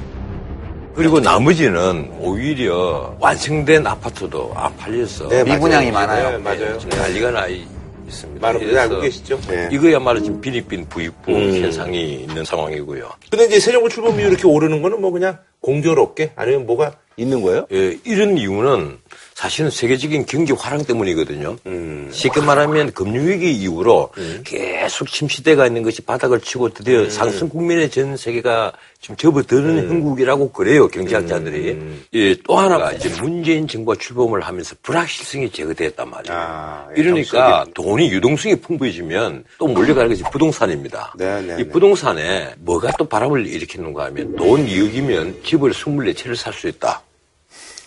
그리고 0.95 1.19
나머지는 1.19 2.09
오히려 2.19 3.15
완성된 3.19 3.85
아파트도 3.85 4.53
안 4.55 4.75
팔려서 4.77 5.27
네, 5.27 5.43
미분양이 5.43 5.91
맞아요. 5.91 6.07
많아요. 6.07 6.31
네, 6.31 6.37
맞아요. 6.37 6.79
지금 6.79 6.97
난리가 6.97 7.31
나 7.31 7.47
있습니다. 7.47 8.47
많은 8.47 8.77
알고 8.77 9.01
계시죠? 9.01 9.39
네. 9.47 9.67
이거야말로 9.73 10.21
지금 10.21 10.39
비리빈 10.39 10.87
부익부 10.87 11.31
음. 11.33 11.61
현상이 11.61 12.21
있는 12.21 12.45
상황이고요. 12.45 13.09
근데 13.29 13.45
이제 13.45 13.59
새 13.59 13.73
정부 13.73 13.89
출범 13.89 14.17
이후 14.19 14.29
이렇게 14.29 14.47
오르는 14.47 14.81
거는 14.81 15.01
뭐 15.01 15.11
그냥 15.11 15.37
공교롭게 15.59 16.31
아니면 16.37 16.65
뭐가 16.65 16.93
있는 17.17 17.41
거예요? 17.41 17.65
예, 17.73 17.97
이런 18.05 18.37
이유는 18.37 18.97
사실은 19.35 19.69
세계적인 19.69 20.25
경기 20.25 20.53
화랑 20.53 20.85
때문이거든요. 20.85 21.57
음. 21.65 22.09
쉽게 22.09 22.39
말하면 22.39 22.93
금융위기 22.93 23.51
이후로 23.51 24.11
계속 24.45 25.09
침시대가 25.09 25.67
있는 25.67 25.83
것이 25.83 26.01
바닥을 26.01 26.39
치고 26.39 26.69
드디어 26.69 27.01
음. 27.01 27.09
상승 27.09 27.49
국면의 27.49 27.89
전 27.89 28.15
세계가 28.15 28.71
지금 29.01 29.17
접어드는 29.17 29.89
형국이라고 29.89 30.53
그래요, 30.53 30.87
경제학자들이. 30.87 31.71
음. 31.71 32.03
예, 32.13 32.33
또 32.45 32.57
하나가 32.57 32.93
이제 32.93 33.09
문재인 33.21 33.67
정부가 33.67 33.97
출범을 33.99 34.39
하면서 34.39 34.73
불확실성이 34.81 35.51
제거됐단 35.51 36.09
말이에요. 36.09 36.37
아, 36.39 36.87
예, 36.95 37.01
이러니까 37.01 37.65
돈이 37.73 38.09
유동성이 38.11 38.55
풍부해지면 38.55 39.43
또 39.59 39.67
몰려가는 39.67 40.09
것이 40.09 40.23
부동산입니다. 40.31 41.13
네, 41.17 41.41
네, 41.41 41.55
이 41.55 41.57
네. 41.57 41.67
부동산에 41.67 42.53
뭐가 42.59 42.91
또 42.97 43.03
바람을 43.03 43.45
일으키는가 43.45 44.05
하면 44.05 44.37
돈 44.37 44.65
2억이면 44.65 45.43
집을 45.43 45.73
24채를 45.73 46.37
살 46.37 46.53
수 46.53 46.69
있다. 46.69 47.03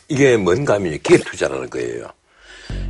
이게 0.09 0.37
뭔가 0.37 0.75
하면 0.75 0.99
기획 1.03 1.25
투자라는 1.25 1.69
거예요. 1.71 2.07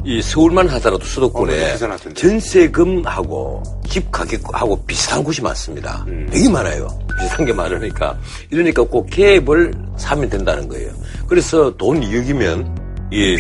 이 0.05 0.23
서울만 0.23 0.69
하더라도 0.69 1.03
어, 1.03 1.07
수도권에 1.07 1.57
계산하던데. 1.57 2.21
전세금하고 2.21 3.63
집 3.89 4.11
가격하고 4.11 4.85
비슷한 4.85 5.23
곳이 5.23 5.43
많습니다. 5.43 6.05
음. 6.07 6.29
되게 6.31 6.49
많아요. 6.49 6.89
비슷한 7.21 7.45
게 7.45 7.53
많으니까. 7.53 8.17
이러니까 8.51 8.83
꼭 8.85 9.09
갭을 9.11 9.99
사면 9.99 10.31
된다는 10.31 10.69
거예요. 10.69 10.93
그래서 11.27 11.77
돈 11.77 12.01
2억이면 12.01 13.13
이 13.13 13.37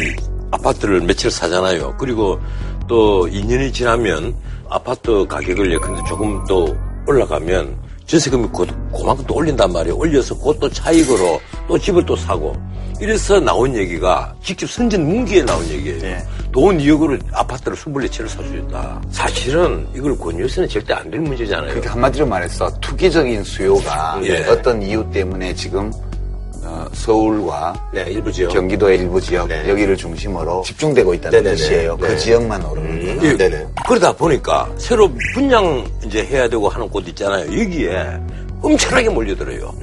아파트를 0.50 1.00
며칠 1.02 1.30
사잖아요. 1.30 1.96
그리고 1.98 2.40
또 2.88 3.26
2년이 3.28 3.72
지나면 3.72 4.34
아파트 4.68 5.26
가격을 5.26 5.72
예컨대 5.72 6.02
조금 6.08 6.44
더 6.46 6.66
올라가면 7.06 7.76
전세금이 8.08 8.48
곧 8.48 8.68
그만큼 8.96 9.22
또 9.26 9.34
올린단 9.34 9.70
말이에요. 9.70 9.94
올려서 9.96 10.36
그것도 10.38 10.70
차익으로 10.70 11.40
또 11.68 11.78
집을 11.78 12.04
또 12.06 12.16
사고. 12.16 12.56
이래서 13.00 13.38
나온 13.38 13.76
얘기가 13.76 14.34
직접 14.42 14.68
선전 14.68 15.06
문기에 15.06 15.44
나온 15.44 15.64
얘기예요. 15.68 16.00
네. 16.00 16.18
돈 16.50 16.78
2억으로 16.78 17.20
아파트를 17.32 17.76
24채를 17.76 18.28
살수 18.28 18.56
있다. 18.56 19.00
사실은 19.10 19.86
이걸 19.94 20.18
권유해서는 20.18 20.68
절대 20.68 20.94
안 20.94 21.08
될 21.10 21.20
문제잖아요. 21.20 21.68
그러니까 21.68 21.92
한마디로 21.92 22.26
말해서 22.26 22.68
투기적인 22.80 23.44
수요가 23.44 24.18
예. 24.24 24.38
어떤 24.46 24.82
이유 24.82 25.08
때문에 25.12 25.54
지금 25.54 25.92
어, 25.92 26.17
서울과 26.92 27.90
네, 27.92 28.04
일부 28.08 28.32
지역. 28.32 28.50
경기도의 28.50 28.98
일부 28.98 29.20
지역 29.20 29.48
네. 29.48 29.68
여기를 29.68 29.96
중심으로 29.96 30.62
집중되고 30.62 31.14
있다는 31.14 31.38
네네네. 31.42 31.56
뜻이에요. 31.56 31.96
네. 32.00 32.08
그 32.08 32.16
지역만 32.18 32.64
오르는 32.64 33.00
거예요. 33.00 33.22
예, 33.32 33.36
네네. 33.36 33.66
그러다 33.86 34.12
보니까 34.12 34.68
새로 34.78 35.10
분양 35.34 35.86
이제 36.04 36.24
해야 36.24 36.48
되고 36.48 36.68
하는 36.68 36.88
곳 36.88 37.06
있잖아요. 37.08 37.44
여기에 37.46 38.20
엄청나게 38.62 39.08
몰려들어요. 39.10 39.74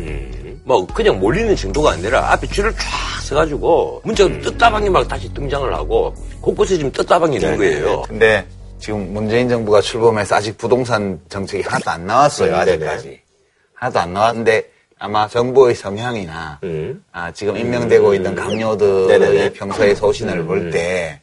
뭐 0.64 0.86
그냥 0.88 1.20
몰리는 1.20 1.56
정도가 1.56 1.92
아니라 1.92 2.32
앞에 2.34 2.48
줄을 2.48 2.72
쫙 2.74 3.22
서가지고 3.22 4.02
문자가 4.04 4.30
뜻다방이 4.42 4.90
막 4.90 5.08
다시 5.08 5.32
등장을 5.34 5.74
하고 5.74 6.14
곳곳에 6.42 6.76
지금 6.78 6.92
뜻다방이 6.92 7.36
있는 7.36 7.58
거예요. 7.58 8.02
근데 8.04 8.46
지금 8.80 9.14
문재인 9.14 9.48
정부가 9.48 9.82
출범해서 9.82 10.36
아직 10.36 10.58
부동산 10.58 11.20
정책이 11.30 11.64
하나도 11.64 11.90
안 11.92 12.06
나왔어요. 12.06 12.54
음, 12.54 12.60
아직까지. 12.60 13.22
하나도 13.76 14.00
안 14.00 14.14
나왔는데 14.14 14.70
아마 14.98 15.28
정부의 15.28 15.76
성향이나 15.76 16.60
음. 16.64 17.04
아, 17.12 17.32
지금 17.32 17.58
임명되고 17.58 18.14
있는 18.14 18.34
강요들의 18.36 19.20
네네네. 19.20 19.54
평소의 19.54 19.96
소신을 19.96 20.46
볼 20.46 20.72
때 20.72 21.22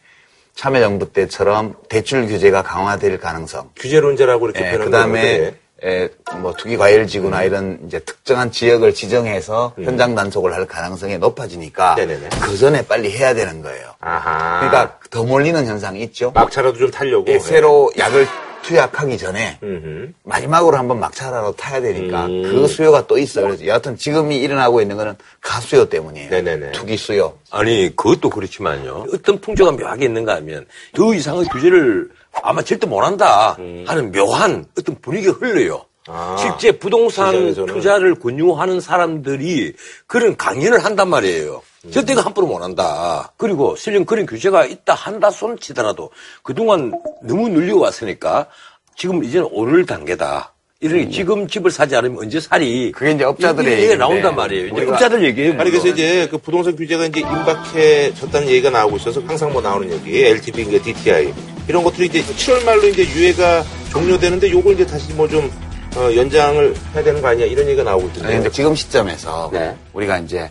참여정부 0.55 1.13
때처럼 1.13 1.75
대출 1.89 2.27
규제가 2.27 2.63
강화될 2.63 3.19
가능성. 3.19 3.71
규제론자라고 3.77 4.47
이렇게 4.51 4.61
예, 4.67 4.71
표현을 4.73 4.85
그 4.85 4.91
다음에 4.91 5.21
하는데 5.21 5.55
에, 5.85 6.09
뭐 6.41 6.53
투기 6.53 6.77
과열 6.77 7.07
지구나 7.07 7.43
이런 7.43 7.79
이제 7.87 7.99
특정한 8.01 8.53
지역을 8.53 8.93
지정해서 8.93 9.73
현장 9.83 10.15
단속을 10.15 10.53
할 10.53 10.67
가능성이 10.67 11.17
높아지니까 11.17 11.95
네네네. 11.95 12.29
그 12.43 12.57
전에 12.59 12.87
빨리 12.87 13.11
해야 13.17 13.33
되는 13.33 13.63
거예요. 13.63 13.95
아하. 14.01 14.61
그러니까 14.61 14.99
더 15.11 15.25
몰리는 15.25 15.65
현상이 15.67 16.03
있죠. 16.03 16.31
막차라도 16.35 16.77
좀 16.79 16.91
타려고. 16.91 17.33
예, 17.33 17.39
새로 17.39 17.91
약을 17.97 18.27
투약하기 18.63 19.19
전에 19.19 19.59
음흠. 19.63 20.13
마지막으로 20.25 20.77
한번 20.77 21.01
막차라도 21.01 21.53
타야 21.57 21.81
되니까 21.81 22.27
음. 22.27 22.43
그 22.43 22.67
수요가 22.67 23.07
또 23.07 23.19
있어요. 23.19 23.47
그래서 23.47 23.67
여하튼 23.67 23.97
지금이 23.97 24.37
일어나고 24.37 24.81
있는 24.81 24.97
거는 24.97 25.15
가수요 25.41 25.89
때문이에요. 25.89 26.31
네네네. 26.31 26.73
투기 26.73 26.97
수요. 26.97 27.39
아니 27.51 27.95
그것도 27.95 28.31
그렇지만요. 28.31 29.07
어떤 29.13 29.41
풍조가 29.41 29.73
묘하게 29.73 30.07
있는가 30.07 30.37
하면 30.37 30.67
더 30.95 31.13
이상의 31.13 31.45
규제를 31.47 32.09
아마 32.43 32.63
절대 32.63 32.87
못한다 32.87 33.57
하는 33.87 34.13
묘한 34.13 34.65
어떤 34.79 34.97
분위기가 35.01 35.33
흘러요. 35.35 35.85
아, 36.09 36.37
실제 36.39 36.73
부동산. 36.79 37.55
투자를 37.55 38.17
권유하는 38.17 38.81
사람들이 38.81 39.75
그런 40.07 40.37
강연을 40.37 40.85
한단 40.85 41.09
말이에요. 41.09 41.63
절대 41.91 42.15
그 42.15 42.21
함부로 42.21 42.47
못 42.47 42.63
한다. 42.63 43.33
그리고 43.37 43.75
실령 43.77 44.05
그런 44.05 44.27
규제가 44.27 44.67
있다 44.67 44.95
한다 44.95 45.31
손 45.31 45.59
치더라도 45.59 46.11
그동안 46.43 46.93
너무 47.23 47.49
눌려 47.49 47.77
왔으니까 47.77 48.47
지금 48.97 49.25
이제는 49.25 49.49
오를 49.51 49.85
단계다. 49.85 50.53
이러니 50.81 51.11
지금 51.11 51.47
집을 51.47 51.71
사지 51.71 51.95
않으면 51.97 52.19
언제 52.19 52.41
살이. 52.41 52.93
그게 52.93 53.13
이제 53.13 53.25
업자들의 53.25 53.73
얘기가 53.73 53.97
나온단 53.97 54.35
말이에요. 54.35 54.67
이제 54.69 54.91
업자들 54.91 55.25
얘기예요. 55.25 55.53
아니 55.61 55.71
그래서. 55.71 55.89
이제 55.89 56.27
그 56.29 56.39
부동산 56.39 56.75
규제가 56.77 57.07
이제 57.07 57.21
임박해졌다는 57.21 58.49
얘기가 58.49 58.71
나오고 58.71 58.97
있어서 58.97 59.21
항상 59.27 59.53
뭐 59.53 59.63
나오는 59.63 59.91
얘기, 59.93 60.25
LTV, 60.25 60.65
그러니까 60.65 60.85
DTI 60.85 61.33
이런 61.69 61.85
것들이 61.85 62.07
이제 62.09 62.23
7월 62.23 62.65
말로 62.65 62.89
이제 62.89 63.05
유예가 63.05 63.65
종료되는데 63.91 64.51
요걸 64.51 64.75
이제 64.75 64.87
다시 64.87 65.13
뭐좀 65.13 65.51
연장을 66.17 66.75
해야 66.95 67.05
되는 67.05 67.23
거 67.23 67.29
아니야 67.29 67.47
이런 67.47 67.67
얘기가 67.67 67.85
나오고 67.85 68.09
있던데. 68.09 68.35
근데 68.35 68.51
지금 68.51 68.75
시점에서 68.75 69.51
네. 69.53 69.77
우리가 69.93 70.19
이제 70.19 70.51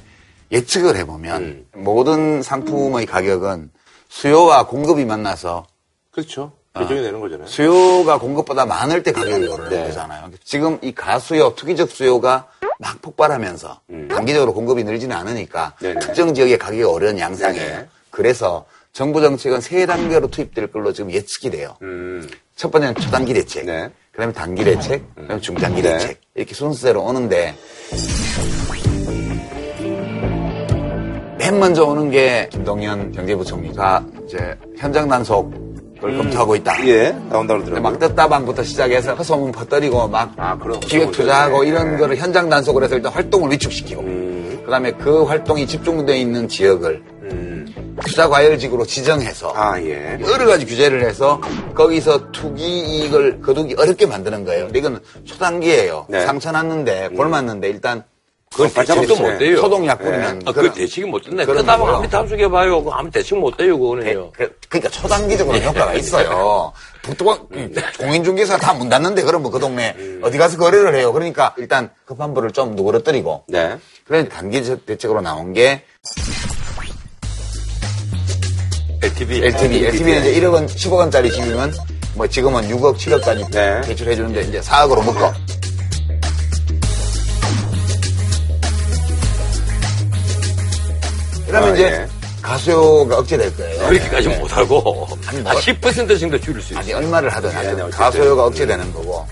예측을 0.52 0.96
해보면 0.98 1.42
음. 1.42 1.66
모든 1.76 2.42
상품의 2.42 3.06
가격은 3.06 3.72
수요와 4.10 4.68
공급이 4.68 5.06
만나서 5.06 5.66
그렇죠. 6.12 6.52
결정이 6.74 7.02
되는 7.02 7.20
거잖아요. 7.20 7.48
수요가 7.48 8.18
공급보다 8.18 8.66
많을 8.66 9.04
때 9.04 9.12
가격이 9.12 9.48
오르는 9.48 9.70
네. 9.70 9.84
거잖아요. 9.88 10.30
지금 10.44 10.78
이 10.82 10.94
가수요, 10.94 11.54
투기적 11.56 11.92
수요가 11.92 12.48
막 12.80 13.02
폭발하면서 13.02 13.82
단기적으로 14.10 14.54
공급이 14.54 14.84
늘지는 14.84 15.16
않으니까 15.16 15.74
음. 15.82 15.84
네네. 15.84 16.00
특정 16.00 16.34
지역의 16.34 16.58
가격이 16.58 16.84
오르는 16.84 17.20
양상이에요. 17.20 17.68
네네. 17.68 17.88
그래서 18.10 18.66
정부 18.94 19.22
정책은 19.22 19.62
세 19.62 19.86
단계로 19.86 20.28
투입될 20.30 20.72
걸로 20.72 20.92
지금 20.92 21.12
예측이 21.12 21.50
돼요. 21.50 21.76
음. 21.82 22.30
첫 22.56 22.72
번째는 22.72 22.96
초단기 22.96 23.34
대책, 23.34 23.66
네. 23.66 23.90
그다음에 24.12 24.34
단기 24.34 24.64
대책, 24.64 25.16
그다음에 25.16 25.42
중단기 25.42 25.82
네. 25.82 25.98
대책 25.98 26.22
이렇게 26.36 26.54
순서대로 26.54 27.02
오는데 27.04 27.56
맨 31.42 31.60
먼저 31.60 31.84
오는 31.86 32.12
게 32.12 32.48
김동연 32.52 33.14
경제부총리가 33.14 34.06
이제 34.26 34.56
현장 34.78 35.10
단속을 35.10 35.50
검토하고 36.00 36.56
있다. 36.58 36.88
예, 36.88 37.10
나온다 37.32 37.56
근데 37.56 37.72
그러더라고요. 37.72 37.82
막 37.82 38.00
뜻다방부터 38.00 38.64
시작해서 38.64 39.16
허소문 39.16 39.52
퍼뜨리고 39.52 40.08
막 40.08 40.34
아. 40.38 40.56
기획 40.82 41.12
투자하고 41.12 41.64
이런 41.64 41.98
거를 41.98 42.16
현장 42.16 42.48
단속을 42.48 42.84
해서 42.84 42.96
일단 42.96 43.12
활동을 43.12 43.52
위축시키고 43.54 44.02
음. 44.02 44.62
그다음에 44.64 44.92
그 44.92 45.24
활동이 45.24 45.66
집중되어 45.66 46.16
있는 46.16 46.48
지역을 46.48 47.02
음. 47.24 47.96
투자 48.06 48.30
과열지구로 48.30 48.86
지정해서 48.86 49.52
아, 49.56 49.82
예. 49.82 50.20
여러 50.22 50.46
가지 50.46 50.68
규제를 50.68 51.04
해서 51.04 51.42
거기서 51.74 52.32
투기 52.32 52.64
이익을 52.64 53.42
거두기 53.42 53.74
어렵게 53.76 54.06
만드는 54.06 54.46
거예요. 54.46 54.66
근데 54.66 54.78
이건 54.78 55.00
초단기예요. 55.26 56.06
네. 56.08 56.24
상처 56.24 56.52
났는데 56.52 57.10
골 57.16 57.30
맞는데 57.30 57.68
일단 57.68 58.04
그걸 58.52 58.74
대책도 58.74 59.16
못 59.16 59.38
돼요. 59.38 59.58
소독약 59.58 60.00
뿌리면 60.00 60.42
아, 60.46 60.52
그 60.52 60.74
대책이 60.74 61.08
못 61.08 61.22
된다. 61.22 61.46
거고요. 61.46 61.96
아무리 61.96 62.10
담수해봐요. 62.10 62.84
그 62.84 62.92
아무 62.92 63.10
대책 63.10 63.40
못 63.40 63.56
돼요, 63.56 63.80
그거는요. 63.80 64.32
그, 64.34 64.58
그러니까 64.68 64.90
초단기적으로 64.90 65.58
효과가 65.58 65.94
있어요. 65.94 66.74
북두방 67.02 67.48
공인중개사가 67.98 68.60
다문 68.60 68.90
닫는데 68.90 69.24
뭐그 69.24 69.60
동네 69.60 69.96
어디 70.22 70.38
가서 70.38 70.58
거래를 70.58 70.96
해요. 70.96 71.14
그러니까 71.14 71.56
일단 71.58 71.90
급한 72.06 72.34
불을 72.34 72.52
좀 72.52 72.76
누그러뜨리고 72.76 73.46
네. 73.48 73.78
그래서 74.06 74.28
단기적 74.28 74.86
대책으로 74.86 75.22
나온 75.22 75.54
게 75.54 75.84
LTV. 79.04 79.44
LTV. 79.44 79.86
LTV는 79.86 80.22
이제 80.22 80.40
1억 80.42 80.54
원, 80.54 80.68
10억 80.68 80.94
원짜리 80.94 81.32
집이면 81.32 81.74
뭐 82.16 82.28
지금은 82.28 82.68
6억, 82.70 82.98
7억까지 82.98 83.50
네. 83.52 83.82
대출해 83.82 84.16
주는데 84.16 84.42
이제 84.42 84.60
4억으로 84.60 85.04
묶어. 85.04 85.34
그러면 91.52 91.70
아, 91.70 91.74
이제 91.74 91.84
예. 91.86 92.08
가수요가 92.42 93.18
억제될 93.20 93.56
거예요. 93.56 93.88
그렇게까지 93.90 94.30
못하고, 94.30 95.08
아니, 95.28 95.38
한 95.42 95.44
뭐- 95.44 95.54
10% 95.62 96.20
정도 96.20 96.40
줄일 96.40 96.62
수 96.62 96.76
아니 96.76 96.88
있어요. 96.88 96.98
얼마를 97.04 97.30
하든 97.30 97.50
하든 97.50 97.76
네, 97.76 97.82
어쨌든. 97.84 98.00
가소요가 98.00 98.46
억제되는 98.46 98.94
거고 98.94 99.26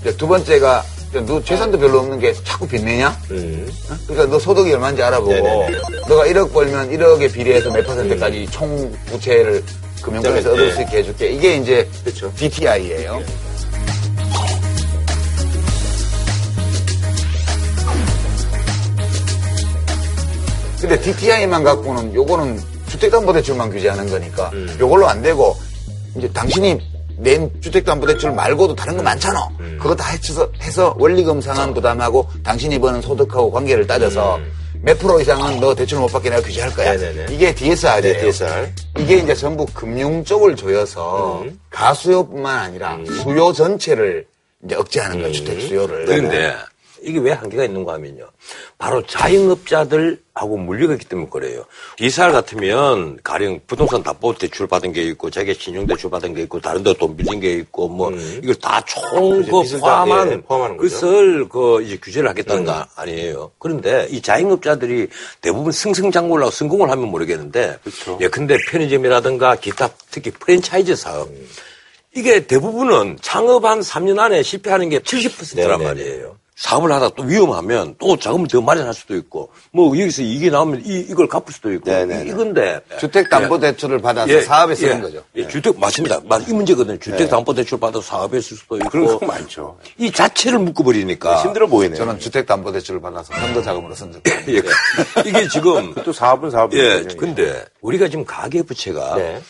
이제 0.00 0.16
두 0.16 0.28
번째가 0.28 0.84
너 1.26 1.42
재산도 1.42 1.78
별로 1.78 2.00
없는 2.00 2.20
게 2.20 2.34
자꾸 2.44 2.68
빚내냐? 2.68 3.08
어? 3.08 3.94
그러니까 4.06 4.26
너 4.30 4.38
소득이 4.38 4.70
얼마인지 4.74 5.02
알아보고 5.02 5.32
음. 5.32 5.40
네네네. 5.72 5.80
너가 6.08 6.26
1억 6.26 6.52
벌면 6.52 6.90
1억에 6.90 7.32
비례해서 7.32 7.70
몇 7.70 7.86
퍼센트까지 7.86 8.46
총 8.50 8.92
부채를 9.06 9.64
금융권에서 10.02 10.50
네. 10.50 10.54
얻을 10.54 10.72
수 10.72 10.82
있게 10.82 10.98
해줄게 10.98 11.28
이게 11.30 11.56
이제 11.56 11.88
그렇죠. 12.04 12.30
DTI예요. 12.36 13.22
근데 20.80 21.00
DTI만 21.00 21.64
갖고는 21.64 22.14
요거는 22.14 22.60
주택담보대출만 22.88 23.70
규제하는 23.70 24.08
거니까 24.08 24.50
음. 24.52 24.76
요걸로 24.78 25.08
안 25.08 25.22
되고 25.22 25.56
이제 26.16 26.30
당신이 26.32 26.78
낸 27.18 27.50
주택담보대출 27.60 28.32
말고도 28.32 28.74
다른 28.74 28.96
거 28.96 29.02
많잖아. 29.02 29.48
음. 29.60 29.78
그거 29.80 29.94
다 29.96 30.10
해서, 30.10 30.48
해서 30.60 30.94
원리금 30.98 31.40
상환 31.40 31.72
부담하고 31.72 32.28
당신이 32.42 32.78
버는 32.78 33.00
소득하고 33.00 33.50
관계를 33.50 33.86
따져서 33.86 34.38
몇 34.82 34.98
프로 34.98 35.20
이상은 35.20 35.58
너 35.58 35.74
대출 35.74 35.98
못 35.98 36.08
받게 36.08 36.28
내가 36.28 36.42
규제할 36.42 36.72
거야. 36.74 36.92
음. 36.92 37.00
네네네. 37.00 37.34
이게 37.34 37.54
DSR이에요. 37.54 38.14
네, 38.14 38.20
DSR. 38.20 38.72
이게 38.98 39.16
이제 39.16 39.34
전부 39.34 39.64
금융 39.72 40.22
쪽을 40.22 40.54
조여서 40.56 41.42
음. 41.42 41.58
가수요뿐만 41.70 42.58
아니라 42.58 42.98
수요 43.22 43.52
전체를 43.52 44.26
이제 44.64 44.74
억제하는 44.74 45.18
거예요. 45.18 45.32
주택 45.32 45.60
수요를. 45.62 46.04
그런데 46.04 46.54
이게 47.02 47.18
왜 47.18 47.32
한계가 47.32 47.64
있는가 47.64 47.94
하면요. 47.94 48.28
바로 48.78 49.04
자영업자들하고 49.06 50.56
물리가 50.56 50.94
있기 50.94 51.06
때문에 51.06 51.28
그래요. 51.30 51.64
DSR 51.96 52.32
같으면 52.32 53.18
가령 53.22 53.60
부동산 53.66 54.02
담보 54.02 54.34
대출 54.34 54.66
받은 54.66 54.92
게 54.92 55.02
있고 55.04 55.30
자기 55.30 55.54
신용 55.54 55.86
대출 55.86 56.10
받은 56.10 56.34
게 56.34 56.42
있고 56.42 56.60
다른 56.60 56.82
데 56.82 56.92
돈 56.94 57.16
빌린 57.16 57.40
게 57.40 57.52
있고 57.54 57.88
뭐 57.88 58.10
이걸 58.42 58.54
다총. 58.56 59.42
그 59.42 59.62
빚을 59.62 59.80
다, 59.80 60.04
포함한 60.04 60.32
예, 60.32 60.40
포함하는. 60.40 60.76
그것을 60.78 61.48
그 61.48 61.82
이제 61.82 61.98
규제를 62.02 62.28
하겠다는 62.30 62.64
거 62.64 62.86
아니에요. 62.96 63.50
그런데 63.58 64.06
이 64.10 64.20
자영업자들이 64.22 65.08
대부분 65.40 65.72
승승장구를 65.72 66.42
하고 66.44 66.50
성공을 66.50 66.90
하면 66.90 67.08
모르겠는데 67.08 67.78
그렇죠. 67.82 68.18
예, 68.22 68.28
근데 68.28 68.56
편의점이라든가 68.70 69.56
기타 69.56 69.90
특히 70.10 70.30
프랜차이즈 70.30 70.96
사업 70.96 71.28
이게 72.14 72.46
대부분은 72.46 73.18
창업 73.20 73.66
한 73.66 73.80
3년 73.80 74.18
안에 74.18 74.42
실패하는 74.42 74.88
게 74.88 75.00
70%란 75.00 75.78
네네네. 75.78 75.84
말이에요. 75.84 76.36
사업을 76.56 76.90
하다 76.90 77.10
또 77.10 77.22
위험하면 77.24 77.96
또 77.98 78.16
자금을 78.16 78.48
더 78.48 78.62
마련할 78.62 78.94
수도 78.94 79.14
있고 79.14 79.50
뭐 79.72 79.88
여기서 79.98 80.22
이게 80.22 80.48
나오면 80.48 80.84
이, 80.86 81.00
이걸 81.10 81.28
갚을 81.28 81.44
수도 81.52 81.70
있고 81.74 81.90
네네네. 81.90 82.24
이- 82.24 82.28
이건데 82.32 82.80
주택담보대출을 82.98 84.00
받아서 84.00 84.32
예, 84.32 84.40
사업에 84.40 84.74
쓰는 84.74 84.96
예, 84.96 85.00
거죠. 85.02 85.22
예, 85.36 85.46
주택 85.48 85.78
맞습니다. 85.78 86.20
맞- 86.24 86.48
이 86.48 86.54
문제거든요. 86.54 86.98
주택담보대출 86.98 87.78
받아서 87.78 88.00
사업에 88.00 88.40
쓸 88.40 88.56
수도 88.56 88.76
있고 88.78 88.88
그런 88.88 89.18
거 89.18 89.26
많죠. 89.26 89.76
이 89.98 90.10
자체를 90.10 90.58
묶어버리니까 90.60 91.42
힘들어 91.42 91.66
보이네요. 91.66 91.96
저는 91.98 92.18
주택담보대출을 92.20 93.02
받아서 93.02 93.34
선거 93.34 93.60
자금으로 93.62 93.94
쓴 93.94 94.12
적. 94.12 94.22
예, 94.48 94.62
이게 95.28 95.48
지금 95.48 95.92
또 96.04 96.12
사업은 96.12 96.50
사업이죠. 96.50 96.82
예, 96.82 97.02
근데 97.18 97.66
우리가 97.82 98.08
지금 98.08 98.24
가계부채가 98.24 99.16
네. 99.16 99.42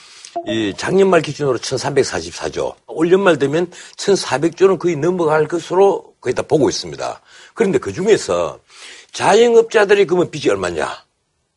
이 0.46 0.74
작년 0.76 1.08
말 1.08 1.22
기준으로 1.22 1.56
1344조, 1.58 2.74
올 2.88 3.10
연말 3.12 3.38
되면 3.38 3.70
1400조는 3.96 4.78
거의 4.78 4.96
넘어갈 4.96 5.46
것으로 5.46 6.15
거의 6.26 6.34
다 6.34 6.42
보고 6.42 6.68
있습니다. 6.68 7.20
그런데 7.54 7.78
그 7.78 7.92
중에서 7.92 8.58
자영업자들이 9.12 10.06
그러면 10.06 10.28
빚이 10.28 10.50
얼마냐? 10.50 11.06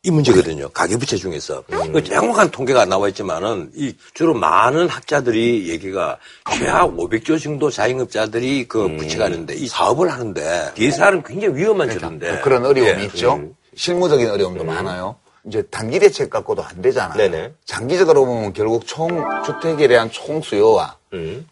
이 0.04 0.10
문제거든요. 0.12 0.68
가계부채 0.70 1.16
중에서. 1.16 1.64
그 1.92 2.04
정확한 2.04 2.52
통계가 2.52 2.84
나와 2.86 3.08
있지만은 3.08 3.70
이 3.74 3.92
주로 4.14 4.32
많은 4.32 4.88
학자들이 4.88 5.68
얘기가 5.68 6.18
최하 6.52 6.86
500조 6.86 7.42
정도 7.42 7.68
자영업자들이 7.68 8.66
그 8.68 8.96
부채가 8.96 9.26
있는데 9.26 9.54
이 9.54 9.66
사업을 9.66 10.10
하는데 10.10 10.70
DSR은 10.74 11.24
굉장히 11.24 11.56
위험한 11.56 11.90
제도인데. 11.90 12.40
그런 12.40 12.64
어려움이 12.64 13.02
예. 13.02 13.04
있죠. 13.06 13.42
실무적인 13.74 14.30
어려움도 14.30 14.64
많아요. 14.64 15.16
이제 15.46 15.62
단기 15.70 15.98
대책 15.98 16.30
갖고도 16.30 16.62
안 16.62 16.80
되잖아요. 16.80 17.16
네네. 17.16 17.54
장기적으로 17.64 18.24
보면 18.24 18.52
결국 18.52 18.86
총 18.86 19.24
주택에 19.44 19.88
대한 19.88 20.10
총 20.10 20.40
수요와 20.40 20.96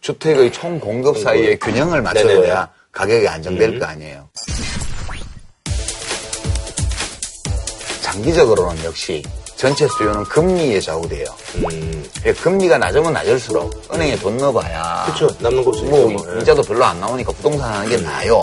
주택의 0.01 0.51
총 0.53 0.79
공급 0.79 1.17
사이의 1.19 1.59
균형을 1.59 2.01
네네네. 2.01 2.53
가격이 2.99 3.25
안정될 3.29 3.79
거 3.79 3.85
아니에요. 3.85 4.27
장기적으로는 8.01 8.83
역시 8.83 9.23
전체 9.55 9.87
수요는 9.87 10.25
금리에 10.25 10.81
좌우돼요. 10.81 11.25
예, 12.25 12.33
금리가 12.33 12.77
낮으면 12.77 13.13
낮을수록 13.13 13.89
은행에 13.93 14.17
돈 14.17 14.35
넣어봐야 14.35 15.05
그렇죠. 15.05 15.33
남는 15.39 15.63
거 15.63 15.69
없으니까. 15.69 15.95
뭐 15.95 16.09
뭐, 16.09 16.35
예. 16.35 16.41
이자도 16.41 16.61
별로 16.63 16.83
안 16.83 16.99
나오니까 16.99 17.31
부동산 17.31 17.71
하는 17.73 17.87
게 17.89 17.95
나아요. 17.97 18.41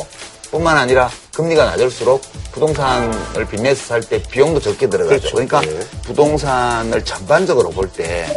뿐만 0.51 0.75
아니라 0.79 1.11
금리가 1.35 1.67
낮을수록 1.67 2.23
부동산을 2.53 3.47
빚내서 3.51 3.85
살 3.85 4.01
때 4.01 4.23
비용도 4.23 4.61
적게 4.61 4.89
들어가죠. 4.89 5.19
그렇죠. 5.19 5.35
그러니까 5.37 5.61
네. 5.61 5.81
부동산을 6.07 7.05
전반적으로 7.05 7.69
볼 7.71 7.91
때 7.93 8.35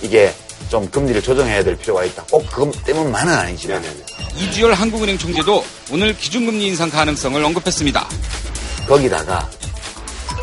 이게 0.00 0.32
좀 0.68 0.88
금리를 0.90 1.20
조정해야 1.22 1.64
될 1.64 1.76
필요가 1.76 2.04
있다. 2.04 2.24
꼭 2.30 2.46
그것 2.52 2.84
때문만은 2.84 3.34
아니지만 3.34 3.82
네네네. 3.82 4.04
이주열 4.38 4.74
한국은행 4.74 5.16
총재도 5.18 5.62
오늘 5.92 6.14
기준금리 6.14 6.66
인상 6.66 6.90
가능성을 6.90 7.42
언급했습니다. 7.42 8.06
거기다가 8.88 9.48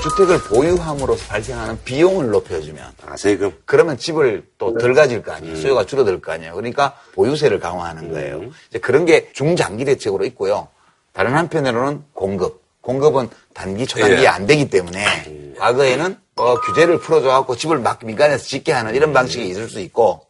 주택을 0.02 0.40
보유함으로써 0.44 1.26
발생하는 1.28 1.80
비용을 1.86 2.30
높여주면 2.32 2.92
아, 3.08 3.16
세금. 3.16 3.54
그러면 3.66 3.98
집을 3.98 4.46
또 4.58 4.78
덜 4.78 4.94
가질 4.94 5.22
거 5.24 5.32
아니에요. 5.32 5.56
수요가 5.56 5.86
줄어들 5.86 6.20
거 6.20 6.32
아니에요. 6.34 6.56
그러니까 6.56 6.98
보유세를 7.14 7.60
강화하는 7.60 8.12
거예요. 8.12 8.42
이제 8.70 8.80
그런 8.80 9.06
게 9.06 9.32
중장기 9.34 9.86
대책으로 9.86 10.26
있고요. 10.26 10.68
다른 11.14 11.36
한편으로는 11.36 12.04
공급. 12.14 12.64
공급은 12.82 13.30
단기, 13.54 13.88
초단기에 13.88 14.24
예. 14.24 14.28
안 14.28 14.46
되기 14.46 14.70
때문에 14.70 15.54
과거에는 15.58 16.18
뭐 16.36 16.60
규제를 16.60 17.00
풀어줘갖고 17.00 17.56
집을 17.56 17.80
막 17.80 18.00
민간에서 18.04 18.44
짓게 18.44 18.74
하는 18.74 18.94
이런 18.94 19.14
방식이 19.14 19.48
있을 19.48 19.70
수 19.70 19.80
있고 19.80 20.26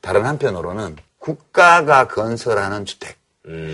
다른 0.00 0.24
한편으로는 0.26 0.96
국가가 1.24 2.06
건설하는 2.06 2.84
주택, 2.84 3.16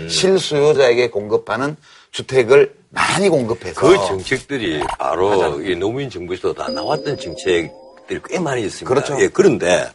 실수요자에게 0.07 1.09
공급하는 1.09 1.75
주택을 2.11 2.73
많이 2.91 3.27
공급해서 3.27 3.79
그 3.79 3.93
정책들이 3.95 4.81
바로 4.97 5.61
이 5.61 5.75
노무현 5.75 6.09
정부에서 6.09 6.53
다 6.53 6.69
나왔던 6.69 7.17
정책들이 7.17 8.21
꽤 8.29 8.39
많이 8.39 8.63
있습니다. 8.63 8.87
그렇죠. 8.87 9.21
예, 9.21 9.27
그런데 9.27 9.91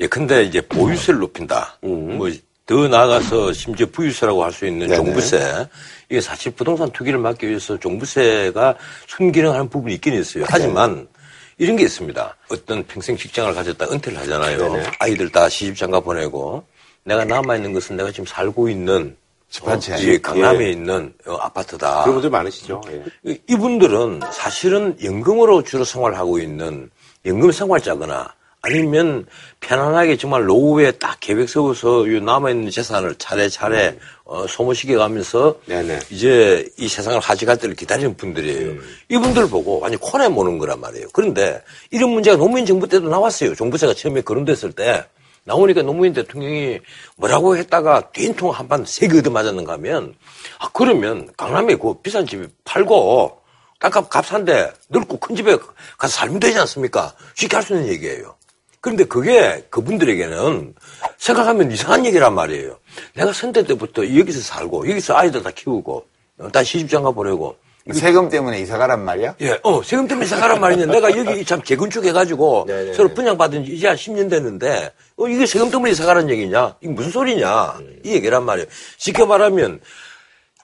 예, 0.00 0.06
근데 0.06 0.44
이제 0.44 0.62
보유세를 0.62 1.20
높인다. 1.20 1.78
뭐더 1.82 2.88
나아가서 2.88 3.52
심지어 3.52 3.86
부유세라고 3.92 4.42
할 4.42 4.52
수 4.52 4.66
있는 4.66 4.86
네네. 4.86 4.96
종부세. 4.96 5.68
이게 6.08 6.22
사실 6.22 6.52
부동산 6.52 6.90
투기를 6.92 7.18
막기 7.18 7.46
위해서 7.46 7.78
종부세가 7.78 8.74
순기능하는 9.06 9.68
부분이 9.68 9.96
있긴 9.96 10.14
있어요. 10.14 10.44
하지만 10.48 11.08
이런 11.58 11.76
게 11.76 11.84
있습니다. 11.84 12.36
어떤 12.48 12.86
평생 12.86 13.18
직장을 13.18 13.52
가졌다 13.52 13.86
은퇴를 13.90 14.18
하잖아요. 14.20 14.72
네네. 14.72 14.90
아이들 14.98 15.28
다 15.30 15.50
시집장가 15.50 16.00
보내고 16.00 16.64
내가 17.06 17.24
남아있는 17.24 17.72
것은 17.72 17.96
내가 17.96 18.10
지금 18.10 18.26
살고 18.26 18.68
있는 18.68 19.16
집한 19.48 19.78
채. 19.78 19.94
어, 19.94 19.96
이 19.96 20.18
강남에 20.20 20.66
예. 20.66 20.70
있는 20.72 21.14
어, 21.24 21.34
아파트다. 21.36 22.02
그런 22.02 22.16
분들 22.16 22.30
많으시죠. 22.30 22.82
예. 22.90 23.04
이- 23.30 23.38
이분들은 23.48 24.20
사실은 24.32 24.96
연금으로 25.02 25.62
주로 25.62 25.84
생활하고 25.84 26.40
있는 26.40 26.90
연금 27.24 27.52
생활자거나 27.52 28.34
아니면 28.62 29.24
편안하게 29.60 30.16
정말 30.16 30.46
노후에 30.46 30.90
딱 30.92 31.18
계획 31.20 31.48
세워서 31.48 32.08
이 32.08 32.20
남아있는 32.20 32.70
재산을 32.70 33.14
차례차례 33.14 33.96
어, 34.24 34.44
소모시켜 34.48 34.98
가면서 34.98 35.60
네네. 35.66 36.00
이제 36.10 36.68
이 36.76 36.88
세상을 36.88 37.20
하직할 37.20 37.56
때를 37.58 37.76
기다리는 37.76 38.16
분들이에요. 38.16 38.74
이분들 39.08 39.48
보고 39.48 39.78
완전 39.78 40.00
코너에 40.00 40.26
모는 40.28 40.58
거란 40.58 40.80
말이에요. 40.80 41.06
그런데 41.12 41.62
이런 41.92 42.10
문제가 42.10 42.36
노무현 42.36 42.66
정부 42.66 42.88
때도 42.88 43.08
나왔어요. 43.08 43.54
종부세가 43.54 43.94
처음에 43.94 44.22
거론됐을 44.22 44.72
때 44.72 45.04
나오니까 45.46 45.82
노무현 45.82 46.12
대통령이 46.12 46.80
뭐라고 47.16 47.56
했다가 47.56 48.10
된통 48.12 48.50
한 48.50 48.68
판 48.68 48.84
세게 48.84 49.18
얻어맞았는가 49.20 49.74
하면 49.74 50.14
아 50.58 50.68
그러면 50.72 51.28
강남에 51.36 51.76
그 51.76 51.94
비싼 52.02 52.26
집 52.26 52.50
팔고 52.64 53.40
땅값 53.78 54.10
값싼데 54.10 54.72
넓고 54.88 55.18
큰 55.18 55.36
집에 55.36 55.56
가서 55.98 56.12
살면 56.16 56.40
되지 56.40 56.58
않습니까? 56.58 57.14
쉽게 57.34 57.56
할 57.56 57.62
수 57.62 57.74
있는 57.74 57.88
얘기예요. 57.88 58.34
그런데 58.80 59.04
그게 59.04 59.64
그분들에게는 59.70 60.74
생각하면 61.18 61.70
이상한 61.72 62.04
얘기란 62.06 62.34
말이에요. 62.34 62.78
내가 63.14 63.32
선대 63.32 63.62
때부터 63.64 64.02
여기서 64.18 64.40
살고 64.40 64.88
여기서 64.90 65.16
아이들 65.16 65.42
다 65.42 65.50
키우고 65.50 66.06
어, 66.38 66.48
다 66.50 66.62
시집장가 66.64 67.10
보내고 67.12 67.56
세금 67.92 68.28
때문에 68.28 68.60
이사 68.60 68.78
가란 68.78 69.04
말이야? 69.04 69.36
예, 69.42 69.58
어, 69.62 69.82
세금 69.82 70.08
때문에 70.08 70.26
이사 70.26 70.36
가란 70.36 70.60
말이냐. 70.60 70.86
내가 70.86 71.16
여기 71.16 71.44
참 71.46 71.62
재건축해가지고 71.62 72.64
네네네. 72.66 72.92
서로 72.94 73.08
분양받은 73.14 73.64
지 73.64 73.72
이제 73.72 73.86
한 73.86 73.96
10년 73.96 74.28
됐는데, 74.28 74.92
어, 75.16 75.28
이게 75.28 75.46
세금 75.46 75.70
때문에 75.70 75.92
이사 75.92 76.04
가란 76.04 76.28
얘기냐? 76.28 76.76
이게 76.80 76.92
무슨 76.92 77.10
소리냐? 77.12 77.78
이 78.04 78.12
얘기란 78.12 78.44
말이에요. 78.44 78.66
쉽게 78.98 79.24
말하면, 79.24 79.80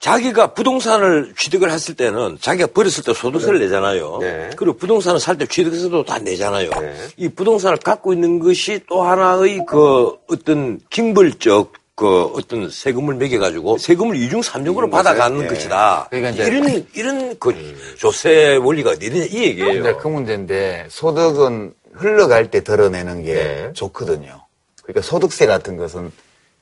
자기가 0.01 0.53
부동산을 0.55 1.33
취득을 1.39 1.71
했을 1.71 1.95
때는 1.95 2.37
자기가 2.41 2.67
버렸을 2.75 3.05
때 3.05 3.15
소득세를 3.15 3.61
내잖아요. 3.61 4.19
네. 4.21 4.51
그리고 4.57 4.77
부동산을 4.77 5.21
살 5.21 5.37
때 5.39 5.47
취득세도 5.47 6.05
다 6.05 6.19
내잖아요. 6.19 6.71
네. 6.71 6.95
이 7.17 7.29
부동산을 7.29 7.77
갖고 7.79 8.13
있는 8.13 8.41
것이 8.41 8.81
또 8.89 9.05
하나의 9.05 9.61
그 9.69 10.11
어떤 10.29 10.81
징벌적 10.91 11.73
그 11.95 12.25
어떤 12.35 12.71
세금을 12.71 13.15
매겨가지고 13.17 13.79
세금을 13.79 14.17
이중 14.17 14.41
삼중으로 14.43 14.89
받아가는 14.91 15.39
네. 15.39 15.47
것이다. 15.47 16.07
그러니까 16.11 16.31
이제 16.31 16.47
이런 16.47 16.87
이런 16.95 17.39
그 17.39 17.55
조세 17.99 18.57
원리가 18.57 18.91
어디 18.91 19.07
있느냐 19.07 19.25
이 19.25 19.45
얘기예요. 19.45 19.83
근데 19.83 19.95
그 19.97 20.09
문제인데 20.09 20.87
소득은 20.89 21.75
흘러갈 21.93 22.51
때 22.51 22.65
덜어내는 22.65 23.23
게 23.25 23.35
네. 23.35 23.71
좋거든요. 23.75 24.41
그러니까 24.83 25.03
소득세 25.03 25.47
같은 25.47 25.77
것은 25.77 26.11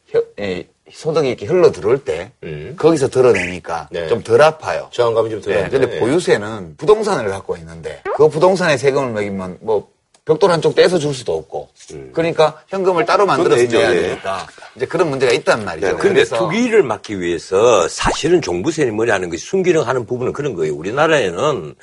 혀- 0.09 0.25
에, 0.41 0.67
소득이 0.93 1.29
이렇게 1.29 1.47
흘러 1.47 1.71
들어올 1.71 2.03
때 2.05 2.33
음. 2.43 2.75
거기서 2.77 3.09
덜어내니까 3.09 3.89
네. 3.93 4.09
좀덜 4.09 4.43
아파요. 4.43 4.89
저항감이 4.93 5.31
좀 5.31 5.41
네. 5.43 5.69
근데 5.71 6.01
보유세는 6.01 6.75
부동산을 6.77 7.31
갖고 7.31 7.57
있는데 7.57 8.03
그 8.17 8.29
부동산에 8.29 8.77
세금을 8.77 9.13
매기면 9.13 9.59
뭐 9.61 9.89
벽돌 10.25 10.51
한쪽 10.51 10.75
떼서 10.75 10.99
줄 10.99 11.15
수도 11.15 11.37
없고 11.37 11.71
그러니까 12.13 12.63
현금을 12.69 13.05
따로 13.07 13.27
만들어서 13.27 13.63
내야 13.65 13.95
예. 13.95 14.03
되니까 14.03 14.47
이제 14.81 14.87
그런 14.87 15.11
문제가 15.11 15.31
있단 15.33 15.63
말이죠. 15.63 15.87
네, 15.87 15.93
근데 15.93 16.15
그래서 16.15 16.39
투기를 16.39 16.83
막기 16.83 17.21
위해서 17.21 17.87
사실은 17.87 18.41
종부세니 18.41 18.91
뭐니 18.93 19.11
하는 19.11 19.29
것이 19.29 19.45
순기능 19.45 19.87
하는 19.87 20.07
부분은 20.07 20.33
그런 20.33 20.55
거예요. 20.55 20.75
우리나라에는 20.75 21.75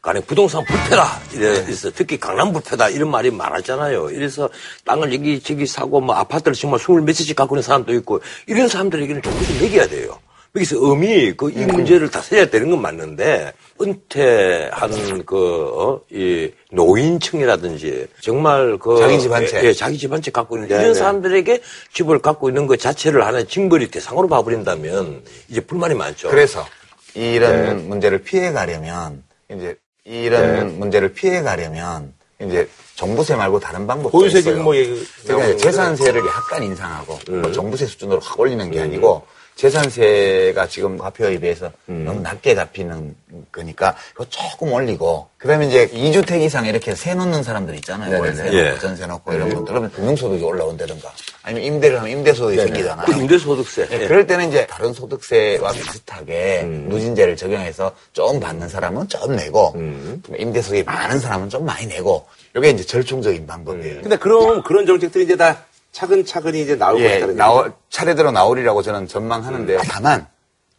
가령 0.00 0.22
부동산 0.24 0.64
불패다. 0.64 1.20
이래서 1.32 1.90
특히 1.92 2.16
강남 2.16 2.52
불패다. 2.52 2.90
이런 2.90 3.10
말이 3.10 3.32
많았잖아요. 3.32 4.10
이래서 4.10 4.48
땅을 4.84 5.12
여기 5.12 5.40
저기 5.40 5.66
사고 5.66 6.00
뭐 6.00 6.14
아파트를 6.14 6.54
정말 6.54 6.78
스물 6.78 7.02
몇 7.02 7.14
채씩 7.14 7.34
갖고 7.34 7.56
있는 7.56 7.62
사람도 7.64 7.92
있고 7.94 8.20
이런 8.46 8.68
사람들에게는 8.68 9.22
종부세 9.22 9.60
매겨야 9.60 9.88
돼요. 9.88 10.20
여기서 10.56 10.92
음이 10.92 11.32
그이 11.32 11.66
문제를 11.66 12.10
다스려야 12.10 12.46
되는 12.46 12.70
건 12.70 12.80
맞는데 12.80 13.52
은퇴한 13.80 15.24
그, 15.26 15.72
어, 15.74 16.00
이 16.12 16.48
노인층이라든지 16.70 18.06
정말 18.20 18.78
그 18.78 18.96
자기 18.98 19.18
집한 19.18 19.44
채. 19.48 19.60
예, 19.60 19.68
예, 19.68 19.72
자기 19.72 19.98
집한 19.98 20.22
채 20.22 20.30
갖고 20.30 20.56
있는 20.56 20.68
네, 20.68 20.76
이런 20.76 20.92
네. 20.92 20.94
사람들에게 20.94 21.60
집을 21.92 22.20
갖고 22.20 22.48
있는 22.48 22.68
것 22.68 22.78
자체를 22.78 23.26
하나의 23.26 23.46
징벌이 23.46 23.90
대상으로 23.90 24.28
봐버린다면 24.28 25.22
이제 25.48 25.60
불만이 25.60 25.94
많죠. 25.94 26.28
그래서 26.28 26.64
이런 27.14 27.64
네. 27.64 27.74
문제를 27.74 28.22
피해 28.22 28.52
가려면 28.52 29.24
이제 29.50 29.76
이런 30.04 30.78
문제를 30.78 31.14
피해 31.14 31.42
가려면 31.42 32.14
이제 32.40 32.68
종부세 32.94 33.34
말고 33.34 33.58
다른 33.58 33.88
방법도 33.88 34.16
보유세 34.16 34.38
있어요. 34.38 34.62
뭐 34.62 34.72
그러니까 34.72 35.32
나오는 35.32 35.58
재산세를 35.58 36.20
약간 36.20 36.62
인상하고 36.62 37.18
음. 37.30 37.42
뭐 37.42 37.50
종부세 37.50 37.86
수준으로 37.86 38.20
확 38.20 38.38
올리는 38.38 38.70
게 38.70 38.80
아니고 38.80 39.26
재산세가 39.56 40.66
지금 40.66 41.00
화폐에 41.00 41.38
비해서 41.38 41.70
음. 41.88 42.04
너무 42.04 42.20
낮게 42.20 42.54
잡히는 42.54 43.14
거니까 43.52 43.94
그거 44.12 44.26
조금 44.28 44.72
올리고 44.72 45.28
그다음에 45.38 45.66
이제 45.66 45.86
2주택 45.88 46.40
이상 46.42 46.66
이렇게 46.66 46.94
세 46.94 47.14
놓는 47.14 47.42
사람들 47.42 47.74
있잖아요. 47.76 48.20
월세 48.20 48.52
예. 48.52 48.78
전세 48.78 49.06
놓고 49.06 49.32
이런 49.32 49.48
분들 49.50 49.64
그러면 49.66 49.92
금융소득이 49.92 50.42
올라온다든가 50.42 51.12
아니면 51.42 51.64
임대를 51.64 51.98
하면 51.98 52.10
임대소득이 52.10 52.60
생기잖아요. 52.62 53.06
그 53.06 53.12
임대소득세. 53.12 53.88
네, 53.88 54.02
예. 54.02 54.08
그럴 54.08 54.26
때는 54.26 54.48
이제 54.48 54.66
다른 54.66 54.92
소득세와 54.92 55.72
비슷하게 55.72 56.62
음. 56.64 56.86
누진제를 56.88 57.36
적용해서 57.36 57.94
좀 58.12 58.40
받는 58.40 58.68
사람은 58.68 59.08
좀 59.08 59.36
내고 59.36 59.72
음. 59.76 60.22
임대소득이 60.36 60.82
많은 60.82 61.20
사람은 61.20 61.48
좀 61.48 61.64
많이 61.64 61.86
내고 61.86 62.26
이게 62.56 62.70
이제 62.70 62.84
절충적인 62.84 63.46
방법이에요. 63.46 64.02
근데 64.02 64.16
그럼 64.16 64.62
그런 64.62 64.86
정책들이 64.86 65.24
이제 65.24 65.36
다 65.36 65.64
차근차근히 65.94 66.62
이제 66.62 66.76
나올 66.76 67.00
예, 67.00 67.08
것이다는 67.08 67.36
나올, 67.36 67.72
차례대로 67.88 68.32
나오리라고 68.32 68.82
저는 68.82 69.06
전망하는데 69.06 69.78
다만 69.88 70.26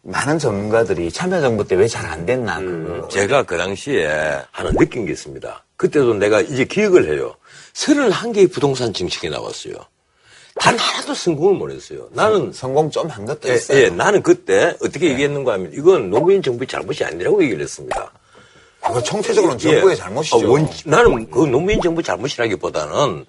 많은 0.03 0.37
전문가들이 0.37 1.09
참여정부 1.11 1.65
때 1.67 1.75
왜 1.75 1.87
잘 1.87 2.05
안 2.05 2.25
됐나 2.25 2.59
그거. 2.59 3.07
제가 3.07 3.43
그 3.43 3.57
당시에 3.57 4.05
하나 4.51 4.71
느낀 4.71 5.05
게 5.05 5.13
있습니다. 5.13 5.63
그때도 5.77 6.13
내가 6.15 6.41
이제 6.41 6.65
기억을 6.65 7.11
해요. 7.11 7.33
31개의 7.73 8.51
부동산 8.51 8.93
정책이 8.93 9.29
나왔어요. 9.29 9.73
단 10.59 10.77
하나도 10.77 11.13
성공을 11.13 11.55
못 11.55 11.71
했어요. 11.71 12.07
나는 12.11 12.51
성공 12.53 12.89
좀 12.91 13.09
한 13.09 13.25
것도 13.25 13.49
예, 13.49 13.55
있어요. 13.55 13.77
예, 13.79 13.89
나는 13.89 14.21
그때 14.21 14.75
어떻게 14.81 15.09
얘기했는가 15.11 15.53
하면 15.53 15.71
이건 15.73 16.09
노무현 16.09 16.41
정부의 16.41 16.67
잘못이 16.67 17.03
아니라고 17.05 17.41
얘기를 17.43 17.61
했습니다. 17.63 18.11
그거 18.85 19.01
총체적으로는 19.01 19.57
정부의 19.57 19.91
예. 19.93 19.95
잘못이죠. 19.95 20.37
아, 20.45 20.49
원- 20.49 20.69
나는 20.85 21.29
그 21.31 21.39
노무현 21.45 21.81
정부 21.81 22.03
잘못이라기보다는 22.03 23.25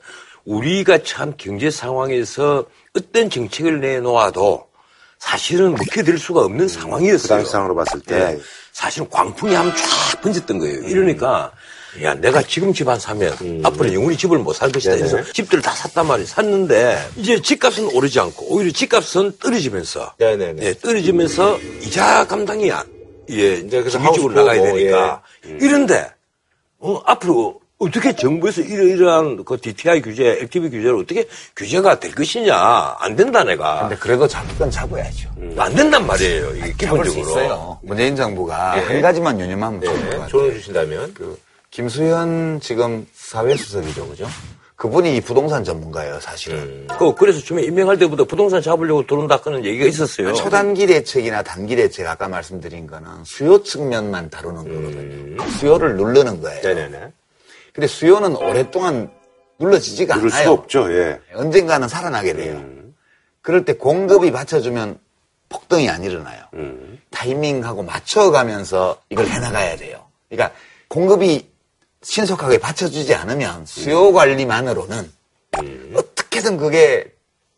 우리가 0.46 0.98
참 1.02 1.34
경제 1.36 1.70
상황에서 1.70 2.64
어떤 2.96 3.28
정책을 3.28 3.80
내놓아도 3.80 4.66
사실은 5.18 5.74
묵혀들 5.74 6.18
수가 6.18 6.42
없는 6.42 6.68
상황이었어요. 6.68 7.22
그 7.22 7.28
당시 7.28 7.50
상황으로 7.50 7.74
봤을 7.74 8.00
때. 8.00 8.14
예. 8.16 8.40
사실은 8.72 9.08
광풍이 9.08 9.54
한번 9.54 9.74
쫙 9.76 10.20
번졌던 10.20 10.58
거예요. 10.58 10.80
이러니까 10.82 11.50
야 12.02 12.12
내가 12.14 12.42
지금 12.42 12.74
집 12.74 12.86
안 12.90 13.00
사면 13.00 13.32
앞으로 13.64 13.92
영원히 13.94 14.18
집을 14.18 14.38
못 14.38 14.52
살 14.52 14.70
것이다. 14.70 14.92
음. 14.94 14.98
그래서 14.98 15.32
집들을 15.32 15.62
다 15.62 15.72
샀단 15.72 16.06
말이에요. 16.06 16.26
샀는데 16.26 17.08
이제 17.16 17.40
집값은 17.40 17.86
오르지 17.94 18.20
않고 18.20 18.54
오히려 18.54 18.70
집값은 18.70 19.38
떨어지면서 19.38 20.12
네네네. 20.18 20.62
예, 20.66 20.74
떨어지면서 20.74 21.58
이자 21.80 22.26
감당이 22.26 22.70
안, 22.70 22.84
예, 23.30 23.54
이제 23.54 23.80
그래서 23.80 23.98
하우스 23.98 24.20
나가야 24.26 24.60
되니까. 24.62 25.22
예. 25.46 25.56
이런데, 25.58 26.06
어, 26.78 27.00
앞으로 27.06 27.58
어떻게 27.78 28.14
정부에서 28.14 28.62
이러이러한 28.62 29.44
그 29.44 29.58
DTI 29.60 30.00
규제, 30.00 30.24
LTV 30.40 30.70
규제를 30.70 30.96
어떻게 30.96 31.26
규제가 31.54 32.00
될 32.00 32.14
것이냐. 32.14 32.96
안 32.98 33.14
된다, 33.16 33.44
내가. 33.44 33.80
근데 33.80 33.96
그래도 33.96 34.26
잡을 34.26 34.56
건 34.56 34.70
잡아야죠. 34.70 35.28
안 35.58 35.74
된단 35.74 36.06
말이에요, 36.06 36.56
이게 36.56 36.66
수 36.68 36.76
기본적으로. 36.78 37.20
있어요. 37.20 37.78
문재인 37.82 38.16
정부가 38.16 38.78
예. 38.78 38.80
한 38.80 39.02
가지만 39.02 39.38
유념하면 39.38 39.82
좋을 39.82 39.92
것 39.94 40.00
네, 40.04 40.10
같아요. 40.10 40.28
조언을 40.28 40.54
주신다면. 40.54 41.12
그 41.14 41.38
김수현 41.70 42.60
지금 42.62 43.06
사회수석이죠, 43.12 44.08
그죠? 44.08 44.26
그분이 44.76 45.16
이 45.16 45.20
부동산 45.20 45.62
전문가예요, 45.62 46.18
사실은. 46.20 46.86
그, 46.98 47.14
그래서 47.14 47.40
처음에 47.40 47.62
임명할 47.64 47.98
때부터 47.98 48.24
부동산 48.24 48.62
잡으려고 48.62 49.06
들어온다 49.06 49.38
하는 49.42 49.64
얘기가 49.66 49.84
있었어요. 49.86 50.32
초단기 50.34 50.86
대책이나 50.86 51.42
단기 51.42 51.76
대책 51.76 52.06
아까 52.06 52.28
말씀드린 52.28 52.86
거는 52.86 53.08
수요 53.24 53.62
측면만 53.62 54.30
다루는 54.30 54.64
거거든요. 54.64 55.50
수요를 55.58 55.96
누르는 55.96 56.40
거예요. 56.40 56.62
네네네. 56.62 57.12
근데 57.76 57.86
수요는 57.86 58.36
오랫동안 58.36 59.10
눌러지지가 59.58 60.14
않아요. 60.14 60.28
수가 60.30 60.50
없죠, 60.50 60.90
예. 60.92 61.20
언젠가는 61.34 61.86
살아나게 61.88 62.32
돼요. 62.32 62.64
그럴 63.42 63.66
때 63.66 63.74
공급이 63.74 64.32
받쳐주면 64.32 64.98
폭등이 65.50 65.88
안 65.90 66.02
일어나요. 66.02 66.42
음. 66.54 66.98
타이밍하고 67.10 67.82
맞춰가면서 67.82 68.98
이걸 69.10 69.26
해나가야 69.26 69.76
돼요. 69.76 70.06
그러니까 70.30 70.56
공급이 70.88 71.46
신속하게 72.02 72.58
받쳐주지 72.58 73.14
않으면 73.14 73.66
수요 73.66 74.10
관리만으로는 74.12 75.12
어떻게든 75.94 76.56
그게 76.56 77.04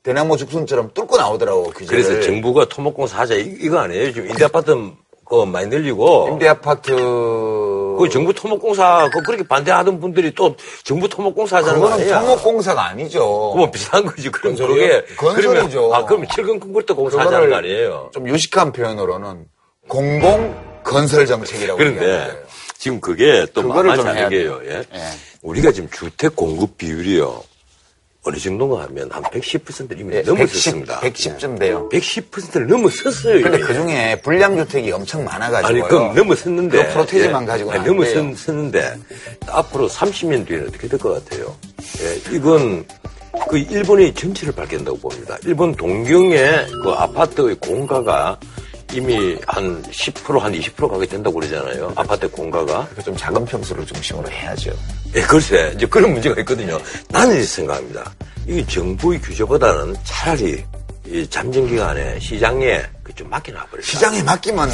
대나무 0.02 0.36
죽순처럼 0.36 0.90
뚫고 0.94 1.16
나오더라고 1.16 1.70
규제를. 1.70 2.02
그래서 2.02 2.20
정부가 2.26 2.68
토목공사 2.68 3.20
하자, 3.20 3.34
이- 3.34 3.56
이거 3.60 3.78
아니에요? 3.78 4.12
지금 4.12 4.30
임대아파트 4.30 4.74
그 5.24 5.44
많이 5.44 5.68
늘리고. 5.68 6.28
임대 6.32 6.48
아파트 6.48 6.90
그 7.99 8.09
정부 8.09 8.32
토목공사, 8.32 9.09
그 9.12 9.20
그렇게 9.22 9.46
반대하던 9.46 10.01
분들이 10.01 10.32
또 10.34 10.55
정부 10.84 11.09
토목공사 11.09 11.57
하자는 11.59 11.80
거 11.80 11.88
아니야? 11.90 12.20
토목공사가 12.20 12.86
아니죠. 12.86 13.20
그뭐 13.55 13.70
비슷한 13.70 14.05
거지. 14.05 14.30
그럼? 14.30 14.55
그게 14.55 15.05
건설이죠. 15.16 15.94
아, 15.94 16.05
그럼 16.05 16.26
철근 16.28 16.61
콘크리트 16.61 16.94
공사 16.94 17.18
하자는 17.18 17.30
그거를 17.40 17.51
거 17.51 17.57
아니에요? 17.57 18.11
좀 18.12 18.28
유식한 18.28 18.72
표현으로는 18.72 19.46
공공 19.88 20.55
건설 20.84 21.26
정책이라고 21.26 21.78
그런데. 21.78 22.42
지금 22.78 23.01
그게 23.01 23.44
또 23.53 23.62
만만치 23.62 24.07
않은 24.07 24.28
게요. 24.28 24.61
예? 24.66 24.82
우리가 25.42 25.72
지금 25.72 25.90
주택 25.90 26.36
공급 26.36 26.78
비율이요. 26.78 27.42
어느 28.24 28.36
정도가 28.36 28.82
하면 28.84 29.08
한 29.10 29.22
110% 29.22 29.98
이미 29.98 30.16
예, 30.16 30.22
넘어섰습니다. 30.22 31.00
110점 31.00 31.58
돼요. 31.58 31.88
110%를 31.92 32.66
넘어섰어요. 32.66 33.42
근데 33.42 33.58
이미. 33.58 33.66
그 33.66 33.74
중에 33.74 34.20
불량주택이 34.22 34.90
엄청 34.92 35.24
많아가지고. 35.24 35.68
아니, 35.68 35.80
그럼 35.88 36.14
넘어섰는데. 36.14 36.86
그 36.86 36.92
프로테지만 36.92 37.46
가지고는 37.46 37.80
아니, 37.80 37.88
안 37.88 37.96
돼요. 37.96 38.04
넘어섰는데, 38.16 38.96
앞으로 39.48 39.88
30년 39.88 40.46
뒤에는 40.46 40.68
어떻게 40.68 40.88
될 40.88 40.98
것 40.98 41.24
같아요? 41.24 41.56
예, 42.02 42.34
이건 42.34 42.84
그 43.48 43.56
일본의 43.58 44.12
정치를 44.14 44.52
밝힌다고 44.52 44.98
봅니다. 44.98 45.38
일본 45.44 45.74
동경의 45.76 46.66
그 46.82 46.90
아파트의 46.90 47.54
공가가 47.60 48.38
이미 48.93 49.36
한 49.47 49.82
10%, 49.82 50.39
한 50.39 50.53
20% 50.53 50.89
가게 50.89 51.07
된다고 51.07 51.39
그러잖아요. 51.39 51.93
아파트 51.95 52.28
공가가. 52.30 52.89
좀 53.05 53.16
작은 53.16 53.45
평수를 53.45 53.84
중심으로 53.86 54.30
해야죠. 54.30 54.72
예, 55.14 55.20
글쎄, 55.22 55.72
이제 55.76 55.86
그런 55.86 56.12
문제가 56.12 56.41
있거든요. 56.41 56.78
나는 57.09 57.45
생각합니다. 57.45 58.11
이 58.47 58.64
정부의 58.66 59.20
규제보다는 59.20 59.95
차라리 60.05 60.64
이 61.07 61.26
잠정 61.28 61.66
기간에 61.66 62.18
시장에 62.20 62.82
그 63.03 63.12
좀 63.14 63.28
맡겨놔버려. 63.30 63.82
시장에 63.82 64.22
맡기면 64.22 64.70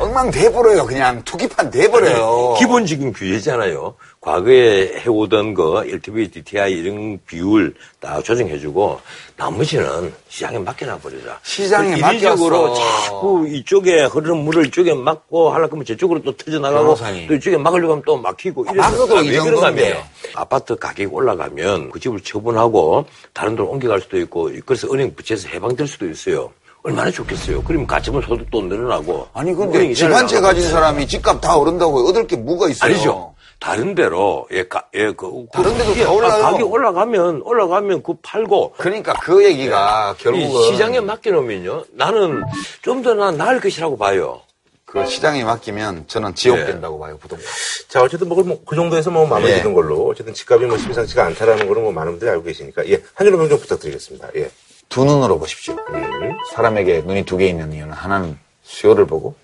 엉망 0.00 0.30
돼버려요. 0.30 0.86
그냥 0.86 1.22
투기판 1.24 1.70
돼버려요. 1.70 2.54
기본적인 2.58 3.12
규제잖아요. 3.12 3.94
과거에 4.20 4.98
해오던 5.00 5.52
거 5.54 5.84
LTV, 5.84 6.28
DTI 6.28 6.72
이런 6.72 7.18
비율 7.26 7.74
다 8.00 8.20
조정해주고 8.22 8.98
나머지는 9.36 10.12
시장에 10.28 10.58
맡겨놔 10.58 10.98
버리자. 10.98 11.38
시장에 11.42 11.96
이리적으로 11.98 12.68
맡겼어. 12.68 13.04
자꾸 13.04 13.46
이쪽에 13.48 14.04
흐르는 14.04 14.38
물을 14.38 14.66
이쪽에 14.66 14.94
막고 14.94 15.50
하려고 15.50 15.72
하면 15.76 15.84
저쪽으로 15.84 16.22
또 16.22 16.34
터져 16.36 16.58
나가고 16.58 16.84
변호사님. 16.84 17.28
또 17.28 17.34
이쪽에 17.34 17.56
막으려고 17.58 17.92
하면 17.92 18.02
또 18.06 18.16
막히고 18.16 18.64
이래서 18.72 18.90
막아도 18.90 19.18
아, 19.18 19.20
이 19.20 19.34
정도인데. 19.34 20.02
아파트 20.34 20.76
가격이 20.76 21.06
올라가면 21.06 21.90
그 21.90 22.00
집을 22.00 22.20
처분하고 22.20 23.04
다른 23.34 23.54
데로 23.54 23.68
옮겨갈 23.68 24.00
수도 24.00 24.18
있고 24.18 24.50
그래서 24.64 24.88
은행 24.92 25.14
부채에서 25.14 25.48
해방될 25.48 25.86
수도 25.86 26.06
있어요. 26.08 26.52
얼마나 26.82 27.10
좋겠어요. 27.10 27.62
그러면 27.64 27.86
가처분 27.86 28.22
소득도 28.22 28.62
늘어나고. 28.62 29.28
아니 29.34 29.54
근데 29.54 29.92
집 29.92 30.04
한채잘 30.10 30.42
가진. 30.42 30.68
사람이 30.68 31.06
집값 31.06 31.40
다 31.40 31.56
오른다고 31.56 32.08
얻을 32.08 32.26
게 32.26 32.36
뭐가 32.36 32.68
있어요? 32.68 32.90
아니죠. 32.90 33.34
다른 33.58 33.94
데로 33.94 34.46
예, 34.52 34.66
가, 34.66 34.86
예, 34.94 35.12
그 35.12 35.46
다른 35.52 35.76
데도 35.76 35.94
다 36.02 36.10
올라요. 36.10 36.40
가격이 36.42 36.62
올라가면 36.62 37.42
올라가면 37.44 38.02
그 38.02 38.14
팔고 38.22 38.72
그러니까 38.78 39.12
그 39.20 39.44
얘기가 39.44 40.14
이 40.18 40.22
결국은 40.22 40.62
시장에 40.72 41.00
맡겨놓으면요. 41.00 41.84
나는 41.92 42.42
좀 42.80 43.02
더 43.02 43.12
나 43.14 43.30
나을 43.30 43.60
것이라고 43.60 43.98
봐요. 43.98 44.40
그 44.86 45.06
시장에 45.06 45.44
맡기면 45.44 46.04
저는 46.08 46.34
지옥 46.34 46.58
예. 46.58 46.64
된다고 46.64 46.98
봐요 46.98 47.16
부동산. 47.20 47.46
자, 47.88 48.02
어쨌든 48.02 48.28
뭐, 48.28 48.42
그 48.66 48.74
정도에서 48.74 49.10
뭐 49.10 49.24
마무리 49.26 49.52
예. 49.52 49.56
짓는 49.58 49.72
걸로. 49.74 50.08
어쨌든 50.08 50.32
집값이 50.34 50.64
뭐 50.64 50.76
심상치가 50.78 51.26
않다라는 51.26 51.68
거는 51.68 51.82
뭐 51.82 51.92
많은 51.92 52.12
분들이 52.12 52.28
알고 52.30 52.42
계시니까. 52.42 52.88
예. 52.88 53.00
한 53.14 53.24
줄로 53.26 53.38
평좀 53.38 53.60
부탁드리겠습니다. 53.60 54.30
예. 54.36 54.50
두 54.90 55.04
눈으로 55.04 55.38
보십시오. 55.38 55.76
사람에게 56.54 57.02
눈이 57.06 57.24
두 57.24 57.38
개 57.38 57.46
있는 57.46 57.72
이유는 57.72 57.92
하나는 57.92 58.36
수요를 58.64 59.06
보고 59.06 59.34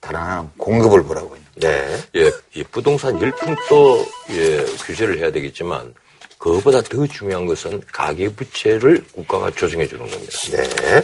다른 0.00 0.20
하나는 0.20 0.48
공급을 0.56 1.02
보라고 1.02 1.36
있는. 1.36 1.42
네. 1.56 1.98
예, 2.16 2.32
이 2.54 2.64
부동산 2.64 3.20
열풍도 3.20 4.06
예, 4.30 4.64
규제를 4.86 5.18
해야 5.18 5.30
되겠지만 5.30 5.92
그거보다 6.38 6.80
더 6.82 7.06
중요한 7.06 7.46
것은 7.46 7.82
가계 7.92 8.28
부채를 8.30 9.04
국가가 9.12 9.50
조정해 9.50 9.86
주는 9.86 10.08
겁니다. 10.08 10.32
네. 10.50 11.02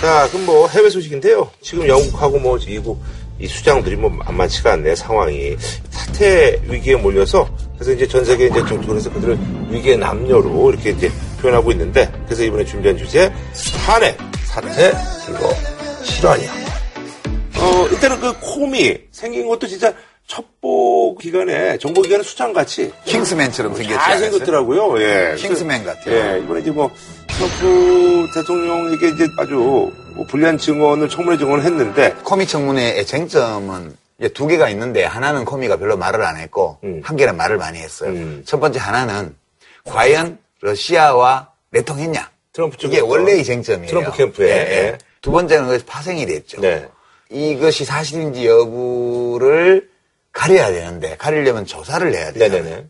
자, 0.00 0.28
그럼 0.30 0.46
뭐 0.46 0.68
해외 0.68 0.88
소식인데요. 0.88 1.50
지금 1.60 1.88
영국하고 1.88 2.38
뭐 2.38 2.58
미국 2.58 3.02
이 3.38 3.46
수장들이 3.46 3.96
뭐 3.96 4.08
만만치가 4.10 4.72
않네 4.74 4.94
상황이 4.94 5.56
사태 5.90 6.60
위기에 6.64 6.96
몰려서 6.96 7.48
그래서 7.74 7.92
이제 7.92 8.06
전 8.06 8.24
세계 8.24 8.46
이제 8.46 8.60
정통에서 8.66 9.10
그들을 9.12 9.38
위기의 9.70 9.98
남녀로 9.98 10.70
이렇게 10.70 10.90
이제 10.90 11.10
표현하고 11.42 11.72
있는데 11.72 12.10
그래서 12.24 12.44
이번에 12.44 12.64
준비한 12.64 12.96
주제 12.96 13.32
탄핵 13.84 14.16
사태 14.44 14.92
이거 15.28 15.50
실화냐. 16.04 16.52
어 17.58 17.88
일단은 17.90 18.20
그 18.20 18.32
콤이 18.40 18.98
생긴 19.10 19.48
것도 19.48 19.66
진짜 19.66 19.92
첩보 20.26 21.18
기관에 21.18 21.76
정보 21.78 22.00
기관의 22.00 22.24
수장 22.24 22.52
같이 22.52 22.92
킹스맨처럼 23.04 23.74
생겼지 23.74 23.98
잘? 23.98 24.18
생겼더라고요. 24.18 25.00
예. 25.02 25.34
킹스맨 25.36 25.84
같아요. 25.84 26.14
예, 26.14 26.38
이번에 26.38 26.60
이제 26.60 26.70
뭐, 26.70 26.90
트럼프 27.28 28.28
대통령에게 28.34 29.08
이제 29.08 29.26
아주 29.36 29.92
뭐 30.14 30.26
불리한 30.28 30.56
증언을 30.58 31.08
청문회 31.08 31.38
증언을 31.38 31.64
했는데, 31.64 32.14
코미 32.22 32.46
청문회의 32.46 33.04
쟁점은 33.04 33.94
이제 34.18 34.28
두 34.28 34.46
개가 34.46 34.70
있는데 34.70 35.04
하나는 35.04 35.44
코미가 35.44 35.76
별로 35.76 35.96
말을 35.96 36.22
안 36.22 36.36
했고 36.36 36.78
음. 36.84 37.00
한 37.04 37.16
개는 37.16 37.36
말을 37.36 37.58
많이 37.58 37.78
했어요. 37.78 38.10
음. 38.10 38.42
첫 38.46 38.58
번째 38.60 38.78
하나는 38.78 39.34
과연 39.84 40.38
러시아와 40.62 41.50
내통했냐? 41.70 42.30
트럼프 42.52 42.76
이게. 42.82 43.00
원래의 43.00 43.44
쟁점이에요. 43.44 43.88
트럼프 43.88 44.16
캠프에. 44.16 44.48
예, 44.48 44.52
예. 44.54 44.98
두 45.20 45.30
번째는 45.30 45.64
그것이 45.66 45.84
파생이 45.84 46.26
됐죠. 46.26 46.60
네. 46.60 46.88
이것이 47.30 47.84
사실인지 47.84 48.46
여부를 48.46 49.90
가려야 50.32 50.70
되는데 50.70 51.16
가리려면 51.18 51.66
조사를 51.66 52.14
해야 52.14 52.32
돼요. 52.32 52.48
네네네. 52.48 52.86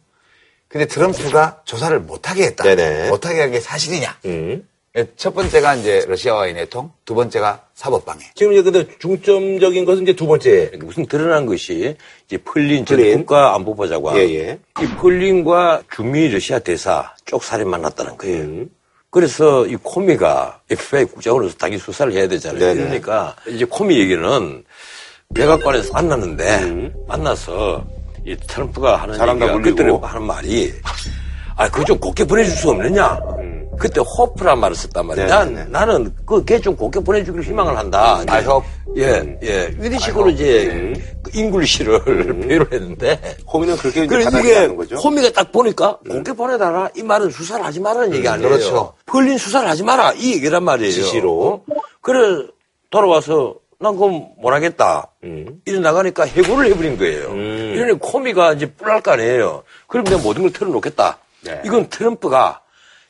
근데 0.69 0.87
트럼프가 0.87 1.63
조사를 1.65 1.99
못하게 2.01 2.45
했다. 2.45 2.65
네네. 2.65 3.09
못하게 3.11 3.41
한 3.41 3.51
게 3.51 3.61
사실이냐? 3.61 4.19
음. 4.27 4.67
예, 4.99 5.07
첫 5.17 5.35
번째가 5.35 5.77
이제 5.77 6.05
러시아와의 6.07 6.53
내통, 6.53 6.91
두 7.07 7.15
번째가 7.15 7.63
사법 7.75 8.05
방해. 8.05 8.27
지금 8.35 8.53
이제 8.53 8.63
근데 8.63 8.87
중점적인 8.99 9.87
것은 9.87 10.03
이제 10.03 10.15
두 10.15 10.27
번째. 10.27 10.71
우선 10.85 11.07
드러난 11.07 11.47
것이 11.47 11.97
이제 12.27 12.37
펄린 12.37 12.85
전 12.85 12.99
펄린. 12.99 13.19
국가 13.19 13.55
안보보좌관 13.55 14.19
예, 14.19 14.21
예. 14.35 14.59
이 14.83 14.87
펄린과 14.99 15.85
주미 15.91 16.29
러시아 16.29 16.59
대사 16.59 17.15
쪽 17.25 17.43
사람이 17.43 17.71
만났다는 17.71 18.19
거예요. 18.19 18.43
음. 18.43 18.71
그래서 19.09 19.67
이 19.67 19.77
코미가 19.77 20.61
FBI 20.71 21.07
국장으로서 21.07 21.57
당연히 21.57 21.81
수사를 21.81 22.13
해야 22.13 22.29
되잖아요. 22.29 22.59
네네. 22.59 22.85
그러니까 22.85 23.37
이제 23.49 23.65
코미 23.65 23.99
얘기는 23.99 24.65
백악관에서 25.35 25.93
만났는데 25.93 26.59
음. 26.65 26.95
만나서 27.09 27.83
이 28.27 28.37
트럼프가 28.37 28.97
하는 28.97 29.15
얘기가. 29.15 29.59
그때는 29.59 29.97
하는 30.03 30.23
말이 30.23 30.73
아 31.57 31.69
그거 31.71 31.85
좀 31.85 31.99
곱게 31.99 32.25
보내줄 32.25 32.55
수 32.55 32.71
없느냐. 32.71 33.19
그때 33.79 34.01
hope란 34.01 34.59
말을 34.61 34.77
썼단 34.77 35.07
말이야. 35.07 35.25
음. 35.25 35.29
네네네. 35.29 35.71
난 35.71 35.73
나는 35.73 36.15
그 36.27 36.42
걔 36.42 36.62
좀 36.62 36.77
곱게 36.77 37.01
보내주길 37.01 37.43
희망을 37.43 37.77
한다. 37.77 38.23
I 38.29 38.43
hope. 38.43 38.69
예, 38.97 39.39
예. 39.43 39.75
이런 39.81 39.99
식으로 39.99 40.29
이제 40.31 40.93
그 41.23 41.31
English를 41.35 42.01
표현을 42.05 42.73
했는데. 42.73 43.37
코미는 43.47 43.77
그렇게 43.77 44.05
이제 44.05 44.07
그래 44.07 44.25
이게 44.41 44.75
거죠. 44.75 44.97
코미가 44.97 45.31
딱 45.33 45.53
보니까 45.53 45.99
곱게 46.09 46.33
보내달라 46.33 46.91
이 46.97 47.03
말은 47.03 47.31
수사를 47.31 47.65
하지 47.65 47.81
말라는 47.81 48.15
얘기 48.15 48.29
아니에요. 48.29 48.49
그렇죠. 48.49 48.95
플린 49.07 49.39
수사를 49.39 49.69
하지 49.69 49.83
마라 49.83 50.13
이 50.15 50.35
얘기란 50.35 50.63
말이에요. 50.63 50.93
지시로. 50.93 51.65
그래 52.01 52.47
돌아와서 52.91 53.57
난 53.81 53.95
그건 53.95 54.29
못 54.39 54.53
하겠다. 54.53 55.09
이래 55.65 55.79
나가니까 55.81 56.25
해고를 56.25 56.71
해버린 56.71 56.97
거예요. 56.99 57.29
음. 57.29 57.73
이러니 57.75 57.99
코미가 57.99 58.53
이제 58.55 58.67
뿔날 58.71 59.01
거 59.01 59.13
아니에요. 59.13 59.65
그럼 59.89 60.05
내가 60.05 60.23
모든 60.23 60.43
걸 60.43 60.53
털어놓겠다. 60.53 61.19
네. 61.45 61.63
이건 61.65 61.89
트럼프가 61.89 62.61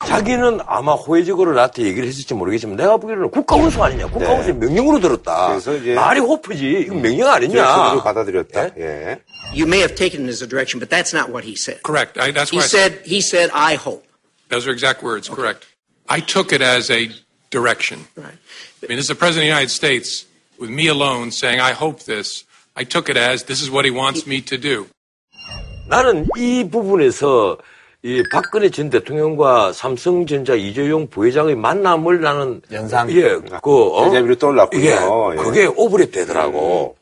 자기는 0.07 0.61
아마 0.67 0.93
호의적으로 0.95 1.55
나한테 1.55 1.83
얘기를 1.85 2.07
했을지 2.09 2.35
모르겠지만 2.35 2.77
내가 2.77 2.97
보기에는 2.97 3.31
국가원수 3.31 3.83
아니냐. 3.83 4.07
국가원수 4.09 4.55
명령으로 4.55 5.01
들었다. 5.01 5.47
네. 5.49 5.53
그래서 5.55 5.77
이제 5.77 5.95
말이 5.95 6.21
호프지. 6.21 6.85
이건 6.87 7.01
명령 7.03 7.29
아니냐. 7.31 8.03
받아들였다. 8.03 8.77
예. 8.79 9.21
You 9.55 9.67
may 9.67 9.81
have 9.81 9.95
taken 9.95 10.25
it 10.25 10.31
as 10.31 10.43
a 10.43 10.49
direction, 10.49 10.81
but 10.81 10.91
that's 10.91 11.13
not 11.15 11.31
what 11.31 11.45
he 11.45 11.55
said. 11.57 11.83
Correct. 11.83 12.19
I, 12.19 12.33
that's 12.33 12.51
He 12.51 12.59
why 12.59 12.65
I 12.65 12.67
said, 12.69 13.01
he 13.05 13.21
said, 13.21 13.51
I 13.55 13.75
hope. 13.77 14.05
those 14.49 14.67
are 14.67 14.73
exact 14.73 15.03
words. 15.03 15.29
Correct. 15.29 15.65
I 16.09 16.21
took 16.21 16.53
it 16.53 16.61
as 16.63 16.91
a 16.91 17.09
direction. 17.51 18.05
Right. 18.17 18.37
I 18.83 18.87
mean, 18.89 18.97
this 18.99 19.07
is 19.07 19.09
the 19.09 19.15
president 19.15 19.45
of 19.45 19.49
the 19.49 19.55
United 19.55 19.71
States 19.71 20.27
with 20.59 20.69
me 20.69 20.89
alone 20.89 21.31
saying, 21.31 21.61
"I 21.61 21.73
hope 21.73 22.05
this." 22.05 22.45
I 22.77 22.85
took 22.85 23.09
it 23.09 23.17
as 23.17 23.45
this 23.45 23.63
is 23.63 23.71
what 23.71 23.85
he 23.85 23.91
wants 23.91 24.27
me 24.27 24.41
to 24.43 24.57
do. 24.59 24.87
나는 25.89 26.27
이 26.37 26.65
부분에서 26.71 27.59
이 28.05 28.21
박근혜 28.33 28.69
전 28.69 28.91
대통령과 28.91 29.73
삼성전자 29.73 30.55
이재용 30.55 31.09
부회장의 31.09 31.55
만남을 31.55 32.21
나는 32.21 32.61
연상. 32.73 33.09
예, 33.13 33.39
그 33.63 33.87
어? 33.93 34.05
데자뷰로 34.07 34.35
떠올랐군요. 34.37 34.85
예, 34.85 34.91
예. 34.91 35.37
그게 35.37 35.67
오버랩 35.69 36.11
되더라고. 36.11 36.97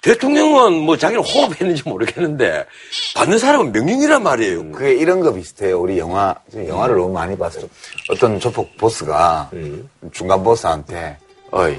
대통령은 0.00 0.80
뭐 0.80 0.96
자기는 0.96 1.22
호흡했는지 1.22 1.82
모르겠는데 1.86 2.64
받는 3.16 3.38
사람은 3.38 3.72
명령이란 3.72 4.22
말이에요. 4.22 4.72
그게 4.72 4.94
이런 4.94 5.20
거 5.20 5.34
비슷해요. 5.34 5.78
우리 5.78 5.98
영화, 5.98 6.34
영화를 6.54 6.96
너무 6.96 7.12
많이 7.12 7.36
봐서. 7.36 7.60
어떤 8.08 8.40
조폭 8.40 8.78
보스가 8.78 9.50
중간 10.10 10.42
보스한테, 10.42 11.18
어이, 11.50 11.76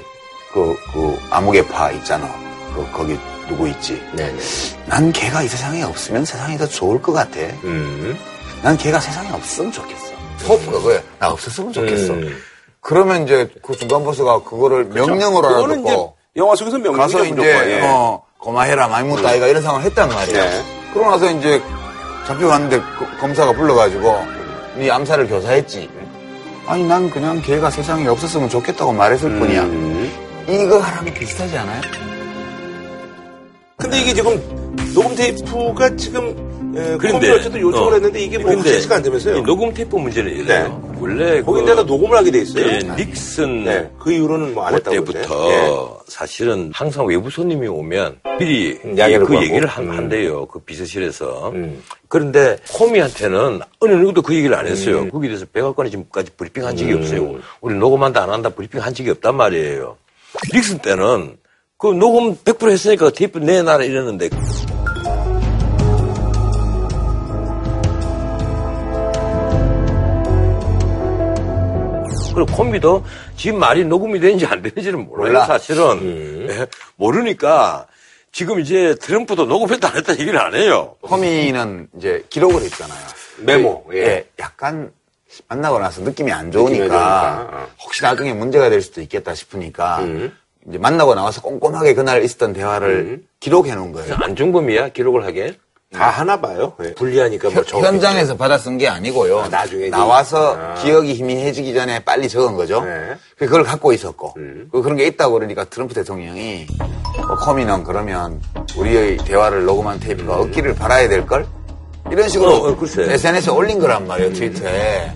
그, 0.52 0.76
그, 0.92 1.18
암흑의파 1.30 1.90
있잖아. 1.92 2.28
그, 2.76 2.88
거기 2.92 3.18
누구 3.48 3.66
있지? 3.68 4.00
네네. 4.14 4.38
난 4.86 5.10
걔가 5.10 5.42
이 5.42 5.48
세상에 5.48 5.82
없으면 5.82 6.24
세상이 6.24 6.56
더 6.58 6.68
좋을 6.68 7.02
것 7.02 7.12
같아. 7.12 7.40
음. 7.64 8.16
난 8.62 8.76
걔가 8.76 9.00
세상에 9.00 9.30
없으면 9.32 9.72
좋겠어. 9.72 10.12
호프 10.48 10.70
그거야. 10.70 11.00
나 11.18 11.30
없었으면 11.30 11.72
좋겠어. 11.72 12.12
음. 12.14 12.36
그러면 12.80 13.24
이제 13.24 13.48
그 13.62 13.76
중간 13.76 14.02
보스가 14.04 14.42
그거를 14.42 14.84
명령으로 14.86 15.48
이제 15.50 15.64
알아듣고 15.64 16.16
영화 16.36 16.54
속에서 16.56 16.78
명령이죠, 16.78 17.18
가서. 17.18 17.24
이제 17.24 17.42
예. 17.76 17.80
어 17.84 18.22
고마해라 18.38 18.88
많이 18.88 19.08
묻다 19.08 19.28
아이가 19.30 19.46
이런 19.46 19.62
상황을 19.62 19.86
했단 19.86 20.08
말이에요. 20.08 20.44
네. 20.44 20.62
그러고 20.92 21.10
나서 21.10 21.30
이제 21.30 21.62
잡혀갔는데 22.26 22.80
그- 22.98 23.18
검사가 23.20 23.52
불러가지고 23.52 24.26
네 24.76 24.90
암살을 24.90 25.28
교사했지. 25.28 25.88
아니 26.66 26.84
난 26.84 27.10
그냥 27.10 27.40
걔가 27.42 27.70
세상에 27.70 28.06
없었으면 28.08 28.48
좋겠다고 28.48 28.92
말했을 28.92 29.38
뿐이야. 29.38 29.62
이거 30.48 30.78
하라면 30.80 31.14
비슷하지 31.14 31.56
않아요? 31.58 31.80
근데 33.76 34.00
이게 34.00 34.14
지금 34.14 34.40
녹음 34.94 35.14
테이프가 35.14 35.96
지금 35.96 36.51
에, 36.74 36.96
그런데, 36.96 37.08
컴퓨터 37.08 37.34
어쨌든 37.34 37.60
요청을 37.60 37.88
어. 37.92 37.94
했는데 37.94 38.20
이게 38.20 38.38
뭐 38.38 38.46
근데 38.46 38.60
확실치가 38.62 38.96
안 38.96 39.02
되면서요. 39.02 39.36
이 39.36 39.42
녹음 39.42 39.72
테이프 39.74 39.96
문제는 39.96 40.32
이래요. 40.36 40.92
원래 41.00 41.42
거기다가 41.42 41.82
녹음을 41.82 42.16
하게 42.16 42.30
돼 42.30 42.40
있어요. 42.42 42.66
예, 42.66 42.78
닉슨 42.96 43.64
네, 43.64 43.90
그 43.98 44.12
이후로는 44.12 44.54
뭐 44.54 44.62
안 44.66 44.74
했다고 44.74 45.04
그때부터 45.04 45.44
그러죠. 45.44 46.00
사실은 46.06 46.70
항상 46.72 47.06
외부 47.06 47.28
손님이 47.30 47.66
오면 47.66 48.20
미리 48.38 48.78
음, 48.84 48.94
그. 49.26 49.34
얘기를 49.42 49.66
한, 49.66 49.84
음. 49.84 49.90
한대요. 49.98 50.46
그 50.46 50.58
비서실에서. 50.60 51.52
그런데 52.08 52.56
코미한테는 52.72 53.60
어느 53.80 53.92
누구도 53.92 54.22
그 54.22 54.34
얘기를 54.34 54.54
안 54.56 54.66
했어요. 54.66 55.08
거기에 55.10 55.28
대해서 55.30 55.46
백악관이 55.52 55.90
지금까지 55.90 56.30
브리핑 56.36 56.64
한 56.64 56.76
적이 56.76 56.92
음. 56.92 56.98
없어요. 56.98 57.34
우리 57.60 57.74
녹음한다 57.74 58.22
안 58.22 58.30
한다 58.30 58.48
브리핑 58.50 58.80
한 58.80 58.94
적이 58.94 59.10
없단 59.10 59.34
말이에요. 59.34 59.96
닉슨 60.54 60.78
때는 60.78 61.36
그 61.78 61.88
녹음 61.88 62.36
100% 62.36 62.70
했으니까 62.70 63.10
테이프 63.10 63.38
내놔라 63.38 63.82
이랬는데 63.84 64.28
그리고 72.34 72.52
코미도 72.52 73.04
지금 73.36 73.58
말이 73.58 73.84
녹음이 73.84 74.20
되는지 74.20 74.46
안 74.46 74.62
되는지는 74.62 75.06
몰라요, 75.06 75.32
몰라. 75.32 75.46
사실은. 75.46 76.48
예, 76.50 76.66
모르니까 76.96 77.86
지금 78.32 78.60
이제 78.60 78.94
트럼프도 79.00 79.44
녹음했다 79.44 79.88
안 79.90 79.96
했다 79.96 80.12
얘기를 80.14 80.38
안 80.40 80.54
해요. 80.54 80.96
허미는 81.08 81.88
이제 81.98 82.24
기록을 82.30 82.62
했잖아요. 82.62 82.98
메모, 83.38 83.84
예. 83.92 83.98
예, 83.98 84.28
약간 84.38 84.90
만나고 85.48 85.78
나서 85.78 86.02
느낌이 86.02 86.32
안 86.32 86.46
느낌이 86.46 86.76
좋으니까 86.76 87.48
어. 87.50 87.66
혹시 87.82 88.02
나중에 88.02 88.32
문제가 88.34 88.68
될 88.70 88.82
수도 88.82 89.00
있겠다 89.00 89.34
싶으니까 89.34 90.00
음. 90.00 90.36
이제 90.68 90.78
만나고 90.78 91.14
나와서 91.14 91.40
꼼꼼하게 91.42 91.94
그날 91.94 92.22
있었던 92.22 92.52
대화를 92.52 92.88
음. 92.88 93.26
기록해 93.40 93.74
놓은 93.74 93.92
거예요. 93.92 94.14
안중범이야, 94.20 94.90
기록을 94.90 95.24
하게? 95.24 95.54
다 95.92 96.08
하나 96.08 96.40
봐요. 96.40 96.72
예. 96.82 96.94
불리하니까 96.94 97.50
뭐 97.50 97.62
저. 97.64 97.78
현장에서 97.78 98.36
받아 98.36 98.56
쓴 98.58 98.78
게 98.78 98.88
아니고요. 98.88 99.40
아, 99.40 99.48
나중에 99.48 99.90
나와서 99.90 100.56
아. 100.56 100.74
기억이 100.74 101.14
희미해지기 101.14 101.74
전에 101.74 101.98
빨리 102.04 102.28
적은 102.28 102.56
거죠. 102.56 102.80
네. 102.82 102.90
음. 102.90 103.14
그걸 103.38 103.62
갖고 103.62 103.92
있었고 103.92 104.32
그리고 104.34 104.82
그런 104.82 104.96
게 104.96 105.06
있다고 105.06 105.34
그러니까 105.34 105.64
트럼프 105.64 105.94
대통령이 105.94 106.66
뭐 107.26 107.36
커미는 107.36 107.84
그러면 107.84 108.40
우리의 108.76 109.18
대화를 109.18 109.64
녹음한 109.64 110.00
테이프가 110.00 110.38
없기를 110.40 110.74
바라야 110.74 111.08
될 111.08 111.26
걸? 111.26 111.46
이런 112.10 112.28
식으로 112.28 112.50
어, 112.50 112.68
어, 112.70 112.76
글쎄. 112.76 113.02
SNS에 113.12 113.52
올린 113.52 113.78
거란 113.78 114.06
말이에요 114.06 114.32
트위터에. 114.32 115.12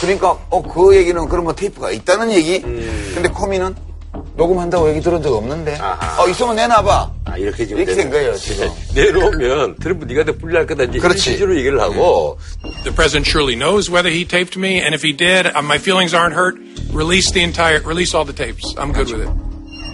그러니까 0.00 0.30
어 0.50 0.62
그 0.62 0.96
얘기는 0.96 1.28
그러면 1.28 1.54
테이프가 1.54 1.90
있다는 1.90 2.30
얘기? 2.32 2.60
근데 2.62 3.28
커미는 3.28 3.74
녹음한다고 4.36 4.88
얘기 4.90 5.00
들은 5.00 5.22
적 5.22 5.34
없는데 5.34 5.76
아하. 5.80 6.22
어 6.22 6.28
있으면 6.28 6.56
내놔봐 6.56 7.10
아, 7.26 7.36
이렇게 7.36 7.66
지금 7.66 7.82
이렇게 7.82 7.94
된 7.94 8.10
거예요 8.10 8.34
지금. 8.36 8.68
내려오면 8.94 9.76
트럼프 9.76 10.04
네가 10.06 10.24
더 10.24 10.32
불리할 10.32 10.66
거다 10.66 10.84
이제 10.84 10.98
그렇지. 10.98 11.20
취지로 11.22 11.56
얘기를 11.56 11.80
하고 11.80 12.38
The 12.84 12.94
president 12.94 13.28
surely 13.28 13.56
knows 13.56 13.90
whether 13.90 14.08
he 14.10 14.24
taped 14.24 14.56
me, 14.58 14.80
and 14.80 14.94
if 14.94 15.02
he 15.06 15.12
did, 15.14 15.46
uh, 15.48 15.60
my 15.62 15.76
feelings 15.78 16.14
aren't 16.14 16.34
hurt. 16.34 16.56
Release 16.92 17.30
the 17.32 17.42
entire, 17.44 17.80
release 17.84 18.16
all 18.16 18.24
the 18.24 18.34
tapes. 18.34 18.74
I'm 18.76 18.92
good 18.92 19.12
with 19.12 19.28
it. 19.28 19.32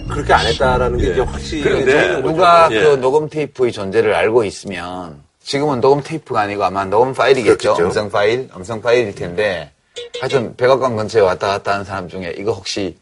그렇게 0.07 0.33
안 0.33 0.45
했다라는 0.47 0.97
게 0.99 1.11
이제 1.11 1.21
확실히 1.21 1.63
그런데. 1.63 2.21
누가 2.21 2.69
예. 2.71 2.79
그 2.79 2.87
녹음 3.01 3.27
테이프의 3.29 3.71
존재를 3.73 4.13
알고 4.15 4.45
있으면 4.45 5.21
지금은 5.43 5.81
녹음 5.81 6.01
테이프가 6.01 6.41
아니고 6.41 6.63
아마 6.63 6.85
녹음 6.85 7.13
파일이겠죠. 7.13 7.73
그렇겠죠. 7.73 7.85
음성 7.85 8.09
파일, 8.09 8.49
음성 8.55 8.81
파일일 8.81 9.13
텐데 9.15 9.71
하여튼 10.21 10.55
백악관 10.55 10.95
근처에 10.95 11.21
왔다 11.21 11.47
갔다 11.47 11.73
하는 11.73 11.83
사람 11.85 12.07
중에 12.07 12.35
이거 12.37 12.53
혹시 12.53 12.95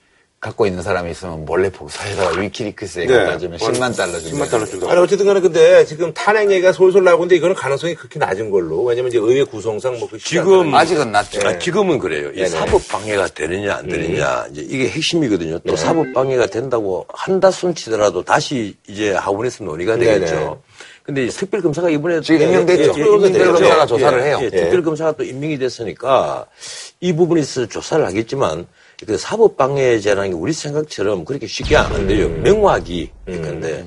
갖고 0.46 0.68
있는 0.68 0.84
사람이 0.84 1.10
있으면 1.10 1.44
몰래 1.44 1.72
복사해다가 1.72 2.40
위키리크스에 2.40 3.08
네. 3.08 3.18
갖다 3.18 3.40
주면 3.40 3.58
10만 3.58 3.98
달러 3.98 4.20
준다. 4.20 4.46
10만 4.46 4.52
달러 4.52 4.66
준다. 4.66 4.92
아니, 4.92 5.00
어쨌든 5.02 5.26
간에 5.26 5.40
근데 5.40 5.84
지금 5.86 6.14
탄핵 6.14 6.52
얘기가 6.52 6.72
솔솔 6.72 7.04
나오고 7.04 7.24
있는데 7.24 7.38
이거는 7.38 7.56
가능성이 7.56 7.96
극히 7.96 8.20
낮은 8.20 8.52
걸로. 8.52 8.84
왜냐면 8.84 9.10
이제 9.10 9.18
의회 9.18 9.44
구성상 9.44 9.98
뭐그 9.98 10.20
지금 10.20 10.76
아직은 10.76 11.12
낫죠. 11.12 11.48
아, 11.48 11.58
지금은 11.58 11.98
그래요. 11.98 12.30
이 12.30 12.36
네네. 12.36 12.50
사법 12.50 12.88
방해가 12.88 13.30
되느냐 13.30 13.78
안 13.78 13.88
되느냐 13.88 14.46
이제 14.52 14.62
이게 14.62 14.88
핵심이거든요. 14.88 15.58
또 15.68 15.76
사법 15.76 16.14
방해가 16.14 16.46
된다고 16.46 17.08
한다 17.12 17.50
손치더라도 17.50 18.22
다시 18.24 18.76
이제 18.88 19.14
하원에서 19.14 19.64
논의가 19.64 19.96
네네. 19.96 20.20
되겠죠. 20.20 20.62
근데 21.02 21.26
이 21.26 21.30
특별검사가 21.30 21.90
이번에 21.90 22.22
지금 22.22 22.42
임명됐죠. 22.44 22.94
예, 22.98 23.02
예, 23.02 23.32
특별검사가. 23.32 23.86
조사를 23.88 24.24
해요. 24.24 24.40
예, 24.42 24.50
특별검사가 24.52 25.14
또 25.14 25.24
임명이 25.24 25.58
됐으니까 25.58 26.46
이 27.00 27.14
부분에 27.14 27.42
있어서 27.42 27.68
조사를 27.68 28.06
하겠지만 28.06 28.68
그 29.06 29.18
사법 29.18 29.58
방해제라는 29.58 30.32
게 30.32 30.36
우리 30.36 30.54
생각처럼 30.54 31.26
그렇게 31.26 31.48
쉽게 31.48 31.78
안 31.78 32.08
돼요. 32.08 32.28
음. 32.28 32.44
명확히 32.44 33.12
그런데 33.26 33.86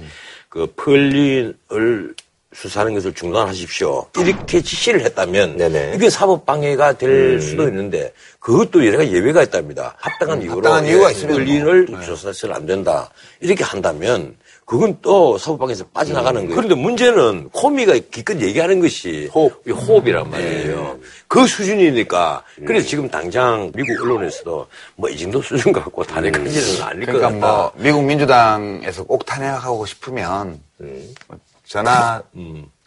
그 0.49 0.67
펄린을 0.77 2.15
수사하는 2.55 2.95
것을 2.95 3.13
중단하십시오. 3.13 4.07
이렇게 4.19 4.63
지시를 4.63 5.03
했다면 5.03 5.59
네네. 5.59 5.93
이게 5.95 6.09
사법 6.09 6.47
방해가 6.47 6.95
될 6.95 7.41
수도 7.41 7.69
있는데 7.69 8.13
그것도 8.41 8.87
여러 8.87 8.99
가지 8.99 9.13
예외가 9.13 9.43
있답니다. 9.43 9.95
합당한 9.99 10.41
이유로 10.41 10.57
합당한 10.57 10.87
이유가 10.87 11.11
있으면 11.11 11.37
펄린을 11.37 11.87
조사해서는 12.05 12.57
안 12.57 12.67
된다. 12.67 13.11
이렇게 13.41 13.65
한다면 13.65 14.35
그건 14.69 14.99
또 15.01 15.39
사법 15.39 15.61
방해에서 15.61 15.87
빠져나가는 15.95 16.43
거예요. 16.43 16.55
그런데 16.55 16.75
문제는 16.75 17.49
코미가 17.55 17.95
기껏 18.11 18.39
얘기하는 18.39 18.81
것이 18.81 19.31
호흡. 19.33 19.63
이 19.67 19.71
호흡이란 19.71 20.29
말이에요. 20.29 20.99
그 21.27 21.47
수준이니까 21.47 22.45
그래서 22.67 22.87
지금 22.87 23.09
당장 23.09 23.73
미국 23.75 24.03
언론에서도 24.03 24.67
뭐 24.97 25.09
이 25.09 25.17
정도 25.17 25.41
수준 25.41 25.73
갖고 25.73 26.05
탄핵하지는 26.05 26.83
않을 26.83 27.07
것 27.07 27.13
그러니까 27.13 27.29
같다. 27.31 27.47
뭐 27.57 27.73
미국 27.77 28.05
민주당에서 28.05 29.05
꼭 29.05 29.25
탄핵하고 29.25 29.87
싶으면 29.87 30.61
뭐 30.77 31.39
전화 31.65 32.23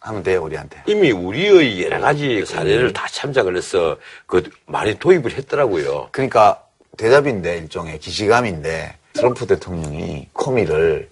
하면 0.02 0.24
돼요 0.24 0.44
우리한테. 0.44 0.84
이미 0.86 1.12
우리의 1.12 1.84
여러 1.84 2.00
가지 2.00 2.46
사례를 2.46 2.94
다 2.94 3.08
참작을 3.12 3.58
해서 3.58 3.98
그 4.28 4.44
많이 4.68 5.00
도입을 5.00 5.34
했더라고요. 5.34 6.10
그러니까 6.12 6.64
대답인데 6.98 7.58
일종의 7.58 7.98
기시감인데 7.98 8.98
트럼프 9.14 9.48
대통령이 9.48 10.30
코미를 10.34 11.10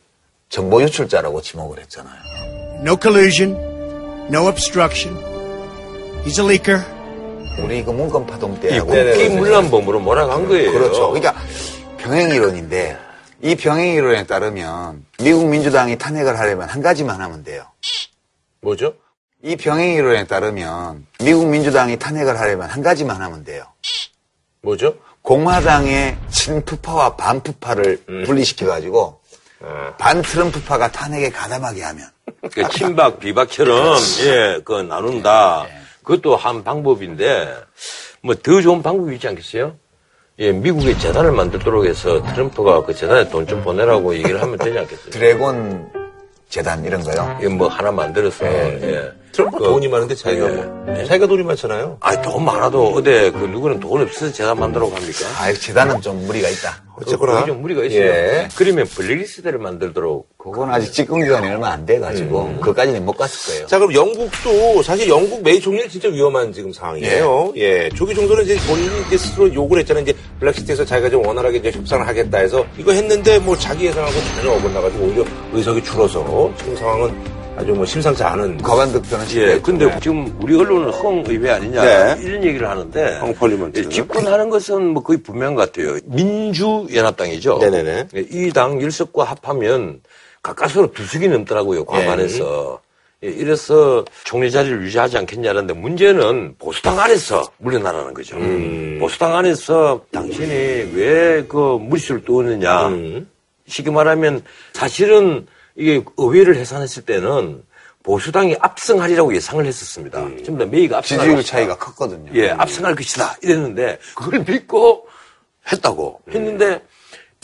정보 0.49 0.81
유출자라고 0.81 1.41
지목을 1.41 1.79
했잖아요. 1.79 2.15
No 2.81 2.97
collusion, 2.99 3.55
no 4.29 4.47
obstruction. 4.47 5.15
He's 6.25 6.39
a 6.39 6.45
leaker. 6.45 6.83
우리 7.63 7.83
그 7.83 7.91
문건 7.91 8.25
파동 8.25 8.55
이 8.55 8.59
때하고 8.61 8.87
국기 8.91 9.29
문란범으로 9.29 9.99
몰아간 9.99 10.47
거예요. 10.47 10.71
그렇죠. 10.71 11.11
그러니까 11.11 11.35
병행 11.97 12.29
이론인데 12.31 12.97
이 13.41 13.55
병행 13.55 13.93
이론에 13.93 14.25
따르면 14.25 15.05
미국 15.19 15.47
민주당이 15.47 15.97
탄핵을 15.97 16.39
하려면 16.39 16.67
한 16.67 16.81
가지만 16.81 17.21
하면 17.21 17.43
돼요. 17.43 17.65
뭐죠? 18.61 18.95
이 19.43 19.55
병행 19.55 19.93
이론에 19.93 20.25
따르면 20.25 21.05
미국 21.19 21.47
민주당이 21.47 21.99
탄핵을 21.99 22.39
하려면 22.39 22.69
한 22.69 22.81
가지만 22.81 23.21
하면 23.21 23.43
돼요. 23.43 23.63
뭐죠? 24.61 24.95
공화당의 25.21 26.17
친푸파와 26.29 27.15
반푸파를 27.17 28.03
음. 28.09 28.23
분리시켜가지고 28.25 29.18
반 29.97 30.21
트럼프파가 30.21 30.91
탄핵에 30.91 31.29
가담하게 31.29 31.83
하면 31.83 32.05
그 32.53 32.67
친박 32.69 33.19
비박처럼 33.19 33.97
예, 34.25 34.61
그 34.63 34.81
나눈다. 34.81 35.65
그것도 36.03 36.35
한 36.37 36.63
방법인데 36.63 37.55
뭐 38.21 38.35
더 38.35 38.61
좋은 38.61 38.81
방법이 38.81 39.15
있지 39.15 39.27
않겠어요? 39.27 39.75
예, 40.39 40.51
미국의 40.53 40.97
재단을 40.99 41.31
만들도록 41.33 41.85
해서 41.85 42.23
트럼프가 42.33 42.83
그 42.85 42.95
재단에 42.95 43.27
돈 43.29 43.45
좀 43.45 43.61
보내라고 43.61 44.13
얘기를 44.15 44.41
하면 44.41 44.57
되지 44.57 44.77
않겠어요? 44.79 45.09
드래곤 45.11 45.89
재단 46.47 46.83
이런 46.85 47.01
거요. 47.03 47.37
예, 47.41 47.47
뭐 47.47 47.67
하나 47.67 47.91
만들어서 47.91 48.45
예. 48.45 49.11
트럼프 49.39 49.57
그, 49.57 49.63
돈이 49.63 49.87
많은데 49.87 50.15
자기가 50.15 50.45
예. 50.51 50.55
뭐. 50.55 51.03
자기가 51.05 51.27
돈이 51.27 51.43
많잖아요. 51.43 51.97
아니 52.01 52.21
돈 52.21 52.43
많아도 52.43 52.89
어디 52.89 53.31
그 53.31 53.37
누구는 53.51 53.79
돈 53.79 54.01
없어서 54.01 54.31
재단 54.33 54.59
만들라고 54.59 54.93
합니까? 54.93 55.25
아, 55.39 55.53
재단은 55.53 56.01
좀 56.01 56.25
무리가 56.25 56.49
있다. 56.49 56.83
어쨌거나. 57.01 57.35
그게 57.35 57.45
좀 57.47 57.61
무리가 57.61 57.83
있어요. 57.85 58.01
예. 58.03 58.47
그러면 58.57 58.85
블랙리스트를 58.87 59.57
만들도록 59.59 60.27
그건 60.37 60.69
아직 60.69 60.91
집권 60.91 61.21
기간이 61.23 61.47
얼마 61.47 61.69
안 61.69 61.85
돼 61.85 61.97
가지고 61.99 62.41
음. 62.47 62.59
그까지는 62.59 63.05
못 63.05 63.13
갔을 63.13 63.53
거예요. 63.53 63.67
자, 63.67 63.79
그럼 63.79 63.93
영국도 63.93 64.83
사실 64.83 65.07
영국 65.07 65.41
메이 65.41 65.61
총리는 65.61 65.87
진짜 65.89 66.09
위험한 66.09 66.51
지금 66.51 66.73
상황이에요. 66.73 67.53
예. 67.55 67.87
조기 67.95 68.13
정도는 68.13 68.43
이제 68.43 68.57
본인이 68.67 68.89
이제 69.07 69.17
스스로 69.17 69.51
욕을 69.53 69.79
했잖아요. 69.79 70.03
이제 70.03 70.13
블랙시트에서 70.41 70.83
자기가 70.83 71.09
좀 71.09 71.25
원활하게 71.25 71.59
이제 71.59 71.71
협상을 71.71 72.05
하겠다 72.05 72.37
해서 72.39 72.65
이거 72.77 72.91
했는데 72.91 73.39
뭐 73.39 73.55
자기 73.57 73.85
예상하고 73.85 74.13
전혀 74.35 74.51
어긋나가지고 74.51 75.05
오히려 75.05 75.23
의석이 75.53 75.81
줄어서 75.83 76.51
지금 76.57 76.75
상황은 76.75 77.38
아주 77.59 77.73
뭐 77.73 77.85
심상치 77.85 78.23
않은. 78.23 78.59
과반득표는 78.59 79.25
예, 79.35 79.59
근데 79.59 79.99
지금 79.99 80.33
우리 80.41 80.55
언론은 80.55 80.91
허의회 80.91 81.49
아니냐 81.49 81.83
네. 81.83 82.21
이런 82.23 82.41
얘기를 82.45 82.69
하는데 82.69 83.17
헝펄리먼트. 83.17 83.79
예, 83.79 83.89
집권하는 83.89 84.49
것은 84.49 84.93
뭐 84.93 85.03
거의 85.03 85.21
분명한 85.21 85.55
것 85.55 85.69
같아요. 85.73 85.97
민주연합당이죠. 86.05 87.57
네네네. 87.57 88.07
이당 88.31 88.79
일석과 88.79 89.25
합하면 89.25 89.99
가까스로 90.41 90.93
두 90.93 91.05
석이 91.05 91.27
넘더라고요. 91.27 91.83
과반에서. 91.83 92.79
예, 93.25 93.27
이래서 93.27 94.05
총리 94.23 94.49
자리를 94.49 94.81
유지하지 94.83 95.17
않겠냐는데 95.17 95.73
문제는 95.73 96.55
보수당 96.57 96.97
안에서 96.97 97.43
물러나라는 97.57 98.13
거죠. 98.13 98.37
보수당 99.01 99.35
안에서 99.35 100.05
당신이 100.13 100.93
왜그 100.93 101.79
무리수를 101.81 102.23
떠오느냐. 102.23 102.89
쉽게 103.67 103.91
말하면 103.91 104.43
사실은 104.71 105.45
이게 105.79 106.03
의회를 106.17 106.57
해산했을 106.57 107.03
때는 107.03 107.63
보수당이 108.03 108.57
압승하리라고 108.59 109.33
예상을 109.33 109.65
했었습니다. 109.65 110.19
전부 110.45 110.57
다 110.57 110.65
메이가 110.65 110.97
압승할 110.97 111.23
지지율 111.23 111.37
것이다. 111.37 111.57
차이가 111.57 111.77
컸거든요. 111.77 112.31
예, 112.35 112.49
압승할 112.49 112.95
것이다. 112.95 113.37
이랬는데 113.41 113.97
그걸 114.15 114.43
믿고 114.45 115.07
했다고 115.71 116.19
했는데 116.33 116.81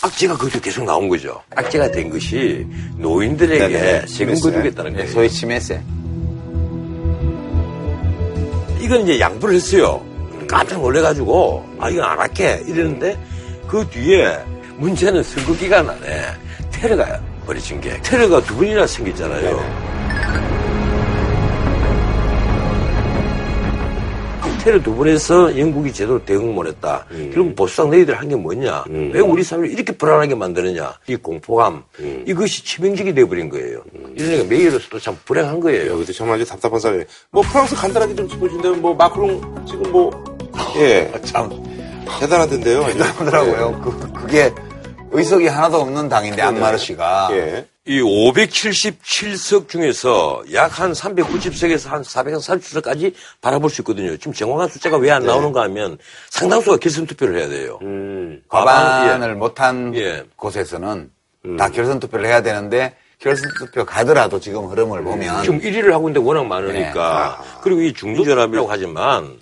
악재가 0.01 0.35
거기서 0.37 0.59
계속 0.59 0.83
나온 0.83 1.07
거죠. 1.07 1.41
악재가 1.55 1.91
된 1.91 2.09
것이 2.09 2.67
노인들에게 2.97 3.67
네네. 3.67 3.99
세금 4.07 4.35
치매세. 4.35 4.41
거두겠다는 4.41 4.91
네, 4.91 4.97
거예요. 4.99 5.11
소위 5.13 5.29
치매세. 5.29 5.81
이건 8.81 9.01
이제 9.03 9.19
양보를 9.19 9.55
했어요. 9.55 10.05
깜짝 10.47 10.81
놀래가지고 10.81 11.65
아 11.79 11.89
이건 11.89 12.03
안 12.03 12.19
할게 12.19 12.61
이랬는데 12.67 13.17
그 13.67 13.87
뒤에 13.89 14.37
문제는 14.77 15.23
선거 15.23 15.53
기간 15.55 15.89
안에 15.89 16.23
테러가 16.71 17.21
벌어진 17.45 17.79
게 17.81 17.99
테러가 18.01 18.41
두 18.41 18.55
번이나 18.55 18.85
생겼잖아요. 18.87 19.95
테러 24.63 24.81
두 24.81 24.95
번에서 24.95 25.55
영국이 25.59 25.93
제대로 25.93 26.25
대응 26.25 26.55
못했다. 26.55 27.05
결국 27.31 27.55
보수당 27.55 27.91
너희들 27.91 28.15
한 28.19 28.27
게 28.27 28.35
뭐냐? 28.35 28.85
왜 28.89 29.19
우리 29.19 29.43
사회를 29.43 29.69
이렇게 29.69 29.91
불안하게 29.95 30.33
만드느냐? 30.33 30.91
이 31.07 31.15
공포감 31.17 31.83
이것이 32.25 32.65
치명적이 32.65 33.13
돼버린 33.13 33.47
거예요. 33.49 33.83
이러니까 34.15 34.43
메이로서도 34.49 34.99
참 34.99 35.15
불행한 35.25 35.59
거예요. 35.59 35.91
여기도 35.93 36.11
정말 36.13 36.37
아주 36.37 36.49
답답한 36.49 36.79
사람이에요. 36.79 37.05
뭐 37.29 37.43
프랑스 37.43 37.75
간단하게 37.75 38.15
좀 38.15 38.27
짚어준다면 38.27 38.81
뭐 38.81 38.95
마크롱 38.95 39.65
지금 39.67 39.91
뭐 39.91 40.09
예. 40.77 41.11
참. 41.25 41.47
대단하던데요. 42.19 42.85
대단하더라고요. 42.87 43.81
그, 43.83 44.13
그게 44.13 44.51
의석이 45.17 45.47
하나도 45.47 45.77
없는 45.81 46.09
당인데 46.09 46.41
안마르시가 46.41 47.29
예. 47.31 47.65
이 47.87 48.01
577석 48.01 49.69
중에서 49.69 50.43
약 50.53 50.79
한 50.79 50.91
390석에서 50.91 51.87
한 51.89 52.01
430석까지 52.01 53.13
바라볼 53.41 53.69
수 53.69 53.81
있거든요. 53.81 54.17
지금 54.17 54.33
정확한 54.33 54.67
숫자가 54.69 54.97
왜 54.97 55.11
안 55.11 55.23
나오는가 55.25 55.61
하면 55.63 55.97
상당수가 56.29 56.77
결선 56.77 57.05
투표를 57.05 57.37
해야 57.39 57.47
돼요. 57.47 57.79
과반을 58.49 59.29
예. 59.29 59.33
못한 59.33 59.95
예. 59.95 60.23
곳에서는 60.35 61.09
다 61.57 61.69
결선 61.69 61.99
투표를 61.99 62.25
해야 62.25 62.41
되는데 62.41 62.95
결선 63.19 63.49
투표 63.59 63.85
가더라도 63.85 64.39
지금 64.39 64.65
흐름을 64.65 65.03
보면 65.03 65.43
지금 65.43 65.59
1위를 65.61 65.91
하고 65.91 66.09
있는데 66.09 66.27
워낙 66.27 66.45
많으니까. 66.45 67.41
그리고 67.61 67.81
이 67.81 67.93
중도전압이라고 67.93 68.67
하지만 68.69 69.37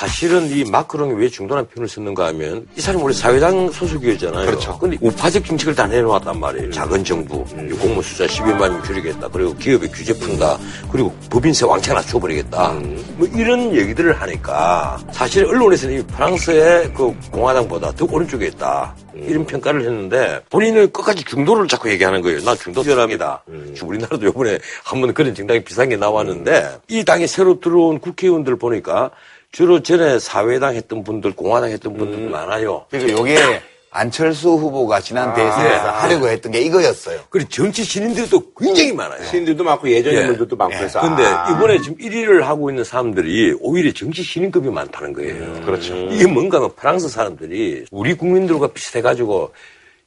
사실은 0.00 0.50
이 0.50 0.62
마크롱이 0.70 1.14
왜 1.14 1.30
중도한 1.30 1.66
편을 1.68 1.88
썼는가 1.88 2.26
하면 2.26 2.66
이 2.76 2.82
사람이 2.82 3.02
원래 3.02 3.14
사회당 3.14 3.70
소속이었잖아요. 3.70 4.44
그렇죠. 4.44 4.78
근데 4.78 4.98
우파적 5.00 5.42
정책을 5.46 5.74
다 5.74 5.86
내놓았단 5.86 6.38
말이에요. 6.38 6.70
작은 6.70 7.02
정부, 7.02 7.42
이 7.58 7.72
공무 7.78 8.02
숫자 8.02 8.26
12만 8.26 8.84
줄이겠다. 8.84 9.26
그리고 9.28 9.54
기업의 9.56 9.90
규제 9.90 10.12
푼다. 10.18 10.58
그리고 10.92 11.14
법인세 11.30 11.64
왕창 11.64 11.94
낮춰버리겠다. 11.94 12.72
뭐 13.16 13.26
이런 13.34 13.74
얘기들을 13.74 14.12
하니까 14.20 14.98
사실 15.12 15.46
언론에서는 15.46 15.98
이 16.00 16.06
프랑스의 16.08 16.92
그 16.92 17.14
공화당보다 17.30 17.92
더 17.92 18.04
오른쪽에 18.04 18.48
있다. 18.48 18.94
이런 19.14 19.46
평가를 19.46 19.80
했는데 19.80 20.42
본인은 20.50 20.92
끝까지 20.92 21.24
중도를 21.24 21.68
자꾸 21.68 21.88
얘기하는 21.90 22.20
거예요. 22.20 22.40
나 22.40 22.54
중도 22.54 22.82
전압이다. 22.82 23.44
지금 23.74 23.88
우리나라도 23.88 24.26
이번에 24.28 24.58
한 24.84 25.00
번 25.00 25.14
그런 25.14 25.34
정당이 25.34 25.64
비슷한 25.64 25.88
게 25.88 25.96
나왔는데 25.96 26.80
이 26.88 27.02
당에 27.02 27.26
새로 27.26 27.60
들어온 27.60 27.98
국회의원들 27.98 28.56
보니까 28.56 29.10
주로 29.52 29.82
전에 29.82 30.18
사회당 30.18 30.74
했던 30.74 31.02
분들, 31.02 31.34
공화당 31.34 31.70
했던 31.70 31.96
분들 31.96 32.28
많아요. 32.28 32.86
그러니까 32.90 33.18
요게 33.18 33.62
안철수 33.96 34.50
후보가 34.50 35.00
지난 35.00 35.32
대선에서 35.34 35.64
예. 35.64 35.78
하려고 35.78 36.28
했던 36.28 36.52
게 36.52 36.60
이거였어요. 36.60 37.20
그리고 37.30 37.48
정치 37.48 37.82
신인들도 37.82 38.52
굉장히 38.54 38.92
많아요. 38.92 39.24
신인들도 39.24 39.64
많고 39.64 39.90
예전 39.90 40.12
예. 40.14 40.20
인물들도 40.20 40.54
많고 40.54 40.74
예. 40.74 40.80
해서 40.80 41.00
근데 41.00 41.24
아. 41.24 41.50
이번에 41.50 41.80
지금 41.80 41.96
1위를 41.96 42.42
하고 42.42 42.68
있는 42.70 42.84
사람들이 42.84 43.56
오히려 43.60 43.92
정치 43.92 44.22
신인급이 44.22 44.68
많다는 44.68 45.14
거예요. 45.14 45.64
그렇죠. 45.64 45.94
이게 45.96 46.26
뭔가 46.26 46.58
하면 46.58 46.74
프랑스 46.76 47.08
사람들이 47.08 47.86
우리 47.90 48.14
국민들과 48.14 48.68
비슷해가지고 48.68 49.52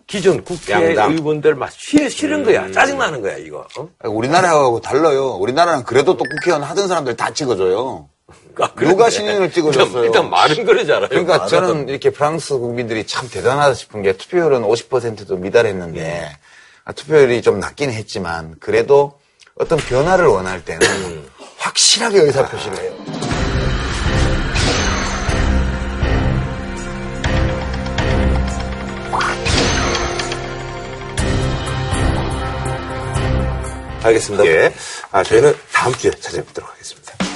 기존. 0.06 0.44
국회의원들 0.44 1.56
막 1.56 1.72
싫, 1.72 2.10
싫은 2.10 2.44
거야. 2.44 2.72
짜증나는 2.72 3.22
거야, 3.22 3.38
이거. 3.38 3.68
어? 3.78 3.90
우리나라하고 4.04 4.82
달라요. 4.82 5.36
우리나라는 5.36 5.84
그래도 5.84 6.18
또 6.18 6.24
국회의원 6.24 6.64
하던 6.64 6.88
사람들 6.88 7.16
다 7.16 7.32
찍어줘요. 7.32 8.10
아, 8.60 8.68
누가 8.68 8.74
그런데 8.76 9.10
신인을 9.10 9.52
찍어줬어요? 9.52 10.06
일단, 10.06 10.30
말은 10.30 10.66
그러잖아요. 10.66 11.10
그러니까. 11.10 11.46
저는 11.46 11.88
이렇게 11.88 12.10
프랑스 12.10 12.58
국민들이 12.58 13.06
참 13.06 13.30
대단하다 13.30 13.74
싶은 13.74 14.02
게 14.02 14.14
투표율은 14.14 14.64
50%도 14.64 15.38
미달했는데 15.38 16.38
아, 16.86 16.92
투표율이 16.92 17.42
좀 17.42 17.60
낮긴 17.60 17.92
했지만 17.92 18.56
그래도 18.60 19.20
어떤 19.56 19.78
변화를 19.78 20.26
원할 20.28 20.64
때는 20.64 21.30
확실하게 21.58 22.20
의사 22.22 22.48
표시를 22.48 22.78
해요. 22.80 22.94
알겠습니다. 34.02 34.46
예. 34.46 34.74
아, 35.12 35.24
저희는 35.24 35.54
다음 35.74 35.94
주에 35.94 36.12
찾아뵙도록 36.12 36.70
하겠습니다. 36.70 37.29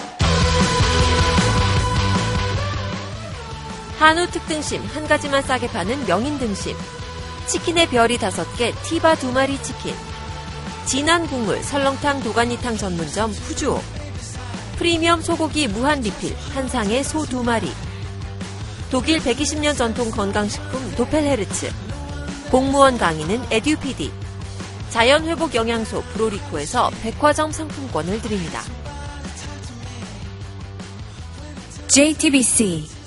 한우 4.03 4.27
특등심 4.27 4.83
한 4.87 5.07
가지만 5.07 5.41
싸게 5.43 5.67
파는 5.67 6.05
명인 6.05 6.37
등심. 6.37 6.75
치킨의 7.47 7.87
별이 7.87 8.17
다섯 8.17 8.43
개 8.57 8.73
티바 8.83 9.15
두 9.15 9.31
마리 9.31 9.57
치킨. 9.63 9.95
진한 10.85 11.25
국물 11.25 11.63
설렁탕 11.63 12.21
도가니탕 12.21 12.75
전문점 12.75 13.31
푸주오. 13.31 13.81
프리미엄 14.75 15.21
소고기 15.21 15.69
무한 15.69 16.01
리필 16.01 16.35
한 16.53 16.67
상에 16.67 17.01
소 17.01 17.25
두 17.25 17.45
마리. 17.45 17.71
독일 18.91 19.19
120년 19.19 19.77
전통 19.77 20.11
건강식품 20.11 20.95
도펠헤르츠. 20.97 21.71
공무원 22.51 22.97
강의는 22.97 23.41
에듀피디. 23.51 24.11
자연회복 24.89 25.55
영양소 25.55 26.03
브로리코에서 26.11 26.91
백화점 27.01 27.53
상품권을 27.53 28.21
드립니다. 28.21 28.63
JTBC 31.87 33.02